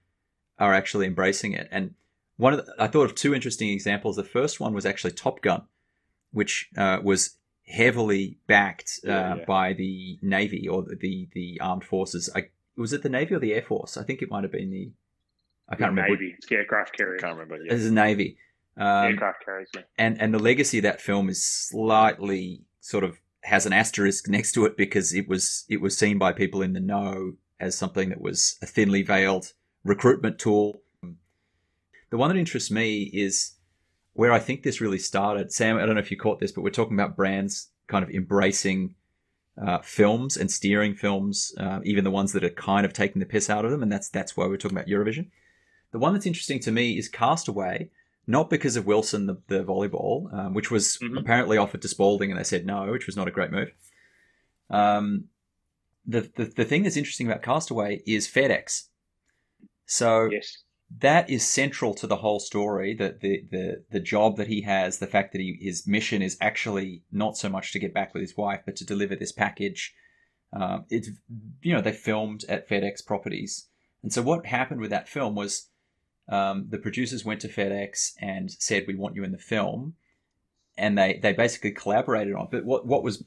are 0.58 0.74
actually 0.74 1.06
embracing 1.06 1.52
it. 1.52 1.68
And 1.70 1.94
one 2.36 2.52
of 2.54 2.64
the, 2.66 2.74
I 2.78 2.86
thought 2.88 3.04
of 3.04 3.14
two 3.14 3.34
interesting 3.34 3.70
examples. 3.70 4.16
The 4.16 4.24
first 4.24 4.60
one 4.60 4.74
was 4.74 4.84
actually 4.86 5.12
Top 5.12 5.40
Gun, 5.42 5.62
which 6.32 6.68
uh, 6.76 6.98
was 7.02 7.36
heavily 7.66 8.38
backed 8.46 9.00
uh, 9.06 9.10
Yeah, 9.10 9.34
yeah. 9.36 9.44
by 9.46 9.72
the 9.72 10.18
Navy 10.22 10.68
or 10.68 10.82
the 10.82 10.96
the, 10.96 11.28
the 11.32 11.60
armed 11.60 11.84
forces. 11.84 12.28
I, 12.34 12.48
was 12.76 12.92
it 12.92 13.02
the 13.02 13.08
Navy 13.08 13.34
or 13.34 13.38
the 13.38 13.54
Air 13.54 13.62
Force? 13.62 13.96
I 13.96 14.02
think 14.02 14.22
it 14.22 14.30
might 14.30 14.42
have 14.44 14.52
been 14.52 14.70
the. 14.70 14.92
I 15.72 15.76
can't 15.76 15.90
remember. 15.90 16.10
Navy, 16.12 16.34
it's 16.36 16.50
aircraft 16.52 16.96
carrier. 16.96 17.16
I 17.16 17.18
carriers. 17.18 17.22
can't 17.22 17.32
remember. 17.34 17.56
It 17.56 17.66
Yeah. 17.66 17.72
was 17.74 17.84
the 17.84 17.90
Navy. 17.90 18.36
Um, 18.76 18.86
aircraft 18.86 19.44
carriers. 19.44 19.68
Yeah. 19.74 19.82
and 19.98 20.20
and 20.20 20.32
the 20.32 20.38
legacy 20.38 20.78
of 20.78 20.82
that 20.84 21.00
film 21.00 21.28
is 21.28 21.44
slightly 21.44 22.62
sort 22.80 23.04
of 23.04 23.18
has 23.44 23.66
an 23.66 23.72
asterisk 23.72 24.28
next 24.28 24.52
to 24.52 24.64
it 24.66 24.76
because 24.76 25.12
it 25.14 25.28
was 25.28 25.64
it 25.68 25.80
was 25.80 25.96
seen 25.96 26.18
by 26.18 26.32
people 26.32 26.62
in 26.62 26.72
the 26.72 26.80
know 26.80 27.34
as 27.58 27.76
something 27.76 28.08
that 28.10 28.20
was 28.20 28.56
a 28.62 28.66
thinly 28.66 29.02
veiled 29.02 29.52
recruitment 29.84 30.38
tool. 30.38 30.80
The 32.10 32.18
one 32.18 32.28
that 32.28 32.38
interests 32.38 32.70
me 32.70 33.04
is 33.12 33.54
where 34.12 34.32
I 34.32 34.38
think 34.38 34.62
this 34.62 34.80
really 34.80 34.98
started. 34.98 35.52
Sam, 35.52 35.78
I 35.78 35.86
don't 35.86 35.94
know 35.94 36.00
if 36.00 36.10
you 36.10 36.18
caught 36.18 36.40
this, 36.40 36.52
but 36.52 36.62
we're 36.62 36.70
talking 36.70 36.94
about 36.98 37.16
brands 37.16 37.68
kind 37.86 38.04
of 38.04 38.10
embracing 38.10 38.94
uh, 39.60 39.78
films 39.80 40.36
and 40.36 40.50
steering 40.50 40.94
films, 40.94 41.54
uh, 41.58 41.80
even 41.84 42.04
the 42.04 42.10
ones 42.10 42.32
that 42.32 42.44
are 42.44 42.50
kind 42.50 42.84
of 42.86 42.92
taking 42.92 43.20
the 43.20 43.26
piss 43.26 43.48
out 43.50 43.64
of 43.64 43.70
them, 43.70 43.82
and 43.82 43.90
that's 43.92 44.08
that's 44.08 44.36
why 44.36 44.46
we're 44.46 44.56
talking 44.58 44.76
about 44.76 44.88
Eurovision. 44.88 45.30
The 45.92 45.98
one 45.98 46.12
that's 46.14 46.26
interesting 46.26 46.60
to 46.60 46.72
me 46.72 46.98
is 46.98 47.08
Castaway, 47.08 47.90
not 48.26 48.50
because 48.50 48.76
of 48.76 48.86
Wilson, 48.86 49.26
the, 49.26 49.36
the 49.48 49.62
volleyball, 49.64 50.32
um, 50.32 50.54
which 50.54 50.70
was 50.70 50.98
Mhm. 50.98 51.18
apparently 51.18 51.58
offered 51.58 51.82
to 51.82 51.88
Spalding 51.88 52.30
and 52.30 52.38
they 52.38 52.44
said 52.44 52.66
no, 52.66 52.90
which 52.90 53.06
was 53.06 53.16
not 53.16 53.28
a 53.28 53.32
great 53.32 53.50
move. 53.50 53.72
Um, 54.70 55.28
the, 56.06 56.22
the, 56.36 56.44
the 56.46 56.64
thing 56.64 56.82
that's 56.82 56.96
interesting 56.96 57.26
about 57.26 57.42
Castaway 57.42 58.02
is 58.06 58.26
FedEx. 58.26 58.88
So 59.86 60.30
Yes. 60.30 60.62
that 60.98 61.28
is 61.28 61.46
central 61.46 61.94
to 61.94 62.06
the 62.06 62.16
whole 62.16 62.40
story. 62.40 62.94
That 62.94 63.20
the, 63.20 63.44
the 63.50 63.84
the 63.90 64.00
job 64.00 64.36
that 64.36 64.48
he 64.48 64.62
has, 64.62 64.98
the 64.98 65.06
fact 65.06 65.32
that 65.32 65.40
he, 65.40 65.58
his 65.60 65.86
mission 65.86 66.22
is 66.22 66.36
actually 66.40 67.02
not 67.12 67.36
so 67.36 67.48
much 67.48 67.72
to 67.72 67.78
get 67.78 67.92
back 67.94 68.14
with 68.14 68.22
his 68.22 68.36
wife, 68.36 68.62
but 68.64 68.76
to 68.76 68.84
deliver 68.86 69.14
this 69.14 69.32
package. 69.32 69.94
Um, 70.52 70.86
it's 70.90 71.10
you 71.62 71.72
know 71.74 71.80
they 71.80 71.92
filmed 71.92 72.44
at 72.48 72.68
FedEx 72.68 73.04
properties, 73.06 73.68
and 74.02 74.12
so 74.12 74.22
what 74.22 74.46
happened 74.46 74.80
with 74.80 74.90
that 74.90 75.08
film 75.08 75.34
was 75.34 75.68
um, 76.28 76.66
the 76.68 76.78
producers 76.78 77.24
went 77.24 77.40
to 77.40 77.48
FedEx 77.48 78.12
and 78.20 78.50
said, 78.50 78.84
"We 78.86 78.94
want 78.94 79.16
you 79.16 79.24
in 79.24 79.32
the 79.32 79.38
film," 79.38 79.94
and 80.76 80.96
they 80.96 81.18
they 81.22 81.32
basically 81.32 81.72
collaborated 81.72 82.34
on. 82.34 82.44
it. 82.44 82.50
But 82.50 82.64
what 82.64 82.86
what 82.86 83.02
was 83.02 83.24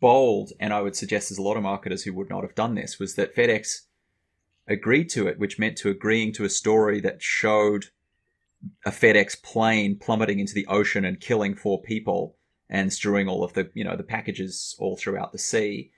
bold, 0.00 0.52
and 0.60 0.72
I 0.72 0.80
would 0.80 0.96
suggest 0.96 1.28
there's 1.28 1.38
a 1.38 1.42
lot 1.42 1.56
of 1.56 1.62
marketers 1.62 2.04
who 2.04 2.14
would 2.14 2.30
not 2.30 2.42
have 2.42 2.54
done 2.54 2.74
this, 2.74 2.98
was 2.98 3.14
that 3.16 3.34
FedEx 3.34 3.82
agreed 4.66 5.08
to 5.10 5.26
it, 5.26 5.38
which 5.38 5.58
meant 5.58 5.76
to 5.78 5.90
agreeing 5.90 6.32
to 6.34 6.44
a 6.44 6.50
story 6.50 7.00
that 7.00 7.22
showed 7.22 7.86
a 8.84 8.90
FedEx 8.90 9.40
plane 9.42 9.96
plummeting 9.98 10.40
into 10.40 10.54
the 10.54 10.66
ocean 10.66 11.04
and 11.04 11.20
killing 11.20 11.54
four 11.54 11.80
people 11.80 12.36
and 12.68 12.92
strewing 12.92 13.28
all 13.28 13.44
of 13.44 13.54
the 13.54 13.70
you 13.74 13.84
know 13.84 13.96
the 13.96 14.02
packages 14.02 14.76
all 14.78 14.96
throughout 14.96 15.32
the 15.32 15.38
sea. 15.38 15.90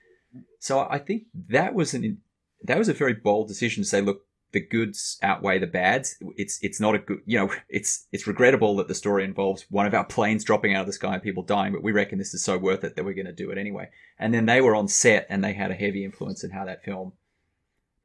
So 0.59 0.87
I 0.89 0.99
think 0.99 1.25
that 1.49 1.75
was 1.75 1.95
an 1.95 2.19
that 2.63 2.79
was 2.79 2.89
a 2.89 2.95
very 2.95 3.15
bold 3.15 3.49
decision 3.49 3.83
to 3.83 3.89
say, 3.89 4.01
look, 4.01 4.27
the 4.53 4.61
goods 4.61 5.19
outweigh 5.23 5.59
the 5.59 5.67
bads. 5.67 6.17
It's 6.37 6.59
it's 6.63 6.81
not 6.81 6.95
a 6.95 6.99
good 6.99 7.21
you 7.25 7.39
know 7.39 7.53
it's 7.69 8.07
it's 8.13 8.27
regrettable 8.27 8.77
that 8.77 8.89
the 8.89 8.95
story 8.95 9.25
involves 9.25 9.67
one 9.71 9.87
of 9.87 9.95
our 9.95 10.05
planes 10.05 10.45
dropping 10.45 10.75
out 10.75 10.83
of 10.83 10.87
the 10.87 10.93
sky 10.93 11.15
and 11.15 11.23
people 11.23 11.43
dying, 11.43 11.73
but 11.73 11.83
we 11.83 11.93
reckon 11.93 12.19
this 12.19 12.35
is 12.35 12.45
so 12.45 12.59
worth 12.59 12.85
it 12.85 12.97
that 12.97 13.05
we're 13.05 13.15
going 13.15 13.27
to 13.27 13.33
do 13.33 13.51
it 13.51 13.59
anyway. 13.59 13.89
And 14.19 14.35
then 14.35 14.47
they 14.47 14.61
were 14.61 14.75
on 14.75 14.89
set 14.89 15.27
and 15.29 15.43
they 15.45 15.53
had 15.53 15.71
a 15.71 15.75
heavy 15.75 16.05
influence 16.05 16.43
in 16.43 16.51
how 16.51 16.65
that 16.65 16.85
film 16.85 17.13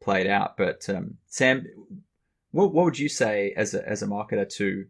played 0.02 0.28
out. 0.28 0.58
But 0.58 0.88
um, 0.90 1.18
Sam, 1.28 1.66
what 2.52 2.74
what 2.74 2.86
would 2.86 3.00
you 3.00 3.10
say 3.10 3.54
as 3.58 3.74
a 3.74 3.88
as 3.88 4.04
a 4.04 4.08
marketer 4.08 4.48
to 4.58 4.86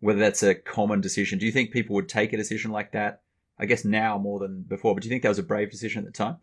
whether 0.00 0.18
that's 0.18 0.42
a 0.42 0.54
common 0.54 1.00
decision? 1.00 1.38
Do 1.38 1.46
you 1.46 1.52
think 1.52 1.70
people 1.70 1.94
would 1.96 2.08
take 2.08 2.32
a 2.32 2.38
decision 2.38 2.70
like 2.70 2.92
that? 2.92 3.22
I 3.58 3.66
guess 3.66 3.84
now 3.84 4.18
more 4.18 4.40
than 4.40 4.62
before, 4.62 4.94
but 4.94 5.02
do 5.02 5.08
you 5.08 5.10
think 5.10 5.22
that 5.22 5.28
was 5.28 5.38
a 5.38 5.44
brave 5.44 5.70
decision 5.70 6.00
at 6.00 6.06
the 6.06 6.16
time? 6.16 6.38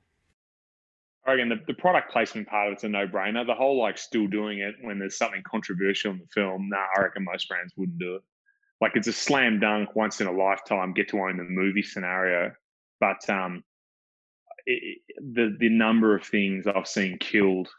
I 1.25 1.33
reckon 1.33 1.49
the, 1.49 1.59
the 1.67 1.73
product 1.75 2.11
placement 2.11 2.47
part 2.47 2.67
of 2.67 2.73
it's 2.73 2.83
a 2.83 2.89
no 2.89 3.07
brainer. 3.07 3.45
The 3.45 3.53
whole 3.53 3.79
like 3.79 3.97
still 3.97 4.27
doing 4.27 4.59
it 4.59 4.75
when 4.81 4.97
there's 4.97 5.17
something 5.17 5.43
controversial 5.45 6.11
in 6.11 6.19
the 6.19 6.27
film, 6.33 6.69
nah, 6.69 6.85
I 6.97 7.01
reckon 7.01 7.23
most 7.23 7.47
brands 7.47 7.73
wouldn't 7.77 7.99
do 7.99 8.15
it. 8.15 8.21
Like 8.79 8.93
it's 8.95 9.07
a 9.07 9.13
slam 9.13 9.59
dunk, 9.59 9.95
once 9.95 10.19
in 10.19 10.27
a 10.27 10.31
lifetime, 10.31 10.93
get 10.93 11.09
to 11.09 11.19
own 11.19 11.37
the 11.37 11.43
movie 11.43 11.83
scenario. 11.83 12.51
But 12.99 13.29
um, 13.29 13.63
it, 14.65 14.99
the 15.17 15.55
the 15.59 15.69
number 15.69 16.15
of 16.15 16.25
things 16.25 16.65
I've 16.65 16.87
seen 16.87 17.19
killed, 17.19 17.69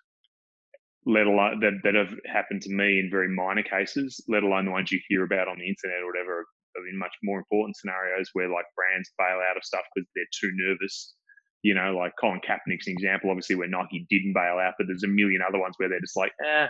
let 1.05 1.27
alone 1.27 1.59
that 1.61 1.81
that 1.83 1.97
have 1.97 2.15
happened 2.33 2.63
to 2.63 2.71
me 2.71 3.01
in 3.01 3.11
very 3.11 3.29
minor 3.29 3.65
cases, 3.65 4.23
let 4.29 4.45
alone 4.45 4.67
the 4.67 4.71
ones 4.71 4.93
you 4.93 5.01
hear 5.09 5.25
about 5.25 5.49
on 5.49 5.59
the 5.59 5.67
internet 5.67 6.03
or 6.03 6.07
whatever, 6.07 6.47
in 6.89 6.97
much 6.97 7.15
more 7.25 7.39
important 7.39 7.77
scenarios 7.77 8.31
where 8.35 8.49
like 8.49 8.67
brands 8.77 9.11
bail 9.19 9.41
out 9.51 9.57
of 9.57 9.65
stuff 9.65 9.83
because 9.93 10.09
they're 10.15 10.25
too 10.41 10.53
nervous 10.55 11.15
you 11.63 11.75
know, 11.75 11.97
like 11.97 12.13
Colin 12.21 12.41
Kaepernick's 12.41 12.87
an 12.87 12.93
example, 12.93 13.31
obviously, 13.31 13.57
where 13.57 13.69
Nike 13.69 14.07
didn't 14.11 14.35
bail 14.35 14.59
out, 14.59 14.75
but 14.79 14.87
there's 14.89 15.05
a 15.05 15.09
million 15.09 15.43
other 15.47 15.59
ones 15.59 15.75
where 15.79 15.89
they're 15.89 16.01
just 16.01 16.17
like, 16.17 16.33
eh, 16.45 16.67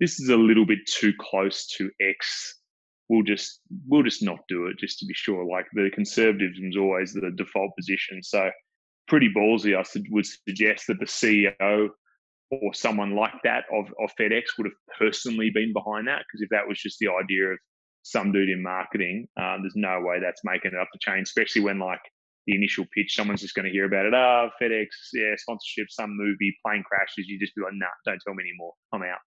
this 0.00 0.20
is 0.20 0.28
a 0.28 0.36
little 0.36 0.66
bit 0.66 0.80
too 0.86 1.12
close 1.18 1.66
to 1.78 1.90
X. 2.00 2.60
We'll 3.08 3.22
just 3.22 3.60
we'll 3.86 4.02
just 4.02 4.22
not 4.22 4.40
do 4.48 4.66
it 4.66 4.78
just 4.78 4.98
to 4.98 5.06
be 5.06 5.14
sure. 5.14 5.44
Like 5.44 5.66
the 5.72 5.90
conservatism's 5.94 6.76
always 6.76 7.12
the 7.12 7.30
default 7.36 7.70
position. 7.76 8.22
So 8.22 8.50
pretty 9.06 9.30
ballsy, 9.34 9.76
I 9.76 9.84
would 10.10 10.26
suggest 10.26 10.88
that 10.88 10.98
the 10.98 11.06
CEO 11.06 11.88
or 12.50 12.74
someone 12.74 13.14
like 13.14 13.34
that 13.44 13.64
of, 13.72 13.86
of 14.02 14.10
FedEx 14.18 14.42
would 14.58 14.66
have 14.66 14.98
personally 14.98 15.50
been 15.54 15.72
behind 15.72 16.08
that. 16.08 16.24
Because 16.26 16.42
if 16.42 16.48
that 16.50 16.66
was 16.68 16.80
just 16.80 16.98
the 16.98 17.08
idea 17.08 17.52
of 17.52 17.58
some 18.02 18.32
dude 18.32 18.48
in 18.48 18.62
marketing, 18.62 19.28
um, 19.36 19.62
there's 19.62 19.76
no 19.76 20.00
way 20.00 20.18
that's 20.20 20.42
making 20.44 20.72
it 20.74 20.80
up 20.80 20.88
the 20.92 20.98
chain, 21.00 21.22
especially 21.22 21.62
when 21.62 21.78
like 21.78 22.00
the 22.46 22.54
initial 22.54 22.84
pitch, 22.94 23.14
someone's 23.14 23.40
just 23.40 23.54
going 23.54 23.64
to 23.66 23.70
hear 23.72 23.84
about 23.86 24.06
it. 24.06 24.14
Oh, 24.14 24.48
FedEx, 24.62 24.86
yeah, 25.14 25.34
sponsorship, 25.36 25.86
some 25.90 26.16
movie, 26.16 26.56
plane 26.64 26.84
crashes. 26.86 27.26
You 27.28 27.38
just 27.38 27.54
be 27.54 27.62
like, 27.62 27.72
nah, 27.74 27.86
don't 28.04 28.20
tell 28.24 28.34
me 28.34 28.44
anymore. 28.44 28.72
I'm 28.92 29.02
out. 29.02 29.18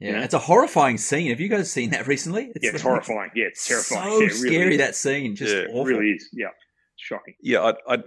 Yeah, 0.00 0.12
Yeah. 0.12 0.24
it's 0.24 0.34
a 0.34 0.38
horrifying 0.38 0.96
scene. 0.96 1.30
Have 1.30 1.40
you 1.40 1.48
guys 1.48 1.70
seen 1.72 1.90
that 1.90 2.06
recently? 2.06 2.52
yeah, 2.60 2.70
it's 2.72 2.82
horrifying. 2.90 3.30
Yeah, 3.34 3.46
it's 3.46 3.66
terrifying. 3.66 4.10
So 4.12 4.18
yeah, 4.20 4.26
it 4.26 4.32
really 4.42 4.48
scary 4.54 4.72
is. 4.74 4.78
that 4.78 4.94
scene. 4.94 5.34
Just 5.36 5.52
Yeah, 5.52 5.60
It 5.62 5.70
awful. 5.70 5.84
really 5.86 6.10
is. 6.12 6.28
Yeah, 6.32 6.48
shocking. 6.96 7.34
Yeah, 7.42 7.62
I'd, 7.64 7.74
I'd, 7.88 8.02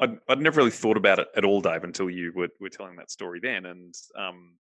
I'd, 0.00 0.18
I'd 0.28 0.40
never 0.40 0.58
really 0.58 0.70
thought 0.70 0.96
about 0.98 1.18
it 1.18 1.28
at 1.36 1.44
all, 1.46 1.60
Dave, 1.62 1.84
until 1.84 2.10
you 2.10 2.32
were, 2.34 2.48
were 2.60 2.68
telling 2.68 2.96
that 2.96 3.10
story 3.10 3.40
then. 3.42 3.64
And, 3.66 3.94
um, 4.18 4.56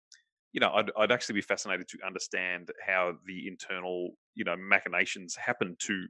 you 0.52 0.60
know, 0.60 0.70
I'd, 0.72 0.90
I'd 0.98 1.12
actually 1.12 1.34
be 1.36 1.42
fascinated 1.42 1.88
to 1.88 1.98
understand 2.06 2.70
how 2.86 3.14
the 3.26 3.46
internal, 3.48 4.10
you 4.34 4.44
know, 4.44 4.56
machinations 4.56 5.34
happen 5.36 5.76
to 5.80 6.06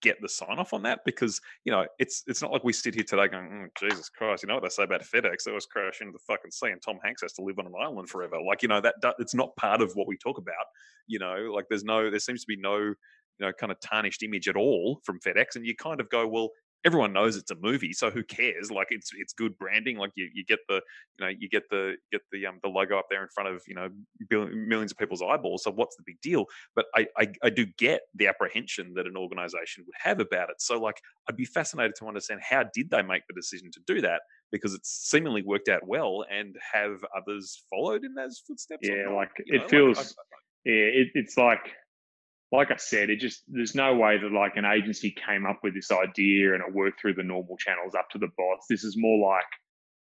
get 0.00 0.20
the 0.20 0.28
sign 0.28 0.58
off 0.58 0.72
on 0.72 0.82
that 0.82 1.00
because 1.04 1.40
you 1.64 1.72
know 1.72 1.86
it's 1.98 2.22
it's 2.26 2.40
not 2.40 2.52
like 2.52 2.62
we 2.64 2.72
sit 2.72 2.94
here 2.94 3.04
today 3.04 3.28
going 3.28 3.48
"Mm, 3.48 3.66
jesus 3.78 4.08
christ 4.08 4.42
you 4.42 4.46
know 4.46 4.54
what 4.54 4.62
they 4.62 4.68
say 4.68 4.84
about 4.84 5.02
fedex? 5.02 5.46
It 5.46 5.52
was 5.52 5.66
crash 5.66 6.00
into 6.00 6.12
the 6.12 6.18
fucking 6.20 6.50
sea 6.52 6.68
and 6.68 6.80
tom 6.80 6.98
hanks 7.04 7.22
has 7.22 7.32
to 7.34 7.42
live 7.42 7.58
on 7.58 7.66
an 7.66 7.72
island 7.80 8.08
forever. 8.08 8.36
Like 8.46 8.62
you 8.62 8.68
know 8.68 8.80
that- 8.80 8.94
it's 9.18 9.34
not 9.34 9.54
part 9.56 9.82
of 9.82 9.92
what 9.94 10.06
we 10.06 10.16
talk 10.16 10.38
about 10.38 10.66
you 11.06 11.18
know 11.18 11.50
like 11.54 11.66
there's 11.68 11.84
no 11.84 12.10
there 12.10 12.20
seems 12.20 12.42
to 12.42 12.46
be 12.46 12.56
no 12.56 12.76
you 12.78 12.94
know 13.40 13.52
kind 13.52 13.72
of 13.72 13.80
tarnished 13.80 14.22
image 14.22 14.48
at 14.48 14.56
all 14.56 15.00
from 15.04 15.18
fedex 15.20 15.56
and 15.56 15.66
you 15.66 15.74
kind 15.74 16.00
of 16.00 16.08
go 16.10 16.26
well 16.28 16.50
everyone 16.84 17.12
knows 17.12 17.36
it's 17.36 17.50
a 17.50 17.56
movie 17.56 17.92
so 17.92 18.10
who 18.10 18.22
cares 18.24 18.70
like 18.70 18.88
it's 18.90 19.10
it's 19.16 19.32
good 19.32 19.56
branding 19.58 19.96
like 19.98 20.10
you, 20.16 20.28
you 20.34 20.44
get 20.44 20.58
the 20.68 20.82
you 21.18 21.24
know 21.24 21.28
you 21.28 21.48
get 21.48 21.62
the 21.70 21.96
get 22.10 22.22
the 22.32 22.46
um 22.46 22.58
the 22.62 22.68
logo 22.68 22.98
up 22.98 23.06
there 23.10 23.22
in 23.22 23.28
front 23.34 23.48
of 23.48 23.62
you 23.66 23.74
know 23.74 23.88
millions 24.30 24.92
of 24.92 24.98
people's 24.98 25.22
eyeballs 25.22 25.62
so 25.62 25.70
what's 25.70 25.96
the 25.96 26.02
big 26.04 26.20
deal 26.20 26.46
but 26.74 26.86
I, 26.94 27.06
I 27.16 27.32
i 27.44 27.50
do 27.50 27.66
get 27.78 28.02
the 28.14 28.26
apprehension 28.26 28.94
that 28.94 29.06
an 29.06 29.16
organization 29.16 29.84
would 29.86 29.94
have 30.02 30.20
about 30.20 30.50
it 30.50 30.60
so 30.60 30.78
like 30.80 31.00
i'd 31.28 31.36
be 31.36 31.44
fascinated 31.44 31.94
to 31.98 32.06
understand 32.06 32.40
how 32.42 32.64
did 32.74 32.90
they 32.90 33.02
make 33.02 33.22
the 33.28 33.34
decision 33.34 33.70
to 33.72 33.80
do 33.86 34.00
that 34.00 34.22
because 34.50 34.74
it's 34.74 34.90
seemingly 34.90 35.42
worked 35.42 35.68
out 35.68 35.86
well 35.86 36.24
and 36.30 36.56
have 36.72 37.04
others 37.16 37.64
followed 37.70 38.04
in 38.04 38.14
those 38.14 38.42
footsteps 38.46 38.88
Yeah, 38.88 39.08
like 39.14 39.30
You 39.44 39.54
it 39.54 39.62
know, 39.62 39.68
feels. 39.68 39.96
I- 39.96 40.10
yeah, 40.64 40.74
it, 41.02 41.08
it's 41.14 41.36
like 41.36 41.74
like 42.52 42.70
I 42.70 42.76
said, 42.76 43.08
it 43.08 43.18
just 43.18 43.42
there's 43.48 43.74
no 43.74 43.96
way 43.96 44.18
that 44.18 44.30
like 44.30 44.56
an 44.56 44.66
agency 44.66 45.10
came 45.10 45.46
up 45.46 45.60
with 45.62 45.74
this 45.74 45.90
idea 45.90 46.52
and 46.52 46.62
it 46.62 46.74
worked 46.74 47.00
through 47.00 47.14
the 47.14 47.22
normal 47.22 47.56
channels 47.56 47.94
up 47.94 48.10
to 48.10 48.18
the 48.18 48.28
boss. 48.36 48.66
This 48.68 48.84
is 48.84 48.94
more 48.96 49.26
like 49.26 49.46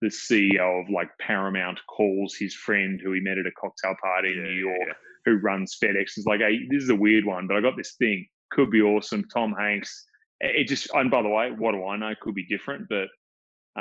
the 0.01 0.09
CEO 0.09 0.81
of 0.81 0.89
like 0.89 1.09
Paramount 1.19 1.79
calls 1.87 2.35
his 2.35 2.53
friend 2.53 2.99
who 3.01 3.13
he 3.13 3.21
met 3.21 3.37
at 3.37 3.47
a 3.47 3.51
cocktail 3.51 3.95
party 4.03 4.33
in 4.33 4.43
New 4.43 4.51
York 4.51 4.87
yeah. 4.87 4.93
who 5.23 5.37
runs 5.37 5.77
FedEx. 5.81 6.17
Is 6.17 6.25
like, 6.25 6.41
hey, 6.41 6.59
this 6.69 6.83
is 6.83 6.89
a 6.89 6.95
weird 6.95 7.25
one, 7.25 7.47
but 7.47 7.55
I 7.55 7.61
got 7.61 7.77
this 7.77 7.95
thing. 7.97 8.27
Could 8.51 8.69
be 8.69 8.81
awesome. 8.81 9.23
Tom 9.33 9.55
Hanks. 9.57 10.05
It 10.41 10.67
just 10.67 10.89
and 10.93 11.09
by 11.09 11.21
the 11.21 11.29
way, 11.29 11.51
what 11.57 11.71
do 11.71 11.85
I 11.85 11.95
know? 11.95 12.13
Could 12.21 12.35
be 12.35 12.45
different, 12.45 12.89
but 12.89 13.07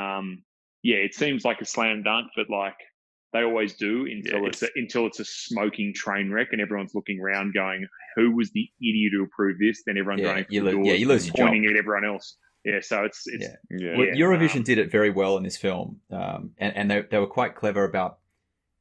um, 0.01 0.45
yeah, 0.85 0.99
it 0.99 1.15
seems 1.15 1.45
like 1.45 1.61
a 1.61 1.65
slam 1.65 2.05
dunk, 2.05 2.29
but 2.37 2.49
like 2.49 2.77
they 3.33 3.43
always 3.43 3.75
do 3.75 4.07
until 4.07 4.43
Yeah, 4.43 4.49
it's, 4.49 4.63
a, 4.63 4.69
until 4.77 5.07
it's 5.07 5.21
a 5.21 5.25
smoking 5.25 5.95
train 5.95 6.31
wreck 6.31 6.49
and 6.53 6.61
everyone's 6.61 6.95
looking 6.95 7.21
around 7.21 7.55
going, 7.55 7.87
"Who 8.17 8.37
was 8.37 8.51
the 8.53 8.69
idiot 8.81 9.13
who 9.15 9.25
approved 9.25 9.61
this?" 9.61 9.83
Then 9.87 9.97
everyone's 9.99 10.23
Yeah, 10.23 10.29
running 10.29 10.45
for 10.45 10.53
you 10.53 10.65
the 10.65 10.73
lo- 10.73 10.85
yeah, 10.85 10.95
you 10.95 11.09
lose 11.09 11.27
your 11.27 11.35
job. 11.35 11.55
at 11.55 11.77
everyone 11.77 12.05
else. 12.05 12.37
Yeah, 12.65 12.81
so 12.81 13.05
it's 13.05 13.27
it's 13.27 13.49
Yeah. 13.71 13.97
Well, 13.97 14.07
Eurovision 14.07 14.57
um, 14.57 14.63
did 14.63 14.79
it 14.79 14.91
very 14.91 15.11
well 15.11 15.37
in 15.37 15.43
this 15.43 15.57
film, 15.57 16.01
um, 16.11 16.53
and, 16.59 16.77
and 16.77 16.91
they, 16.91 17.03
they 17.03 17.19
were 17.19 17.27
quite 17.27 17.57
clever 17.57 17.85
about 17.85 18.19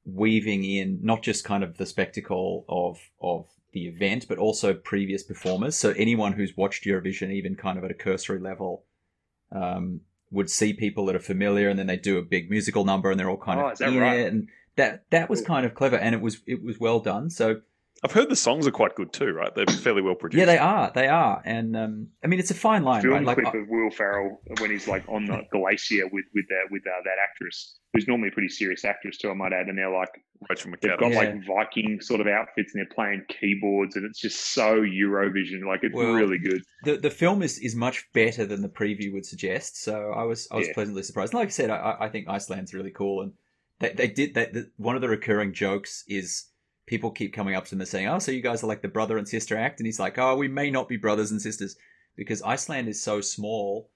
weaving 0.06 0.64
in 0.64 1.00
not 1.02 1.22
just 1.22 1.44
kind 1.44 1.64
of 1.64 1.78
the 1.78 1.86
spectacle 1.86 2.66
of 2.68 3.00
of 3.22 3.48
the 3.72 3.88
event, 3.88 4.28
but 4.28 4.38
also 4.38 4.74
previous 4.74 5.24
performers. 5.24 5.76
So 5.78 5.92
anyone 5.92 6.34
who's 6.34 6.56
watched 6.58 6.84
Eurovision, 6.84 7.32
even 7.32 7.56
kind 7.56 7.78
of 7.78 7.84
at 7.86 7.92
a 7.92 7.96
cursory 7.96 8.40
level, 8.40 8.84
um, 9.52 10.02
would 10.32 10.50
see 10.50 10.74
people 10.74 11.06
that 11.08 11.16
are 11.16 11.20
familiar, 11.20 11.70
and 11.70 11.78
then 11.78 11.88
they 11.88 11.98
do 11.98 12.18
a 12.18 12.22
big 12.22 12.50
musical 12.50 12.86
number, 12.86 13.12
and 13.12 13.20
they're 13.20 13.30
all 13.30 13.38
kind 13.38 13.60
Oh, 13.60 13.68
of 13.70 13.82
in 13.82 13.98
right? 14.00 14.20
it, 14.22 14.34
and 14.34 14.48
that 14.78 15.06
that 15.12 15.30
was 15.30 15.40
Cool. 15.42 15.48
kind 15.48 15.66
of 15.66 15.74
clever, 15.76 15.98
and 15.98 16.16
it 16.16 16.22
was 16.22 16.42
it 16.48 16.64
was 16.64 16.80
well 16.80 17.00
done. 17.00 17.30
So 17.30 17.62
I've 18.04 18.12
heard 18.12 18.30
the 18.30 18.36
songs 18.36 18.66
are 18.66 18.72
quite 18.72 18.96
good 18.96 19.14
too, 19.14 19.32
right? 19.32 19.54
They're 19.54 19.66
fairly 19.68 20.02
well 20.02 20.16
produced. 20.16 20.40
yeah, 20.40 20.46
they 20.46 20.58
are, 20.58 20.92
they 20.96 21.08
are, 21.08 21.42
and 21.46 21.76
um, 21.78 22.08
I 22.24 22.28
mean 22.28 22.40
it's 22.40 22.50
a 22.52 22.56
fine 22.56 22.84
line, 22.84 23.02
film 23.04 23.26
right? 23.26 23.36
Clip 23.36 23.48
I- 23.54 23.58
of 23.60 23.68
Will 23.70 23.92
Ferrell 23.92 24.42
when 24.60 24.72
he's 24.72 24.88
like 24.88 25.04
on 25.08 25.26
the 25.26 25.42
glacier 25.52 26.06
with 26.12 26.26
with 26.34 26.46
that 26.50 26.72
with 26.72 26.82
uh, 26.88 27.02
that 27.04 27.18
actress 27.24 27.78
who's 27.94 28.08
normally 28.08 28.30
a 28.30 28.32
pretty 28.32 28.48
serious 28.48 28.86
actress 28.86 29.18
too, 29.18 29.30
I 29.30 29.34
might 29.34 29.54
add, 29.54 29.68
and 29.68 29.78
they're 29.78 29.92
like 29.96 30.10
Rachel 30.50 30.72
they've 30.82 30.98
got 30.98 31.12
Yeah. 31.12 31.18
like 31.20 31.46
Viking 31.46 32.00
sort 32.02 32.22
of 32.22 32.28
outfits 32.28 32.74
and 32.74 32.80
they're 32.82 32.96
playing 32.96 33.24
keyboards 33.28 33.96
and 33.98 34.06
it's 34.06 34.20
just 34.20 34.54
so 34.54 34.82
Eurovision, 34.82 35.68
like 35.68 35.82
it's 35.84 35.94
Well, 35.94 36.14
really 36.14 36.40
good. 36.40 36.64
the 36.84 36.98
the 36.98 37.10
film 37.12 37.44
is 37.44 37.60
is 37.60 37.76
much 37.76 38.08
better 38.14 38.46
than 38.48 38.62
the 38.64 38.70
preview 38.70 39.14
would 39.14 39.26
suggest. 39.28 39.84
So 39.84 40.12
I 40.16 40.24
was 40.24 40.48
I 40.52 40.56
was 40.56 40.68
Yeah. 40.68 40.74
pleasantly 40.74 41.04
surprised. 41.04 41.34
Like 41.36 41.50
I 41.50 41.52
said, 41.52 41.70
I, 41.70 41.98
I 42.00 42.10
think 42.10 42.28
Iceland's 42.28 42.74
really 42.74 42.90
cool, 42.92 43.22
and 43.22 43.34
they 43.80 43.90
they 43.94 44.08
did 44.08 44.34
that. 44.34 44.54
The, 44.54 44.72
one 44.78 44.96
of 44.96 45.02
the 45.02 45.10
recurring 45.10 45.54
jokes 45.54 46.04
is 46.08 46.46
people 46.92 47.10
keep 47.10 47.32
coming 47.34 47.56
up 47.56 47.66
to 47.66 47.74
him 47.74 47.80
and 47.80 47.88
saying, 47.88 48.08
"Oh, 48.08 48.20
so 48.20 48.32
you 48.34 48.42
guys 48.42 48.64
are 48.64 48.68
like 48.68 48.82
the 48.82 48.90
brother 48.90 49.18
and 49.18 49.28
sister 49.28 49.58
act," 49.58 49.80
and 49.80 49.88
he's 49.88 50.00
like, 50.00 50.18
"Oh, 50.20 50.36
we 50.36 50.50
may 50.50 50.70
not 50.70 50.90
be 50.90 50.98
brothers 50.98 51.32
and 51.32 51.42
sisters 51.42 51.78
because 52.18 52.42
Iceland 52.44 52.90
is 52.90 53.02
so 53.02 53.22
small." 53.22 53.90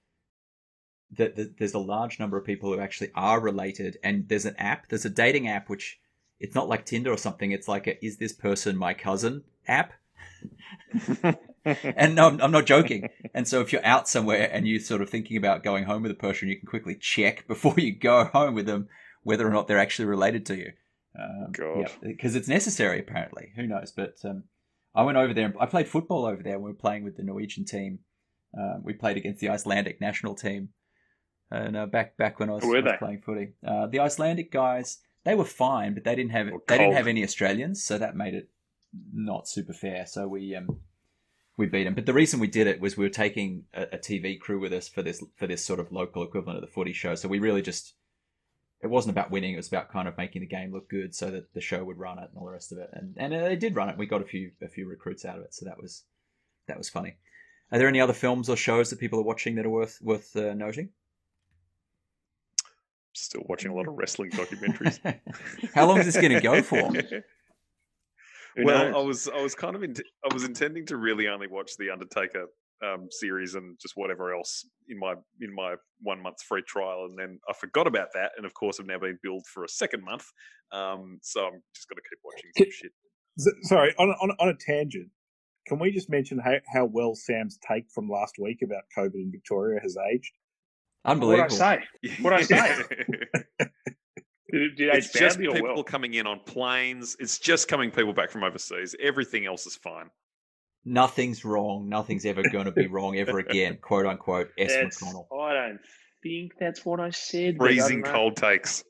That, 1.18 1.56
there's 1.58 1.74
a 1.74 1.78
large 1.78 2.18
number 2.18 2.36
of 2.36 2.44
people 2.44 2.72
who 2.72 2.80
actually 2.80 3.10
are 3.14 3.38
related, 3.38 3.98
and 4.02 4.26
there's 4.28 4.46
an 4.46 4.56
app. 4.56 4.88
There's 4.88 5.04
a 5.04 5.10
dating 5.10 5.46
app 5.46 5.68
which 5.68 6.00
it's 6.40 6.54
not 6.54 6.68
like 6.68 6.84
Tinder 6.86 7.12
or 7.12 7.18
something. 7.18 7.52
It's 7.52 7.68
like 7.68 7.86
a 7.86 8.04
"Is 8.04 8.16
this 8.16 8.32
person 8.32 8.76
my 8.78 8.94
cousin?" 8.94 9.44
app, 9.68 9.92
and 11.64 12.14
no, 12.14 12.24
I'm- 12.28 12.40
I'm 12.40 12.50
not 12.50 12.64
joking. 12.64 13.08
And 13.34 13.46
so 13.46 13.60
if 13.60 13.72
you're 13.72 13.84
out 13.84 14.08
somewhere 14.08 14.48
and 14.50 14.66
you're 14.66 14.80
sort 14.80 15.02
of 15.02 15.10
thinking 15.10 15.36
about 15.36 15.62
going 15.62 15.84
home 15.84 16.02
with 16.02 16.12
a 16.12 16.14
person, 16.26 16.48
you 16.48 16.56
can 16.58 16.66
quickly 16.66 16.96
check 16.98 17.46
before 17.52 17.74
you 17.76 17.92
go 17.94 18.24
home 18.24 18.54
with 18.54 18.66
them 18.66 18.88
whether 19.22 19.46
or 19.46 19.50
not 19.50 19.66
they're 19.68 19.78
actually 19.78 20.06
related 20.06 20.46
to 20.46 20.56
you. 20.56 20.72
Um, 21.18 21.52
God. 21.52 21.90
because 22.02 22.36
it's 22.36 22.48
necessary 22.48 23.00
apparently. 23.00 23.52
Who 23.56 23.66
knows? 23.66 23.92
But 23.92 24.16
um, 24.24 24.44
I 24.94 25.02
went 25.02 25.18
over 25.18 25.32
there. 25.32 25.46
and 25.46 25.54
I 25.60 25.66
played 25.66 25.88
football 25.88 26.26
over 26.26 26.42
there. 26.42 26.58
We 26.58 26.70
were 26.70 26.76
playing 26.76 27.04
with 27.04 27.16
the 27.16 27.22
Norwegian 27.22 27.64
team. 27.64 28.00
Um, 28.56 28.82
we 28.82 28.92
played 28.92 29.16
against 29.16 29.40
the 29.40 29.48
Icelandic 29.48 30.00
national 30.00 30.34
team, 30.34 30.70
and 31.50 31.76
uh, 31.76 31.86
back 31.86 32.16
back 32.16 32.38
when 32.38 32.48
I 32.48 32.54
was, 32.54 32.64
were 32.64 32.78
I 32.78 32.80
was 32.80 32.92
playing 32.98 33.20
footy, 33.20 33.52
uh, 33.66 33.86
the 33.86 34.00
Icelandic 34.00 34.50
guys 34.50 34.98
they 35.26 35.34
were 35.34 35.44
fine, 35.44 35.92
but 35.92 36.04
they 36.04 36.14
didn't 36.14 36.30
have 36.30 36.46
Or 36.46 36.62
they 36.68 36.78
didn't 36.78 36.94
have 36.94 37.08
any 37.08 37.24
Australians, 37.24 37.82
so 37.82 37.98
that 37.98 38.16
made 38.16 38.32
it 38.32 38.48
not 39.12 39.48
super 39.48 39.72
fair. 39.72 40.06
So 40.06 40.28
we 40.28 40.54
um 40.54 40.78
we 41.56 41.66
beat 41.66 41.84
them. 41.84 41.94
But 41.94 42.06
the 42.06 42.14
reason 42.14 42.38
we 42.38 42.46
did 42.46 42.68
it 42.68 42.80
was 42.80 42.96
we 42.96 43.04
were 43.04 43.10
taking 43.10 43.64
a, 43.74 43.82
a 43.92 43.98
TV 43.98 44.38
crew 44.38 44.60
with 44.60 44.72
us 44.72 44.88
for 44.88 45.02
this 45.02 45.22
for 45.34 45.48
this 45.48 45.64
sort 45.64 45.80
of 45.80 45.90
local 45.90 46.22
equivalent 46.22 46.58
of 46.58 46.62
the 46.62 46.72
footy 46.72 46.92
show. 46.92 47.16
So 47.16 47.28
we 47.28 47.40
really 47.40 47.60
just 47.60 47.94
it 48.86 48.90
wasn't 48.90 49.12
about 49.12 49.30
winning; 49.30 49.52
it 49.52 49.56
was 49.56 49.68
about 49.68 49.90
kind 49.90 50.08
of 50.08 50.16
making 50.16 50.40
the 50.40 50.46
game 50.46 50.72
look 50.72 50.88
good, 50.88 51.14
so 51.14 51.30
that 51.30 51.52
the 51.52 51.60
show 51.60 51.84
would 51.84 51.98
run 51.98 52.18
it 52.18 52.28
and 52.30 52.38
all 52.38 52.46
the 52.46 52.52
rest 52.52 52.72
of 52.72 52.78
it. 52.78 52.88
And 52.92 53.14
and 53.18 53.34
uh, 53.34 53.48
they 53.48 53.56
did 53.56 53.76
run 53.76 53.88
it. 53.88 53.98
We 53.98 54.06
got 54.06 54.22
a 54.22 54.24
few 54.24 54.52
a 54.62 54.68
few 54.68 54.88
recruits 54.88 55.24
out 55.24 55.38
of 55.38 55.44
it, 55.44 55.54
so 55.54 55.64
that 55.66 55.80
was 55.80 56.04
that 56.68 56.78
was 56.78 56.88
funny. 56.88 57.16
Are 57.72 57.78
there 57.78 57.88
any 57.88 58.00
other 58.00 58.12
films 58.12 58.48
or 58.48 58.56
shows 58.56 58.90
that 58.90 59.00
people 59.00 59.18
are 59.18 59.24
watching 59.24 59.56
that 59.56 59.66
are 59.66 59.70
worth 59.70 59.98
worth 60.00 60.34
uh, 60.36 60.54
noting? 60.54 60.90
Still 63.12 63.44
watching 63.48 63.70
a 63.70 63.74
lot 63.74 63.88
of 63.88 63.94
wrestling 63.94 64.30
documentaries. 64.30 65.00
How 65.74 65.86
long 65.86 65.98
is 65.98 66.06
this 66.06 66.16
going 66.16 66.32
to 66.32 66.40
go 66.40 66.62
for? 66.62 66.90
Well, 68.58 68.86
knows? 68.86 68.94
I 68.94 68.98
was 69.06 69.28
I 69.28 69.42
was 69.42 69.54
kind 69.54 69.76
of 69.76 69.82
int- 69.82 70.00
I 70.24 70.32
was 70.32 70.44
intending 70.44 70.86
to 70.86 70.96
really 70.96 71.28
only 71.28 71.46
watch 71.46 71.76
the 71.76 71.90
Undertaker 71.90 72.46
um, 72.84 73.08
series 73.10 73.54
and 73.54 73.78
just 73.80 73.94
whatever 73.96 74.34
else 74.34 74.64
in 74.88 74.98
my 74.98 75.14
in 75.40 75.54
my 75.54 75.74
one 76.00 76.20
month 76.22 76.36
free 76.48 76.62
trial, 76.66 77.06
and 77.08 77.18
then 77.18 77.38
I 77.48 77.52
forgot 77.54 77.86
about 77.86 78.08
that, 78.14 78.32
and 78.36 78.44
of 78.46 78.54
course 78.54 78.78
I've 78.80 78.86
now 78.86 78.98
been 78.98 79.18
billed 79.22 79.46
for 79.46 79.64
a 79.64 79.68
second 79.68 80.04
month, 80.04 80.26
um, 80.72 81.18
so 81.22 81.46
I'm 81.46 81.62
just 81.74 81.88
going 81.88 81.96
to 81.96 82.02
keep 82.08 82.18
watching 82.24 82.50
some 82.56 82.70
shit. 82.70 82.92
Sorry, 83.64 83.94
on, 83.98 84.08
on, 84.10 84.30
a- 84.30 84.42
on 84.42 84.48
a 84.48 84.54
tangent, 84.54 85.10
can 85.66 85.78
we 85.78 85.90
just 85.90 86.08
mention 86.08 86.38
how, 86.38 86.54
how 86.72 86.84
well 86.86 87.14
Sam's 87.14 87.58
take 87.66 87.84
from 87.94 88.08
last 88.08 88.36
week 88.40 88.60
about 88.62 88.82
COVID 88.96 89.14
in 89.14 89.30
Victoria 89.30 89.78
has 89.82 89.96
aged? 90.12 90.32
Unbelievable. 91.04 91.56
What'd 91.56 91.60
I 91.62 91.76
say? 92.08 92.22
What'd 92.22 92.38
I 92.38 92.42
say? 92.42 92.82
Did, 94.52 94.76
did 94.76 94.94
it's 94.94 95.12
just 95.12 95.40
people 95.40 95.60
well? 95.60 95.82
coming 95.82 96.14
in 96.14 96.26
on 96.26 96.38
planes. 96.46 97.16
It's 97.18 97.38
just 97.38 97.66
coming 97.66 97.90
people 97.90 98.12
back 98.12 98.30
from 98.30 98.44
overseas. 98.44 98.94
Everything 99.00 99.44
else 99.44 99.66
is 99.66 99.74
fine. 99.74 100.08
Nothing's 100.86 101.44
wrong. 101.44 101.88
Nothing's 101.88 102.24
ever 102.24 102.42
going 102.50 102.66
to 102.66 102.72
be 102.72 102.86
wrong 102.86 103.16
ever 103.16 103.40
again. 103.40 103.78
"Quote 103.82 104.06
unquote." 104.06 104.50
S. 104.56 104.72
That's, 104.72 105.02
McConnell. 105.02 105.26
I 105.36 105.52
don't 105.52 105.80
think 106.22 106.52
that's 106.60 106.84
what 106.84 107.00
I 107.00 107.10
said. 107.10 107.58
but 107.58 107.64
I 107.64 107.68
Freezing 107.74 108.02
cold 108.02 108.36
takes. 108.36 108.84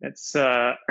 That's 0.00 0.34
uh 0.34 0.74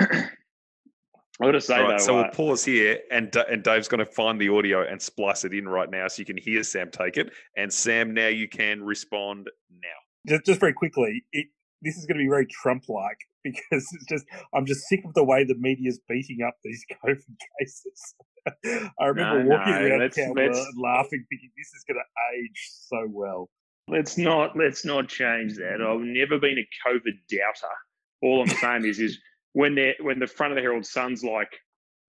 I 1.40 1.46
gotta 1.46 1.60
say 1.60 1.76
All 1.76 1.82
right, 1.82 1.98
though, 1.98 2.04
so 2.04 2.18
uh, 2.18 2.22
we'll 2.22 2.30
pause 2.30 2.64
here, 2.64 3.00
and 3.10 3.34
and 3.50 3.62
Dave's 3.62 3.88
going 3.88 3.98
to 3.98 4.06
find 4.06 4.40
the 4.40 4.48
audio 4.50 4.86
and 4.86 5.00
splice 5.00 5.44
it 5.44 5.52
in 5.52 5.68
right 5.68 5.90
now, 5.90 6.06
so 6.08 6.20
you 6.20 6.26
can 6.26 6.36
hear 6.36 6.62
Sam 6.62 6.90
take 6.90 7.16
it. 7.16 7.32
And 7.56 7.72
Sam, 7.72 8.14
now 8.14 8.28
you 8.28 8.48
can 8.48 8.82
respond 8.82 9.48
now. 9.70 9.88
Just, 10.28 10.46
just 10.46 10.60
very 10.60 10.72
quickly, 10.72 11.24
it, 11.32 11.46
this 11.80 11.96
is 11.96 12.06
going 12.06 12.18
to 12.18 12.22
be 12.22 12.28
very 12.28 12.46
Trump-like 12.46 13.18
because 13.44 13.86
it's 13.92 14.06
just 14.08 14.24
I'm 14.54 14.66
just 14.66 14.82
sick 14.88 15.00
of 15.04 15.14
the 15.14 15.24
way 15.24 15.44
the 15.44 15.56
media's 15.58 15.98
beating 16.08 16.38
up 16.46 16.54
these 16.62 16.84
COVID 17.04 17.16
cases. 17.58 18.14
I 19.00 19.06
remember 19.06 19.44
No, 19.44 19.56
walking 19.56 19.72
no, 19.72 19.86
around 19.86 20.00
let's- 20.00 20.16
Canberra 20.16 20.46
let's- 20.48 20.58
and 20.58 20.82
laughing, 20.82 21.24
thinking 21.30 21.50
this 21.56 21.68
is 21.68 21.84
going 21.88 21.98
to 22.00 22.38
age 22.38 22.68
so 22.70 23.06
well. 23.10 23.48
let's 23.88 24.16
not 24.18 24.56
let's 24.56 24.84
not 24.84 25.08
change 25.08 25.54
that. 25.56 25.80
I've 25.80 26.00
never 26.00 26.38
been 26.38 26.58
a 26.58 26.66
COVID 26.88 27.12
doubter. 27.30 27.74
All 28.22 28.42
I'm 28.42 28.48
saying 28.48 28.84
is 28.86 28.98
is 29.00 29.18
when 29.52 29.74
they 29.74 29.94
when 30.00 30.18
the 30.18 30.26
front 30.26 30.52
of 30.52 30.56
the 30.56 30.62
Herald 30.62 30.86
Sun's 30.86 31.22
like 31.24 31.50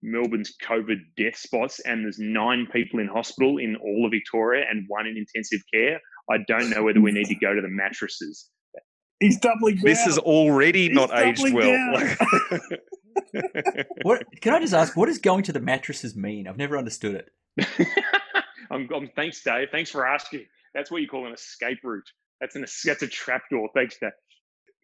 Melbourne's 0.04 0.54
COVID 0.64 0.98
death 1.18 1.36
spots 1.38 1.80
and 1.82 2.04
there's 2.04 2.20
nine 2.20 2.68
people 2.74 3.00
in 3.00 3.08
hospital 3.08 3.58
in 3.58 3.76
all 3.78 4.06
of 4.06 4.12
Victoria 4.12 4.66
and 4.70 4.86
one 4.88 5.08
in 5.08 5.16
intensive 5.18 5.62
care, 5.74 6.00
I 6.30 6.38
don't 6.48 6.70
know 6.70 6.84
whether 6.84 7.00
we 7.02 7.12
need 7.12 7.28
to 7.28 7.36
go 7.36 7.54
to 7.54 7.62
the 7.62 7.70
mattresses. 7.70 8.50
He's 9.20 9.40
doubling 9.40 9.80
This 9.82 10.06
is 10.06 10.18
already 10.18 10.88
He's 10.90 10.96
not 10.96 11.18
aged 11.18 11.54
well. 11.54 11.72
down. 13.34 13.86
What 14.04 14.24
can 14.42 14.54
I 14.54 14.60
just 14.60 14.74
ask? 14.74 14.96
What 14.96 15.08
does 15.08 15.20
going 15.20 15.44
to 15.44 15.54
the 15.54 15.60
mattresses 15.60 16.16
mean? 16.16 16.48
I've 16.48 16.58
never 16.58 16.78
understood 16.78 17.16
it. 17.16 17.88
I'm, 18.72 18.88
I'm 18.94 19.10
thanks, 19.16 19.42
Dave. 19.44 19.70
Thanks 19.72 19.92
for 19.92 20.06
asking. 20.06 20.46
That's 20.74 20.90
what 20.92 21.02
you 21.02 21.08
call 21.08 21.28
an 21.28 21.34
escape 21.34 21.80
route. 21.84 22.10
That's 22.42 22.56
an 22.56 22.66
that's 22.84 23.04
a 23.04 23.08
trapdoor. 23.08 23.70
Thanks, 23.76 23.98
Dave. 24.00 24.12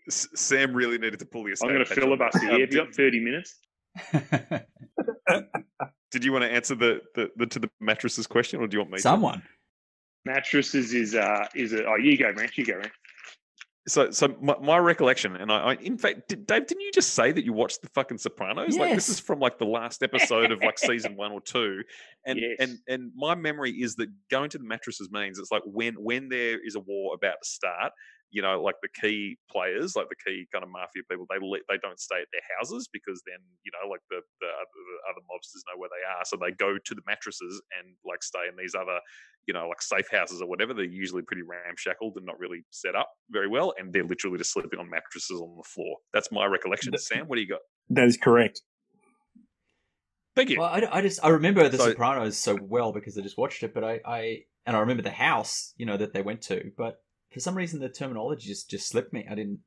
S- 0.08 0.28
Sam 0.36 0.74
really 0.74 0.98
needed 0.98 1.20
to 1.20 1.26
pull 1.26 1.44
the. 1.44 1.56
I'm 1.62 1.70
going 1.70 1.84
to 1.84 1.90
escape 1.90 1.90
hatch 1.90 1.98
on 2.04 2.10
that. 2.20 2.34
filibuster 2.34 2.40
Um, 2.40 2.46
here. 2.46 2.52
Have 2.52 2.74
you 2.74 2.80
did, 2.80 2.86
got 2.88 2.96
30 2.96 3.20
minutes? 3.20 3.56
did 6.12 6.24
you 6.24 6.32
want 6.32 6.44
to 6.44 6.52
answer 6.52 6.76
the, 6.76 7.02
the, 7.16 7.30
the 7.36 7.46
to 7.48 7.60
the 7.60 7.70
mattresses 7.80 8.28
question, 8.28 8.60
or 8.60 8.68
do 8.68 8.76
you 8.76 8.80
want 8.80 8.92
me? 8.92 8.98
to? 8.98 9.02
Someone. 9.02 9.42
Mattresses 10.26 10.94
is 10.94 11.16
uh 11.16 11.48
is 11.56 11.74
a 11.74 11.86
oh 11.86 11.96
you 11.96 12.18
go, 12.18 12.32
man. 12.34 12.50
You 12.56 12.66
go, 12.66 12.78
man. 12.78 12.92
So, 13.88 14.12
so 14.12 14.36
my, 14.42 14.56
my 14.62 14.78
recollection, 14.78 15.36
and 15.36 15.52
I, 15.52 15.58
I, 15.58 15.74
in 15.76 15.98
fact, 15.98 16.28
did, 16.28 16.46
Dave, 16.46 16.68
didn't 16.68 16.82
you 16.82 16.92
just 16.92 17.14
say 17.14 17.32
that 17.32 17.44
you 17.44 17.54
watched 17.54 17.82
the 17.82 17.90
fucking 17.90 18.18
Sopranos? 18.20 18.78
Like 18.78 18.94
this 18.94 19.10
is 19.10 19.20
from 19.20 19.40
like 19.40 19.58
the 19.58 19.66
last 19.66 20.04
episode 20.04 20.52
of 20.52 20.60
like 20.62 20.78
season 20.78 21.16
one 21.16 21.32
or 21.32 21.42
two, 21.42 21.82
and 22.26 22.38
Yes. 22.40 22.58
and 22.60 22.80
and 22.88 23.12
my 23.16 23.36
memory 23.36 23.72
is 23.72 23.96
that 23.96 24.10
going 24.30 24.50
to 24.52 24.58
the 24.58 24.64
mattresses 24.66 25.10
means 25.12 25.40
it's 25.40 25.52
like 25.52 25.64
when 25.66 25.96
when 25.96 26.30
there 26.30 26.60
is 26.64 26.76
a 26.76 26.80
war 26.80 27.16
about 27.16 27.38
to 27.42 27.50
start, 27.50 27.94
you 28.32 28.42
know, 28.42 28.62
like 28.62 28.76
the 28.82 28.90
key 29.02 29.38
players, 29.52 29.96
like 29.96 30.08
the 30.10 30.20
key 30.24 30.46
kind 30.54 30.64
of 30.64 30.70
mafia 30.70 31.02
people, 31.10 31.26
they 31.30 31.42
let, 31.42 31.62
they 31.68 31.78
don't 31.82 32.00
stay 32.00 32.22
at 32.22 32.28
their 32.32 32.46
houses 32.58 32.88
because 32.92 33.22
then 33.26 33.40
you 33.64 33.72
know, 33.74 33.90
like 33.90 34.02
the 34.10 34.22
the 34.42 34.48
other, 34.48 34.74
the 34.74 35.00
other 35.10 35.24
mobsters 35.26 35.66
know 35.68 35.78
where 35.80 35.90
they 35.90 36.04
are, 36.06 36.24
so 36.26 36.38
they 36.38 36.52
go 36.52 36.78
to 36.78 36.94
the 36.96 37.02
mattresses 37.08 37.62
and 37.78 37.96
like 38.06 38.22
stay 38.24 38.46
in 38.50 38.56
these 38.56 38.76
other, 38.76 39.00
you 39.48 39.54
know, 39.54 39.68
like 39.68 39.82
safe 39.82 40.08
houses 40.12 40.42
or 40.42 40.48
whatever. 40.48 40.74
They're 40.74 40.86
usually 40.86 41.24
pretty 41.24 41.44
ramshackled 41.44 42.14
and 42.18 42.26
not 42.26 42.40
really 42.40 42.64
set 42.70 42.96
up 42.96 43.10
very 43.32 43.48
well, 43.48 43.74
and 43.78 43.92
they're 43.94 44.06
literally 44.06 44.38
just 44.38 44.54
sleeping 44.54 44.80
on 44.80 44.90
mattresses 44.90 45.40
on 45.42 45.58
the 45.58 45.64
floor. 45.68 45.98
That's 46.14 46.32
my 46.32 46.46
recollection. 46.46 46.92
Th- 46.92 47.02
Sam, 47.02 47.26
what 47.28 47.36
do 47.36 47.42
you 47.42 47.48
got? 47.50 47.62
That 47.90 48.06
is 48.08 48.18
correct. 48.18 48.62
Thank 50.36 50.50
you. 50.52 50.60
Well, 50.60 50.70
I, 50.70 50.88
I 50.92 51.02
just 51.02 51.20
I 51.24 51.30
remember 51.30 51.68
The 51.68 51.78
So- 51.78 51.90
Sopranos 51.90 52.38
so 52.38 52.58
well 52.62 52.94
because 52.94 53.18
I 53.18 53.22
just 53.22 53.38
watched 53.38 53.64
it, 53.64 53.74
but 53.74 53.84
I, 53.84 54.00
I 54.06 54.40
and 54.66 54.76
I 54.76 54.82
remember 54.82 55.04
the 55.04 55.10
house 55.10 55.74
you 55.78 55.86
know 55.86 55.98
that 55.98 56.14
they 56.14 56.22
went 56.22 56.42
to, 56.44 56.72
but 56.78 57.02
for 57.32 57.40
some 57.40 57.56
reason 57.56 57.80
the 57.80 57.90
terminology 57.90 58.48
just 58.48 58.70
just 58.70 58.88
slipped 58.88 59.14
me. 59.14 59.26
I 59.30 59.36
didn't 59.36 59.60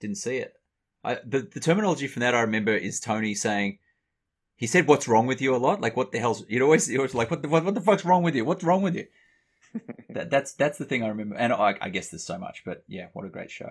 didn't 0.00 0.16
see 0.16 0.36
it. 0.36 0.54
I 1.04 1.18
the, 1.24 1.40
the 1.40 1.60
terminology 1.60 2.06
from 2.08 2.20
that 2.20 2.34
I 2.34 2.40
remember 2.40 2.74
is 2.74 3.00
Tony 3.00 3.34
saying 3.34 3.78
he 4.56 4.66
said 4.66 4.88
what's 4.88 5.06
wrong 5.06 5.26
with 5.26 5.40
you 5.40 5.54
a 5.54 5.58
lot 5.58 5.80
like 5.80 5.96
what 5.96 6.12
the 6.12 6.18
hell's 6.18 6.44
you'd 6.48 6.62
always 6.62 6.90
you're 6.90 7.00
always 7.00 7.14
like 7.14 7.30
what 7.30 7.42
the 7.42 7.48
what, 7.48 7.64
what 7.64 7.74
the 7.74 7.80
fuck's 7.80 8.04
wrong 8.04 8.22
with 8.22 8.34
you 8.34 8.44
what's 8.44 8.64
wrong 8.64 8.82
with 8.82 8.96
you 8.96 9.06
that, 10.10 10.30
that's 10.30 10.54
that's 10.54 10.78
the 10.78 10.84
thing 10.84 11.02
I 11.02 11.08
remember 11.08 11.36
and 11.36 11.52
I, 11.52 11.74
I 11.80 11.90
guess 11.90 12.08
there's 12.08 12.24
so 12.24 12.38
much 12.38 12.62
but 12.64 12.82
yeah 12.88 13.08
what 13.12 13.24
a 13.26 13.28
great 13.28 13.50
show 13.50 13.70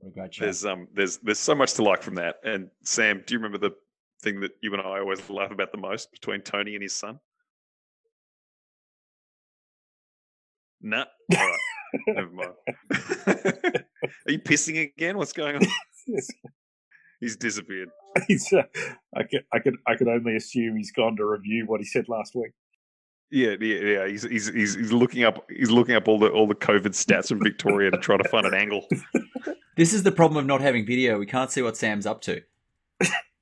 what 0.00 0.10
a 0.10 0.12
great 0.12 0.34
show 0.34 0.44
There's 0.44 0.64
um 0.64 0.88
there's 0.94 1.18
there's 1.18 1.38
so 1.38 1.54
much 1.54 1.74
to 1.74 1.82
like 1.82 2.02
from 2.02 2.16
that. 2.16 2.36
And 2.44 2.70
Sam, 2.82 3.22
do 3.26 3.34
you 3.34 3.38
remember 3.38 3.58
the 3.58 3.74
thing 4.22 4.40
that 4.40 4.52
you 4.60 4.72
and 4.72 4.82
I 4.82 5.00
always 5.00 5.28
laugh 5.30 5.50
about 5.50 5.72
the 5.72 5.78
most 5.78 6.12
between 6.12 6.42
Tony 6.42 6.74
and 6.74 6.82
his 6.82 6.94
son? 6.94 7.20
Nah. 10.80 11.04
All 11.36 11.48
right. 11.48 11.58
Never 12.08 12.30
mind. 12.30 12.52
Are 14.26 14.32
you 14.32 14.38
pissing 14.38 14.82
again? 14.82 15.16
What's 15.16 15.32
going 15.32 15.56
on? 15.56 15.62
He's 17.20 17.36
disappeared. 17.36 17.88
He's, 18.28 18.52
uh, 18.52 18.62
I 19.16 19.22
could, 19.24 19.44
I 19.52 19.58
could, 19.58 19.76
I 19.86 19.96
could 19.96 20.08
only 20.08 20.36
assume 20.36 20.76
he's 20.76 20.92
gone 20.92 21.16
to 21.16 21.24
review 21.24 21.64
what 21.66 21.80
he 21.80 21.84
said 21.86 22.08
last 22.08 22.34
week. 22.34 22.52
Yeah, 23.30 23.54
yeah, 23.60 23.80
yeah. 23.80 24.06
He's, 24.08 24.22
he's 24.22 24.46
he's 24.48 24.74
he's 24.74 24.92
looking 24.92 25.22
up 25.24 25.44
he's 25.54 25.70
looking 25.70 25.94
up 25.94 26.08
all 26.08 26.18
the 26.18 26.28
all 26.30 26.46
the 26.46 26.54
COVID 26.54 26.92
stats 26.94 27.28
from 27.28 27.40
Victoria 27.42 27.90
to 27.90 27.98
try 27.98 28.16
to 28.16 28.26
find 28.28 28.46
an 28.46 28.54
angle. 28.54 28.86
this 29.76 29.92
is 29.92 30.02
the 30.02 30.12
problem 30.12 30.38
of 30.38 30.46
not 30.46 30.62
having 30.62 30.86
video 30.86 31.18
we 31.18 31.26
can't 31.26 31.50
see 31.50 31.60
what 31.60 31.76
Sam's 31.76 32.06
up 32.06 32.22
to 32.22 32.40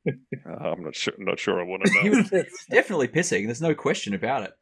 Uh, 0.08 0.12
I'm 0.44 0.82
not 0.82 0.96
sure 0.96 1.14
not 1.18 1.38
sure 1.38 1.60
I 1.60 1.64
want 1.64 1.84
to 1.84 1.92
he 2.00 2.08
know. 2.08 2.18
was 2.18 2.30
definitely 2.70 3.08
pissing. 3.08 3.46
There's 3.46 3.62
no 3.62 3.74
question 3.74 4.12
about 4.14 4.42
it. 4.42 4.52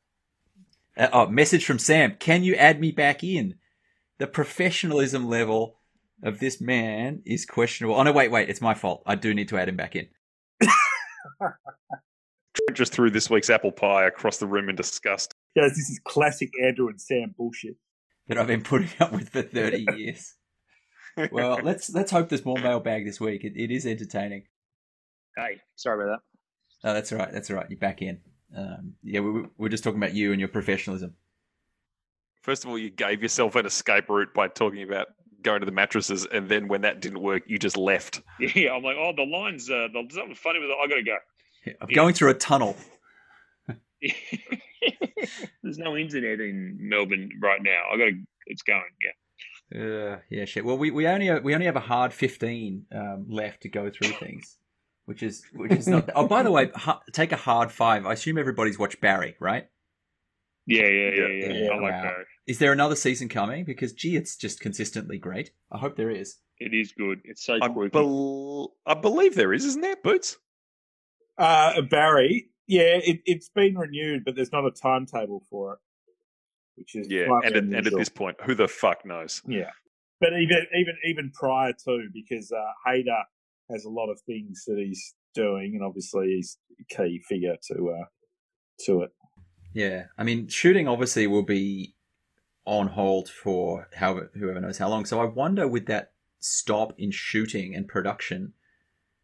Uh, 0.97 1.09
oh, 1.13 1.27
message 1.29 1.65
from 1.65 1.79
Sam. 1.79 2.17
Can 2.19 2.45
you 2.45 2.55
add 2.55 2.79
me 2.81 2.93
back 2.93 3.25
in? 3.25 3.55
The 4.19 4.27
professionalism 4.27 5.27
level 5.29 5.79
of 6.23 6.39
this 6.39 6.61
man 6.61 7.23
is 7.27 7.45
questionable. 7.45 7.97
Oh 7.97 8.03
no, 8.03 8.13
wait, 8.13 8.31
wait. 8.31 8.49
It's 8.49 8.61
my 8.61 8.75
fault. 8.75 9.03
I 9.07 9.15
do 9.17 9.35
need 9.35 9.49
to 9.49 9.59
add 9.59 9.69
him 9.69 9.77
back 9.77 9.97
in. 9.97 10.07
Just 12.73 12.93
threw 12.93 13.11
this 13.11 13.29
week's 13.29 13.51
apple 13.51 13.73
pie 13.73 14.07
across 14.07 14.39
the 14.39 14.47
room 14.47 14.69
in 14.69 14.77
disgust. 14.77 15.35
Guys, 15.57 15.71
this 15.71 15.91
is 15.91 16.01
classic 16.05 16.51
Andrew 16.65 16.89
and 16.89 17.01
Sam 17.01 17.35
bullshit. 17.37 17.77
That 18.29 18.39
I've 18.39 18.47
been 18.47 18.63
putting 18.63 18.89
up 19.01 19.13
with 19.13 19.29
for 19.31 19.43
30 19.43 19.87
years. 19.97 20.35
Well, 21.31 21.61
let's 21.63 21.91
let's 21.91 22.11
hope 22.11 22.29
there's 22.29 22.45
more 22.45 22.59
mailbag 22.59 23.05
this 23.05 23.21
week. 23.21 23.45
It, 23.45 23.53
it 23.57 23.71
is 23.71 23.87
entertaining. 23.87 24.45
Hey, 25.37 25.61
sorry 25.77 26.05
about 26.05 26.21
that. 26.83 26.89
Oh, 26.91 26.95
that's 26.95 27.13
all 27.13 27.19
right. 27.19 27.33
That's 27.33 27.51
all 27.51 27.57
right. 27.57 27.67
You're 27.69 27.79
back 27.79 28.03
in. 28.03 28.21
Um, 28.57 28.95
yeah, 29.03 29.21
we, 29.21 29.31
we- 29.31 29.49
we're 29.59 29.69
just 29.69 29.85
talking 29.85 29.99
about 29.99 30.15
you 30.15 30.31
and 30.33 30.41
your 30.41 30.49
professionalism. 30.49 31.15
First 32.45 32.63
of 32.65 32.69
all, 32.69 32.79
you 32.79 32.91
gave 32.91 33.23
yourself 33.23 33.57
an 33.57 33.65
escape 33.65 34.11
route 34.11 34.35
by 34.35 34.49
talking 34.49 34.83
about 34.83 35.07
going 35.41 35.61
to 35.61 35.67
the 35.67 35.73
mattresses, 35.73 36.27
and 36.27 36.47
then 36.47 36.69
when 36.69 36.83
that 36.83 37.01
didn't 37.01 37.23
work, 37.23 37.45
you 37.47 37.59
just 37.59 37.79
left. 37.79 38.21
Yeah, 38.55 38.75
I'm 38.75 38.83
like, 38.83 38.97
oh, 38.99 39.15
the 39.17 39.23
lines, 39.23 39.71
uh, 39.71 39.89
there's 39.91 40.13
something 40.15 40.35
funny 40.35 40.59
with 40.59 40.69
it. 40.69 40.77
I 40.79 40.87
got 40.87 40.97
to 40.97 41.03
go. 41.03 41.17
I'm 41.81 41.89
going 41.95 42.13
through 42.13 42.33
a 42.33 42.35
tunnel. 42.35 42.77
There's 45.63 45.79
no 45.79 45.97
internet 45.97 46.39
in 46.41 46.77
Melbourne 46.79 47.31
right 47.41 47.63
now. 47.63 47.81
I 47.91 47.97
got 47.97 48.05
to. 48.05 48.23
It's 48.47 48.61
going. 48.61 48.83
Yeah. 49.73 49.81
Uh, 49.81 50.19
yeah, 50.29 50.45
shit. 50.45 50.67
Well, 50.67 50.77
we, 50.77 50.91
we 50.91 51.07
only 51.07 51.29
have, 51.29 51.43
we 51.43 51.55
only 51.55 51.65
have 51.65 51.77
a 51.77 51.81
hard 51.81 52.13
fifteen 52.13 52.85
um, 52.95 53.25
left 53.31 53.63
to 53.63 53.71
go 53.71 53.89
through 53.89 54.09
things, 54.21 54.59
which 55.07 55.23
is 55.23 55.43
which 55.55 55.73
is 55.73 55.89
not. 55.89 56.11
oh, 56.15 56.27
by 56.27 56.43
the 56.43 56.51
way, 56.51 56.71
ha- 56.75 57.01
take 57.15 57.33
a 57.33 57.37
hard 57.37 57.73
five. 57.73 58.05
I 58.05 58.13
assume 58.13 58.37
everybody's 58.37 58.79
watched 58.79 59.01
Barry, 59.01 59.35
right? 59.41 59.67
Yeah, 60.67 60.83
yeah, 60.83 60.91
yeah, 60.91 61.11
Yeah. 61.11 61.47
yeah. 61.47 61.53
Yeah, 61.53 61.71
I 61.71 61.75
like 61.77 61.93
wow. 61.93 62.03
that. 62.03 62.15
Is 62.47 62.59
there 62.59 62.73
another 62.73 62.97
season 62.97 63.29
coming? 63.29 63.65
Because 63.65 63.93
gee, 63.93 64.17
it's 64.17 64.37
just 64.37 64.61
consistently 64.61 65.19
great. 65.19 65.51
I 65.73 65.79
hope 65.79 65.97
there 65.97 66.11
is. 66.11 66.37
It 66.59 66.75
is 66.75 66.93
good. 66.93 67.21
It's 67.25 67.45
so 67.45 67.59
I, 67.61 67.69
quirky. 67.69 67.91
bel 67.91 68.75
I 68.87 68.95
believe 68.95 69.35
there 69.35 69.53
is, 69.53 69.65
isn't 69.65 69.81
there, 69.81 69.97
Boots? 69.97 70.39
Uh, 71.37 71.81
Barry, 71.83 72.51
yeah, 72.67 72.99
it, 73.03 73.21
it's 73.25 73.49
been 73.49 73.77
renewed, 73.77 74.25
but 74.25 74.37
there's 74.37 74.53
not 74.53 74.65
a 74.65 74.71
timetable 74.71 75.43
for 75.51 75.75
it, 75.75 75.79
which 76.77 76.95
is 76.95 77.09
Yeah, 77.11 77.27
and 77.45 77.57
at, 77.57 77.65
and 77.65 77.87
at 77.87 77.93
this 77.97 78.09
point, 78.09 78.37
who 78.45 78.55
the 78.55 78.69
fuck 78.69 79.05
knows? 79.05 79.43
Yeah, 79.47 79.71
but 80.21 80.31
even 80.35 80.67
even 80.79 80.95
even 81.07 81.31
prior 81.33 81.73
to 81.87 82.09
because 82.13 82.53
uh, 82.53 82.89
Hader 82.89 83.23
has 83.71 83.85
a 83.85 83.91
lot 83.91 84.11
of 84.11 84.21
things 84.27 84.65
that 84.67 84.79
he's 84.79 85.15
doing, 85.35 85.73
and 85.75 85.83
obviously 85.83 86.29
he's 86.37 86.59
a 86.81 86.95
key 86.95 87.21
figure 87.29 87.57
to 87.73 87.91
uh, 87.91 88.05
to 88.87 89.03
it. 89.03 89.11
Yeah, 89.73 90.05
I 90.17 90.23
mean, 90.23 90.47
shooting 90.49 90.87
obviously 90.87 91.27
will 91.27 91.43
be 91.43 91.94
on 92.67 92.89
hold 92.89 93.29
for 93.29 93.89
however 93.97 94.31
whoever 94.35 94.61
knows 94.61 94.79
how 94.79 94.89
long. 94.89 95.05
So 95.05 95.21
I 95.21 95.25
wonder 95.25 95.69
with 95.69 95.87
that 95.87 96.13
stop 96.41 96.95
in 96.99 97.11
shooting 97.11 97.75
and 97.75 97.89
production, 97.89 98.53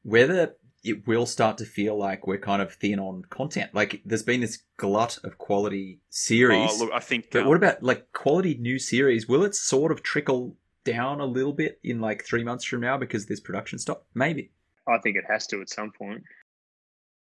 whether 0.03 0.57
it 0.83 1.07
will 1.07 1.27
start 1.27 1.59
to 1.59 1.65
feel 1.65 1.97
like 1.97 2.27
we're 2.27 2.39
kind 2.39 2.63
of 2.63 2.73
thin 2.73 2.99
on 2.99 3.23
content. 3.29 3.75
Like 3.75 4.01
there's 4.05 4.23
been 4.23 4.41
this 4.41 4.63
glut 4.77 5.19
of 5.25 5.39
quality 5.39 6.01
series. 6.09 6.71
Oh, 6.73 6.85
look, 6.85 6.93
I 6.93 7.01
think. 7.01 7.29
But 7.31 7.43
um, 7.43 7.49
what 7.49 7.57
about 7.57 7.83
like 7.83 8.13
quality 8.13 8.57
new 8.59 8.79
series? 8.79 9.29
Will 9.29 9.45
it 9.45 9.55
sort 9.55 9.93
of 9.93 10.03
trickle 10.03 10.57
down 10.85 11.21
a 11.21 11.27
little 11.27 11.53
bit 11.53 11.79
in 11.85 12.01
like 12.01 12.25
three 12.25 12.45
months 12.45 12.65
from 12.65 12.81
now 12.81 12.97
because 12.97 13.27
this 13.27 13.41
production 13.41 13.79
stop? 13.79 14.07
Maybe. 14.15 14.53
I 14.89 14.99
think 14.99 15.17
it 15.17 15.25
has 15.29 15.47
to 15.49 15.61
at 15.61 15.69
some 15.69 15.93
point. 15.93 16.25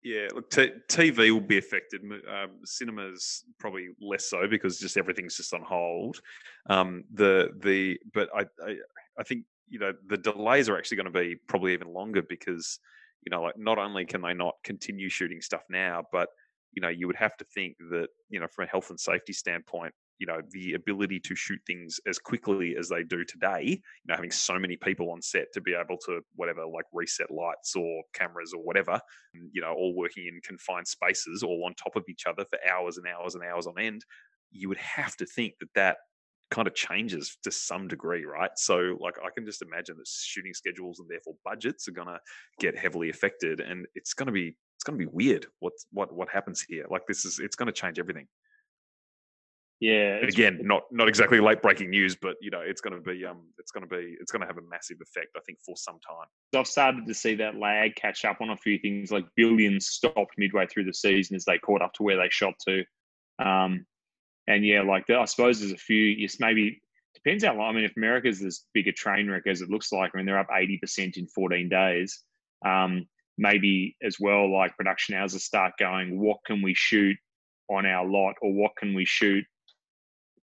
Yeah, 0.03 0.27
look, 0.33 0.49
t- 0.49 0.71
TV 0.87 1.31
will 1.31 1.41
be 1.41 1.57
affected. 1.57 2.01
Um, 2.03 2.51
cinemas 2.63 3.43
probably 3.59 3.89
less 3.99 4.25
so 4.25 4.47
because 4.47 4.79
just 4.79 4.97
everything's 4.97 5.35
just 5.35 5.53
on 5.53 5.61
hold. 5.61 6.21
Um, 6.69 7.03
the 7.13 7.49
the 7.61 7.99
but 8.13 8.29
I, 8.33 8.45
I 8.65 8.75
I 9.17 9.23
think 9.23 9.43
you 9.67 9.79
know 9.79 9.91
the 10.07 10.17
delays 10.17 10.69
are 10.69 10.77
actually 10.77 10.97
going 10.97 11.11
to 11.13 11.19
be 11.19 11.35
probably 11.47 11.73
even 11.73 11.93
longer 11.93 12.21
because 12.21 12.79
you 13.25 13.29
know 13.29 13.41
like 13.41 13.57
not 13.57 13.77
only 13.77 14.05
can 14.05 14.21
they 14.21 14.33
not 14.33 14.55
continue 14.63 15.09
shooting 15.09 15.41
stuff 15.41 15.63
now, 15.69 16.03
but 16.13 16.29
you 16.71 16.81
know 16.81 16.89
you 16.89 17.05
would 17.07 17.17
have 17.17 17.35
to 17.37 17.45
think 17.53 17.75
that 17.91 18.07
you 18.29 18.39
know 18.39 18.47
from 18.47 18.65
a 18.65 18.69
health 18.69 18.89
and 18.91 18.99
safety 18.99 19.33
standpoint, 19.33 19.93
you 20.19 20.27
know 20.27 20.41
the 20.51 20.73
ability 20.73 21.19
to 21.21 21.35
shoot 21.35 21.59
things 21.65 21.99
as 22.07 22.19
quickly 22.19 22.75
as 22.77 22.89
they 22.89 23.03
do 23.03 23.23
today, 23.25 23.63
you 23.63 24.07
know 24.07 24.15
having 24.15 24.31
so 24.31 24.59
many 24.59 24.75
people 24.75 25.11
on 25.11 25.21
set 25.21 25.47
to 25.53 25.61
be 25.61 25.73
able 25.73 25.97
to 26.05 26.21
whatever 26.35 26.65
like 26.65 26.85
reset 26.93 27.31
lights 27.31 27.75
or 27.75 28.03
cameras 28.13 28.53
or 28.53 28.61
whatever 28.63 28.99
you 29.33 29.61
know, 29.61 29.73
all 29.73 29.95
working 29.95 30.27
in 30.27 30.41
confined 30.41 30.87
spaces, 30.87 31.43
all 31.43 31.63
on 31.65 31.73
top 31.75 31.95
of 31.95 32.03
each 32.09 32.25
other 32.25 32.45
for 32.49 32.59
hours 32.69 32.97
and 32.97 33.07
hours 33.07 33.35
and 33.35 33.43
hours 33.43 33.67
on 33.67 33.79
end, 33.79 34.03
you 34.51 34.67
would 34.69 34.77
have 34.77 35.15
to 35.17 35.25
think 35.25 35.53
that 35.59 35.69
that 35.75 35.97
kind 36.51 36.67
of 36.67 36.73
changes 36.73 37.37
to 37.43 37.51
some 37.51 37.87
degree, 37.87 38.25
right? 38.25 38.49
So, 38.55 38.97
like, 38.99 39.15
I 39.23 39.29
can 39.35 39.45
just 39.45 39.61
imagine 39.61 39.97
that 39.97 40.07
shooting 40.07 40.53
schedules 40.53 40.99
and 40.99 41.07
therefore 41.09 41.35
budgets 41.45 41.87
are 41.87 41.91
going 41.91 42.07
to 42.07 42.19
get 42.59 42.77
heavily 42.77 43.09
affected, 43.09 43.59
and 43.59 43.85
it's 43.95 44.13
going 44.13 44.27
to 44.27 44.33
be 44.33 44.55
it's 44.75 44.83
going 44.83 44.97
to 44.97 45.05
be 45.05 45.11
weird. 45.11 45.45
What 45.59 45.73
what 45.91 46.13
what 46.13 46.29
happens 46.29 46.65
here? 46.67 46.85
Like, 46.89 47.03
this 47.07 47.25
is 47.25 47.39
it's 47.39 47.55
going 47.55 47.67
to 47.67 47.73
change 47.73 47.99
everything. 47.99 48.27
Yeah. 49.79 50.17
Again, 50.17 50.59
not 50.61 50.83
not 50.91 51.07
exactly 51.07 51.39
late 51.39 51.61
breaking 51.61 51.89
news, 51.89 52.15
but 52.15 52.35
you 52.41 52.51
know, 52.51 52.59
it's 52.59 52.81
going 52.81 52.95
to 52.95 53.01
be 53.01 53.25
um, 53.25 53.47
it's 53.57 53.71
going 53.71 53.87
to 53.87 53.95
be 53.95 54.17
it's 54.19 54.31
going 54.31 54.41
to 54.41 54.47
have 54.47 54.57
a 54.57 54.69
massive 54.69 54.97
effect, 55.01 55.29
I 55.37 55.39
think, 55.45 55.59
for 55.65 55.75
some 55.77 55.99
time. 56.05 56.27
I've 56.53 56.67
started 56.67 57.07
to 57.07 57.13
see 57.13 57.35
that 57.35 57.55
lag 57.55 57.95
catch 57.95 58.25
up 58.25 58.41
on 58.41 58.49
a 58.49 58.57
few 58.57 58.77
things. 58.77 59.09
Like 59.09 59.25
Billions 59.37 59.87
stopped 59.87 60.33
midway 60.37 60.67
through 60.67 60.83
the 60.83 60.93
season 60.93 61.35
as 61.37 61.45
they 61.45 61.57
caught 61.59 61.81
up 61.81 61.93
to 61.93 62.03
where 62.03 62.17
they 62.17 62.29
shot 62.29 62.55
to. 62.67 62.83
Um, 63.43 63.85
and 64.47 64.65
yeah, 64.65 64.81
like 64.81 65.07
the, 65.07 65.17
I 65.17 65.25
suppose 65.25 65.59
there's 65.59 65.71
a 65.71 65.77
few. 65.77 66.03
Yes, 66.03 66.41
maybe 66.41 66.81
depends 67.13 67.45
how 67.45 67.55
long. 67.55 67.69
I 67.69 67.73
mean, 67.73 67.85
if 67.85 67.95
America's 67.95 68.43
as 68.43 68.65
big 68.73 68.89
a 68.89 68.91
train 68.91 69.29
wreck 69.29 69.43
as 69.47 69.61
it 69.61 69.69
looks 69.69 69.93
like, 69.93 70.11
I 70.13 70.17
mean, 70.17 70.25
they're 70.25 70.39
up 70.39 70.47
eighty 70.53 70.77
percent 70.77 71.15
in 71.15 71.25
fourteen 71.27 71.69
days. 71.69 72.21
Um, 72.65 73.07
maybe 73.37 73.95
as 74.03 74.17
well, 74.19 74.51
like 74.51 74.75
production 74.75 75.15
houses 75.15 75.45
start 75.45 75.71
going. 75.79 76.19
What 76.19 76.39
can 76.45 76.61
we 76.61 76.73
shoot 76.73 77.15
on 77.69 77.85
our 77.85 78.05
lot, 78.05 78.35
or 78.41 78.51
what 78.51 78.71
can 78.77 78.93
we 78.93 79.05
shoot 79.05 79.45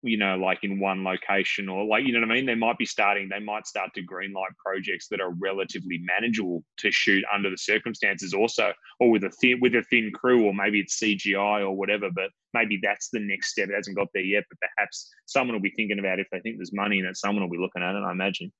you 0.03 0.17
know, 0.17 0.37
like 0.37 0.59
in 0.63 0.81
one 0.81 1.05
location 1.05 1.69
or 1.69 1.85
like, 1.85 2.05
you 2.05 2.13
know 2.13 2.21
what 2.21 2.31
I 2.31 2.35
mean? 2.35 2.47
They 2.47 2.55
might 2.55 2.79
be 2.79 2.85
starting, 2.85 3.29
they 3.29 3.39
might 3.39 3.67
start 3.67 3.91
to 3.95 4.03
greenlight 4.03 4.57
projects 4.65 5.09
that 5.09 5.21
are 5.21 5.33
relatively 5.41 5.99
manageable 6.03 6.65
to 6.79 6.91
shoot 6.91 7.25
under 7.33 7.51
the 7.51 7.57
circumstances 7.57 8.35
also, 8.35 8.73
or 9.01 9.11
with 9.11 9.25
a 9.25 9.31
thin, 9.41 9.59
with 9.61 9.75
a 9.75 9.83
thin 9.91 10.11
crew, 10.13 10.45
or 10.45 10.53
maybe 10.53 10.81
it's 10.81 10.99
CGI 10.99 11.61
or 11.61 11.73
whatever, 11.73 12.11
but 12.15 12.31
maybe 12.53 12.81
that's 12.83 13.11
the 13.11 13.21
next 13.21 13.51
step. 13.53 13.69
It 13.69 13.77
hasn't 13.77 13.97
got 13.97 14.09
there 14.13 14.25
yet, 14.25 14.45
but 14.51 14.59
perhaps 14.77 15.09
someone 15.27 15.55
will 15.55 15.63
be 15.63 15.73
thinking 15.77 16.01
about 16.01 16.19
it 16.19 16.23
if 16.23 16.29
they 16.33 16.41
think 16.41 16.59
there's 16.59 16.73
money 16.73 16.99
in 16.99 17.05
it, 17.05 17.17
someone 17.17 17.43
will 17.43 17.51
be 17.51 17.63
looking 17.63 17.83
at 17.83 17.95
it, 17.95 18.03
I 18.05 18.11
imagine. 18.11 18.53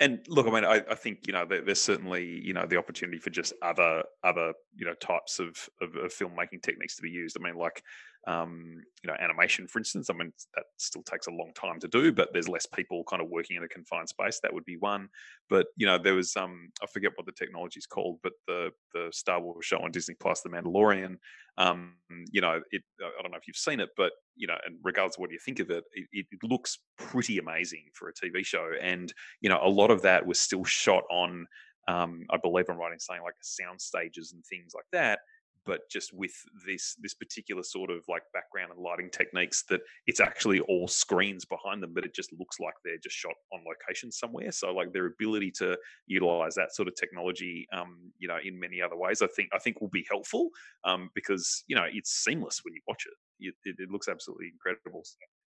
And 0.00 0.20
look, 0.28 0.46
I 0.46 0.50
mean, 0.50 0.64
I, 0.64 0.82
I 0.90 0.94
think 0.94 1.26
you 1.26 1.34
know 1.34 1.44
there, 1.44 1.60
there's 1.60 1.80
certainly 1.80 2.24
you 2.42 2.54
know 2.54 2.64
the 2.64 2.78
opportunity 2.78 3.18
for 3.18 3.28
just 3.28 3.52
other 3.60 4.02
other 4.24 4.54
you 4.74 4.86
know 4.86 4.94
types 4.94 5.38
of, 5.38 5.68
of, 5.82 5.94
of 5.94 6.10
filmmaking 6.10 6.62
techniques 6.62 6.96
to 6.96 7.02
be 7.02 7.10
used. 7.10 7.36
I 7.38 7.44
mean, 7.44 7.56
like 7.56 7.82
um, 8.26 8.82
you 9.02 9.08
know 9.08 9.16
animation, 9.18 9.66
for 9.66 9.78
instance. 9.78 10.10
I 10.10 10.12
mean, 10.12 10.32
that 10.54 10.64
still 10.76 11.02
takes 11.02 11.26
a 11.26 11.30
long 11.30 11.52
time 11.54 11.80
to 11.80 11.88
do, 11.88 12.12
but 12.12 12.28
there's 12.32 12.48
less 12.48 12.66
people 12.66 13.02
kind 13.08 13.22
of 13.22 13.28
working 13.28 13.56
in 13.56 13.62
a 13.62 13.68
confined 13.68 14.08
space. 14.08 14.40
That 14.42 14.52
would 14.52 14.64
be 14.64 14.76
one. 14.76 15.08
But 15.48 15.68
you 15.76 15.86
know, 15.86 15.98
there 15.98 16.14
was 16.14 16.36
um, 16.36 16.70
I 16.82 16.86
forget 16.86 17.12
what 17.16 17.26
the 17.26 17.32
technology 17.32 17.78
is 17.78 17.86
called, 17.86 18.18
but 18.22 18.32
the 18.46 18.70
the 18.92 19.08
Star 19.12 19.40
Wars 19.40 19.64
show 19.64 19.78
on 19.78 19.90
Disney 19.90 20.14
Plus, 20.20 20.42
The 20.42 20.50
Mandalorian. 20.50 21.16
Um, 21.56 21.94
you 22.30 22.40
know, 22.40 22.60
it. 22.70 22.82
I 23.00 23.22
don't 23.22 23.32
know 23.32 23.38
if 23.38 23.46
you've 23.46 23.56
seen 23.56 23.80
it, 23.80 23.90
but 23.96 24.12
you 24.36 24.46
know, 24.46 24.56
and 24.66 24.76
regardless 24.82 25.16
of 25.16 25.20
what 25.20 25.30
you 25.30 25.38
think 25.38 25.58
of 25.58 25.70
it, 25.70 25.84
it, 25.92 26.26
it 26.30 26.38
looks 26.42 26.78
pretty 26.98 27.38
amazing 27.38 27.84
for 27.94 28.08
a 28.08 28.12
TV 28.12 28.44
show. 28.44 28.70
And 28.80 29.12
you 29.40 29.48
know, 29.48 29.60
a 29.62 29.68
lot 29.68 29.90
of 29.90 30.02
that 30.02 30.26
was 30.26 30.38
still 30.38 30.64
shot 30.64 31.04
on. 31.10 31.46
Um, 31.88 32.26
I 32.30 32.36
believe 32.36 32.66
I'm 32.68 32.76
writing 32.76 32.98
saying 32.98 33.22
like 33.22 33.34
sound 33.40 33.80
stages 33.80 34.32
and 34.32 34.44
things 34.44 34.72
like 34.74 34.84
that 34.92 35.20
but 35.66 35.80
just 35.90 36.12
with 36.12 36.32
this 36.66 36.96
this 37.00 37.14
particular 37.14 37.62
sort 37.62 37.90
of 37.90 38.04
like 38.08 38.22
background 38.32 38.70
and 38.72 38.80
lighting 38.80 39.10
techniques 39.10 39.64
that 39.68 39.80
it's 40.06 40.20
actually 40.20 40.60
all 40.60 40.88
screens 40.88 41.44
behind 41.44 41.82
them 41.82 41.92
but 41.94 42.04
it 42.04 42.14
just 42.14 42.32
looks 42.38 42.58
like 42.60 42.74
they're 42.84 42.98
just 43.02 43.16
shot 43.16 43.34
on 43.52 43.60
location 43.66 44.10
somewhere. 44.10 44.52
So 44.52 44.72
like 44.72 44.92
their 44.92 45.06
ability 45.06 45.52
to 45.58 45.76
utilize 46.06 46.54
that 46.54 46.74
sort 46.74 46.88
of 46.88 46.94
technology 46.94 47.66
um, 47.72 48.12
you 48.18 48.28
know 48.28 48.38
in 48.42 48.58
many 48.58 48.80
other 48.80 48.96
ways 48.96 49.22
i 49.22 49.26
think 49.36 49.48
i 49.52 49.58
think 49.58 49.80
will 49.80 49.88
be 49.88 50.06
helpful 50.08 50.50
um, 50.84 51.10
because 51.14 51.64
you 51.66 51.76
know 51.76 51.84
it's 51.92 52.10
seamless 52.10 52.60
when 52.64 52.74
you 52.74 52.80
watch 52.86 53.04
it. 53.06 53.46
It, 53.46 53.54
it, 53.64 53.76
it 53.78 53.90
looks 53.90 54.08
absolutely 54.08 54.50
incredible. 54.52 55.02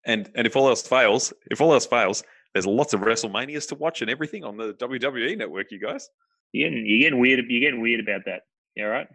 And 0.07 0.31
and 0.35 0.47
if 0.47 0.57
all 0.57 0.69
else 0.69 0.87
fails 0.87 1.33
if 1.51 1.61
all 1.61 1.73
else 1.73 1.87
fails 1.87 2.25
there's 2.53 2.67
lots 2.67 2.93
of 2.93 3.01
wrestlemanias 3.01 3.69
to 3.69 3.75
watch 3.75 4.03
and 4.03 4.11
everything 4.11 4.45
on 4.45 4.57
the 4.57 4.75
wwe 4.75 5.37
network 5.37 5.71
you 5.71 5.81
guys. 5.81 6.09
You're 6.53 6.69
getting, 6.69 6.87
you're 6.87 6.99
getting 7.01 7.21
weird 7.21 7.45
you're 7.49 7.61
getting 7.61 7.81
weird 7.81 8.01
about 8.01 8.23
that. 8.27 8.43
Yeah 8.77 8.85
right 8.85 9.07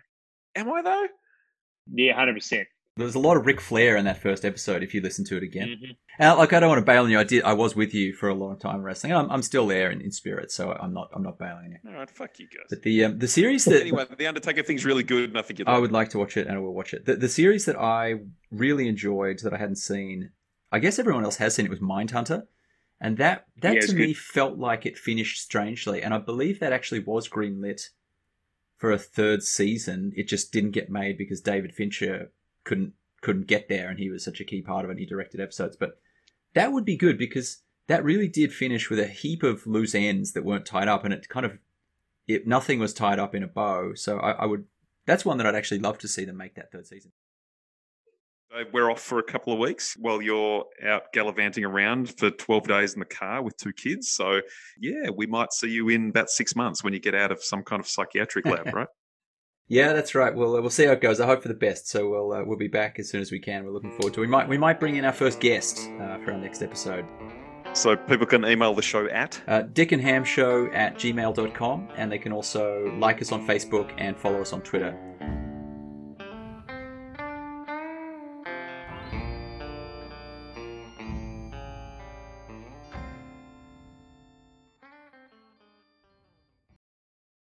Am 0.57 0.71
I 0.71 0.81
though? 0.81 1.07
Yeah, 1.93 2.13
hundred 2.13 2.33
percent. 2.35 2.67
There 2.97 3.05
was 3.05 3.13
a 3.13 3.19
lot 3.19 3.37
of 3.37 3.45
Ric 3.45 3.61
Flair 3.61 3.95
in 3.95 4.05
that 4.05 4.19
first 4.23 4.43
episode. 4.43 4.81
If 4.81 4.95
you 4.95 5.01
listen 5.01 5.23
to 5.25 5.37
it 5.37 5.43
again, 5.43 5.67
Mhm. 5.79 5.95
and 6.17 6.37
like 6.39 6.51
I 6.51 6.59
don't 6.59 6.69
want 6.69 6.79
to 6.79 6.85
bail 6.85 7.03
on 7.03 7.11
you. 7.11 7.19
I 7.19 7.23
did. 7.23 7.43
I 7.43 7.53
was 7.53 7.75
with 7.75 7.93
you 7.93 8.13
for 8.13 8.27
a 8.27 8.33
long 8.33 8.57
time 8.57 8.81
wrestling. 8.81 9.13
I'm, 9.13 9.29
I'm 9.29 9.43
still 9.43 9.67
there 9.67 9.91
in, 9.91 10.01
in 10.01 10.11
spirit, 10.11 10.51
so 10.51 10.71
I'm 10.71 10.93
not. 10.93 11.11
I'm 11.13 11.21
not 11.21 11.37
bailing 11.37 11.71
you. 11.83 11.91
All 11.91 11.95
right, 11.95 12.09
fuck 12.09 12.39
you 12.39 12.47
guys. 12.47 12.65
But 12.71 12.81
the 12.81 13.05
um, 13.05 13.19
the 13.19 13.27
series 13.27 13.65
that 13.65 13.81
anyway, 13.81 14.05
the 14.17 14.25
Undertaker 14.27 14.63
thing's 14.63 14.83
really 14.83 15.03
good, 15.03 15.29
and 15.29 15.37
I 15.37 15.43
think 15.43 15.59
you'd 15.59 15.67
I 15.67 15.73
like 15.73 15.81
would 15.81 15.91
like 15.91 16.09
to 16.09 16.17
watch 16.17 16.37
it, 16.37 16.47
and 16.47 16.55
I 16.57 16.59
will 16.59 16.73
watch 16.73 16.93
it. 16.93 17.05
The, 17.05 17.15
the 17.15 17.29
series 17.29 17.65
that 17.65 17.77
I 17.79 18.15
really 18.51 18.87
enjoyed 18.87 19.39
that 19.43 19.53
I 19.53 19.57
hadn't 19.57 19.75
seen, 19.77 20.31
I 20.71 20.79
guess 20.79 20.97
everyone 20.97 21.23
else 21.23 21.37
has 21.37 21.53
seen 21.53 21.65
it 21.67 21.69
was 21.69 21.79
Mindhunter, 21.79 22.43
and 22.99 23.17
that 23.17 23.45
that 23.61 23.75
Yeah, 23.75 23.81
to 23.81 23.93
me 23.93 24.07
good. 24.07 24.17
felt 24.17 24.57
like 24.57 24.87
it 24.87 24.97
finished 24.97 25.39
strangely, 25.39 26.01
and 26.01 26.15
I 26.15 26.17
believe 26.17 26.59
that 26.61 26.73
actually 26.73 27.01
was 27.01 27.29
greenlit 27.29 27.89
for 28.77 28.91
a 28.91 28.97
third 28.97 29.43
season. 29.43 30.13
It 30.15 30.27
just 30.27 30.51
didn't 30.51 30.71
get 30.71 30.89
made 30.89 31.17
because 31.17 31.41
David 31.41 31.73
Fincher 31.73 32.31
couldn't 32.63 32.93
couldn't 33.21 33.47
get 33.47 33.67
there, 33.67 33.89
and 33.89 33.99
he 33.99 34.09
was 34.09 34.23
such 34.23 34.39
a 34.39 34.45
key 34.45 34.61
part 34.61 34.85
of 34.85 34.89
it. 34.89 34.93
and 34.93 34.99
He 34.99 35.05
directed 35.05 35.41
episodes, 35.41 35.75
but 35.75 35.99
that 36.53 36.71
would 36.71 36.85
be 36.85 36.95
good 36.95 37.17
because 37.17 37.63
that 37.87 38.03
really 38.03 38.27
did 38.27 38.53
finish 38.53 38.89
with 38.89 38.99
a 38.99 39.07
heap 39.07 39.43
of 39.43 39.65
loose 39.65 39.95
ends 39.95 40.33
that 40.33 40.45
weren't 40.45 40.65
tied 40.65 40.87
up, 40.87 41.03
and 41.03 41.13
it 41.13 41.27
kind 41.27 41.45
of 41.45 41.57
it 42.27 42.47
nothing 42.47 42.79
was 42.79 42.93
tied 42.93 43.19
up 43.19 43.33
in 43.33 43.43
a 43.43 43.47
bow. 43.47 43.93
So 43.95 44.19
I, 44.19 44.31
I 44.31 44.45
would 44.45 44.65
that's 45.05 45.25
one 45.25 45.37
that 45.37 45.47
I'd 45.47 45.55
actually 45.55 45.79
love 45.79 45.97
to 45.99 46.07
see 46.07 46.25
them 46.25 46.37
make 46.37 46.55
that 46.55 46.71
third 46.71 46.85
season. 46.85 47.11
We're 48.73 48.89
off 48.89 49.01
for 49.01 49.19
a 49.19 49.23
couple 49.23 49.53
of 49.53 49.59
weeks 49.59 49.95
while 49.99 50.21
you're 50.21 50.65
out 50.83 51.11
gallivanting 51.13 51.63
around 51.65 52.17
for 52.17 52.31
12 52.31 52.67
days 52.67 52.93
in 52.93 52.99
the 52.99 53.05
car 53.05 53.43
with 53.43 53.55
two 53.57 53.73
kids. 53.73 54.09
So, 54.09 54.41
yeah, 54.79 55.09
we 55.15 55.27
might 55.27 55.51
see 55.53 55.69
you 55.69 55.89
in 55.89 56.09
about 56.09 56.29
six 56.29 56.55
months 56.55 56.83
when 56.83 56.93
you 56.93 56.99
get 56.99 57.13
out 57.13 57.31
of 57.31 57.43
some 57.43 57.61
kind 57.63 57.79
of 57.79 57.87
psychiatric 57.87 58.45
lab, 58.45 58.67
right? 58.73 58.87
Yeah, 59.67 59.91
that's 59.93 60.15
right. 60.15 60.33
We'll 60.33 60.55
uh, 60.55 60.61
we'll 60.61 60.69
see 60.69 60.85
how 60.85 60.93
it 60.93 61.01
goes. 61.01 61.19
I 61.19 61.25
hope 61.25 61.41
for 61.41 61.49
the 61.49 61.53
best. 61.53 61.89
So 61.89 62.09
we'll 62.09 62.31
uh, 62.31 62.43
we'll 62.45 62.57
be 62.57 62.69
back 62.69 62.99
as 62.99 63.09
soon 63.09 63.19
as 63.19 63.31
we 63.33 63.39
can. 63.39 63.65
We're 63.65 63.71
looking 63.71 63.91
forward 63.91 64.13
to. 64.13 64.21
it. 64.21 64.25
We 64.25 64.27
might 64.27 64.47
we 64.47 64.57
might 64.57 64.79
bring 64.79 64.95
in 64.95 65.03
our 65.03 65.11
first 65.11 65.41
guest 65.41 65.79
uh, 65.99 66.17
for 66.19 66.31
our 66.31 66.37
next 66.37 66.63
episode. 66.63 67.05
So 67.73 67.97
people 67.97 68.25
can 68.25 68.45
email 68.45 68.73
the 68.73 68.81
show 68.81 69.07
at 69.09 69.39
Uh, 69.45 69.63
Dick 69.63 69.91
and 69.91 70.01
Ham 70.01 70.23
Show 70.23 70.67
at 70.71 70.95
gmail.com, 70.95 71.89
and 71.97 72.09
they 72.09 72.17
can 72.17 72.31
also 72.31 72.95
like 72.97 73.21
us 73.21 73.33
on 73.33 73.45
Facebook 73.45 73.91
and 73.97 74.17
follow 74.17 74.39
us 74.39 74.53
on 74.53 74.61
Twitter 74.61 74.97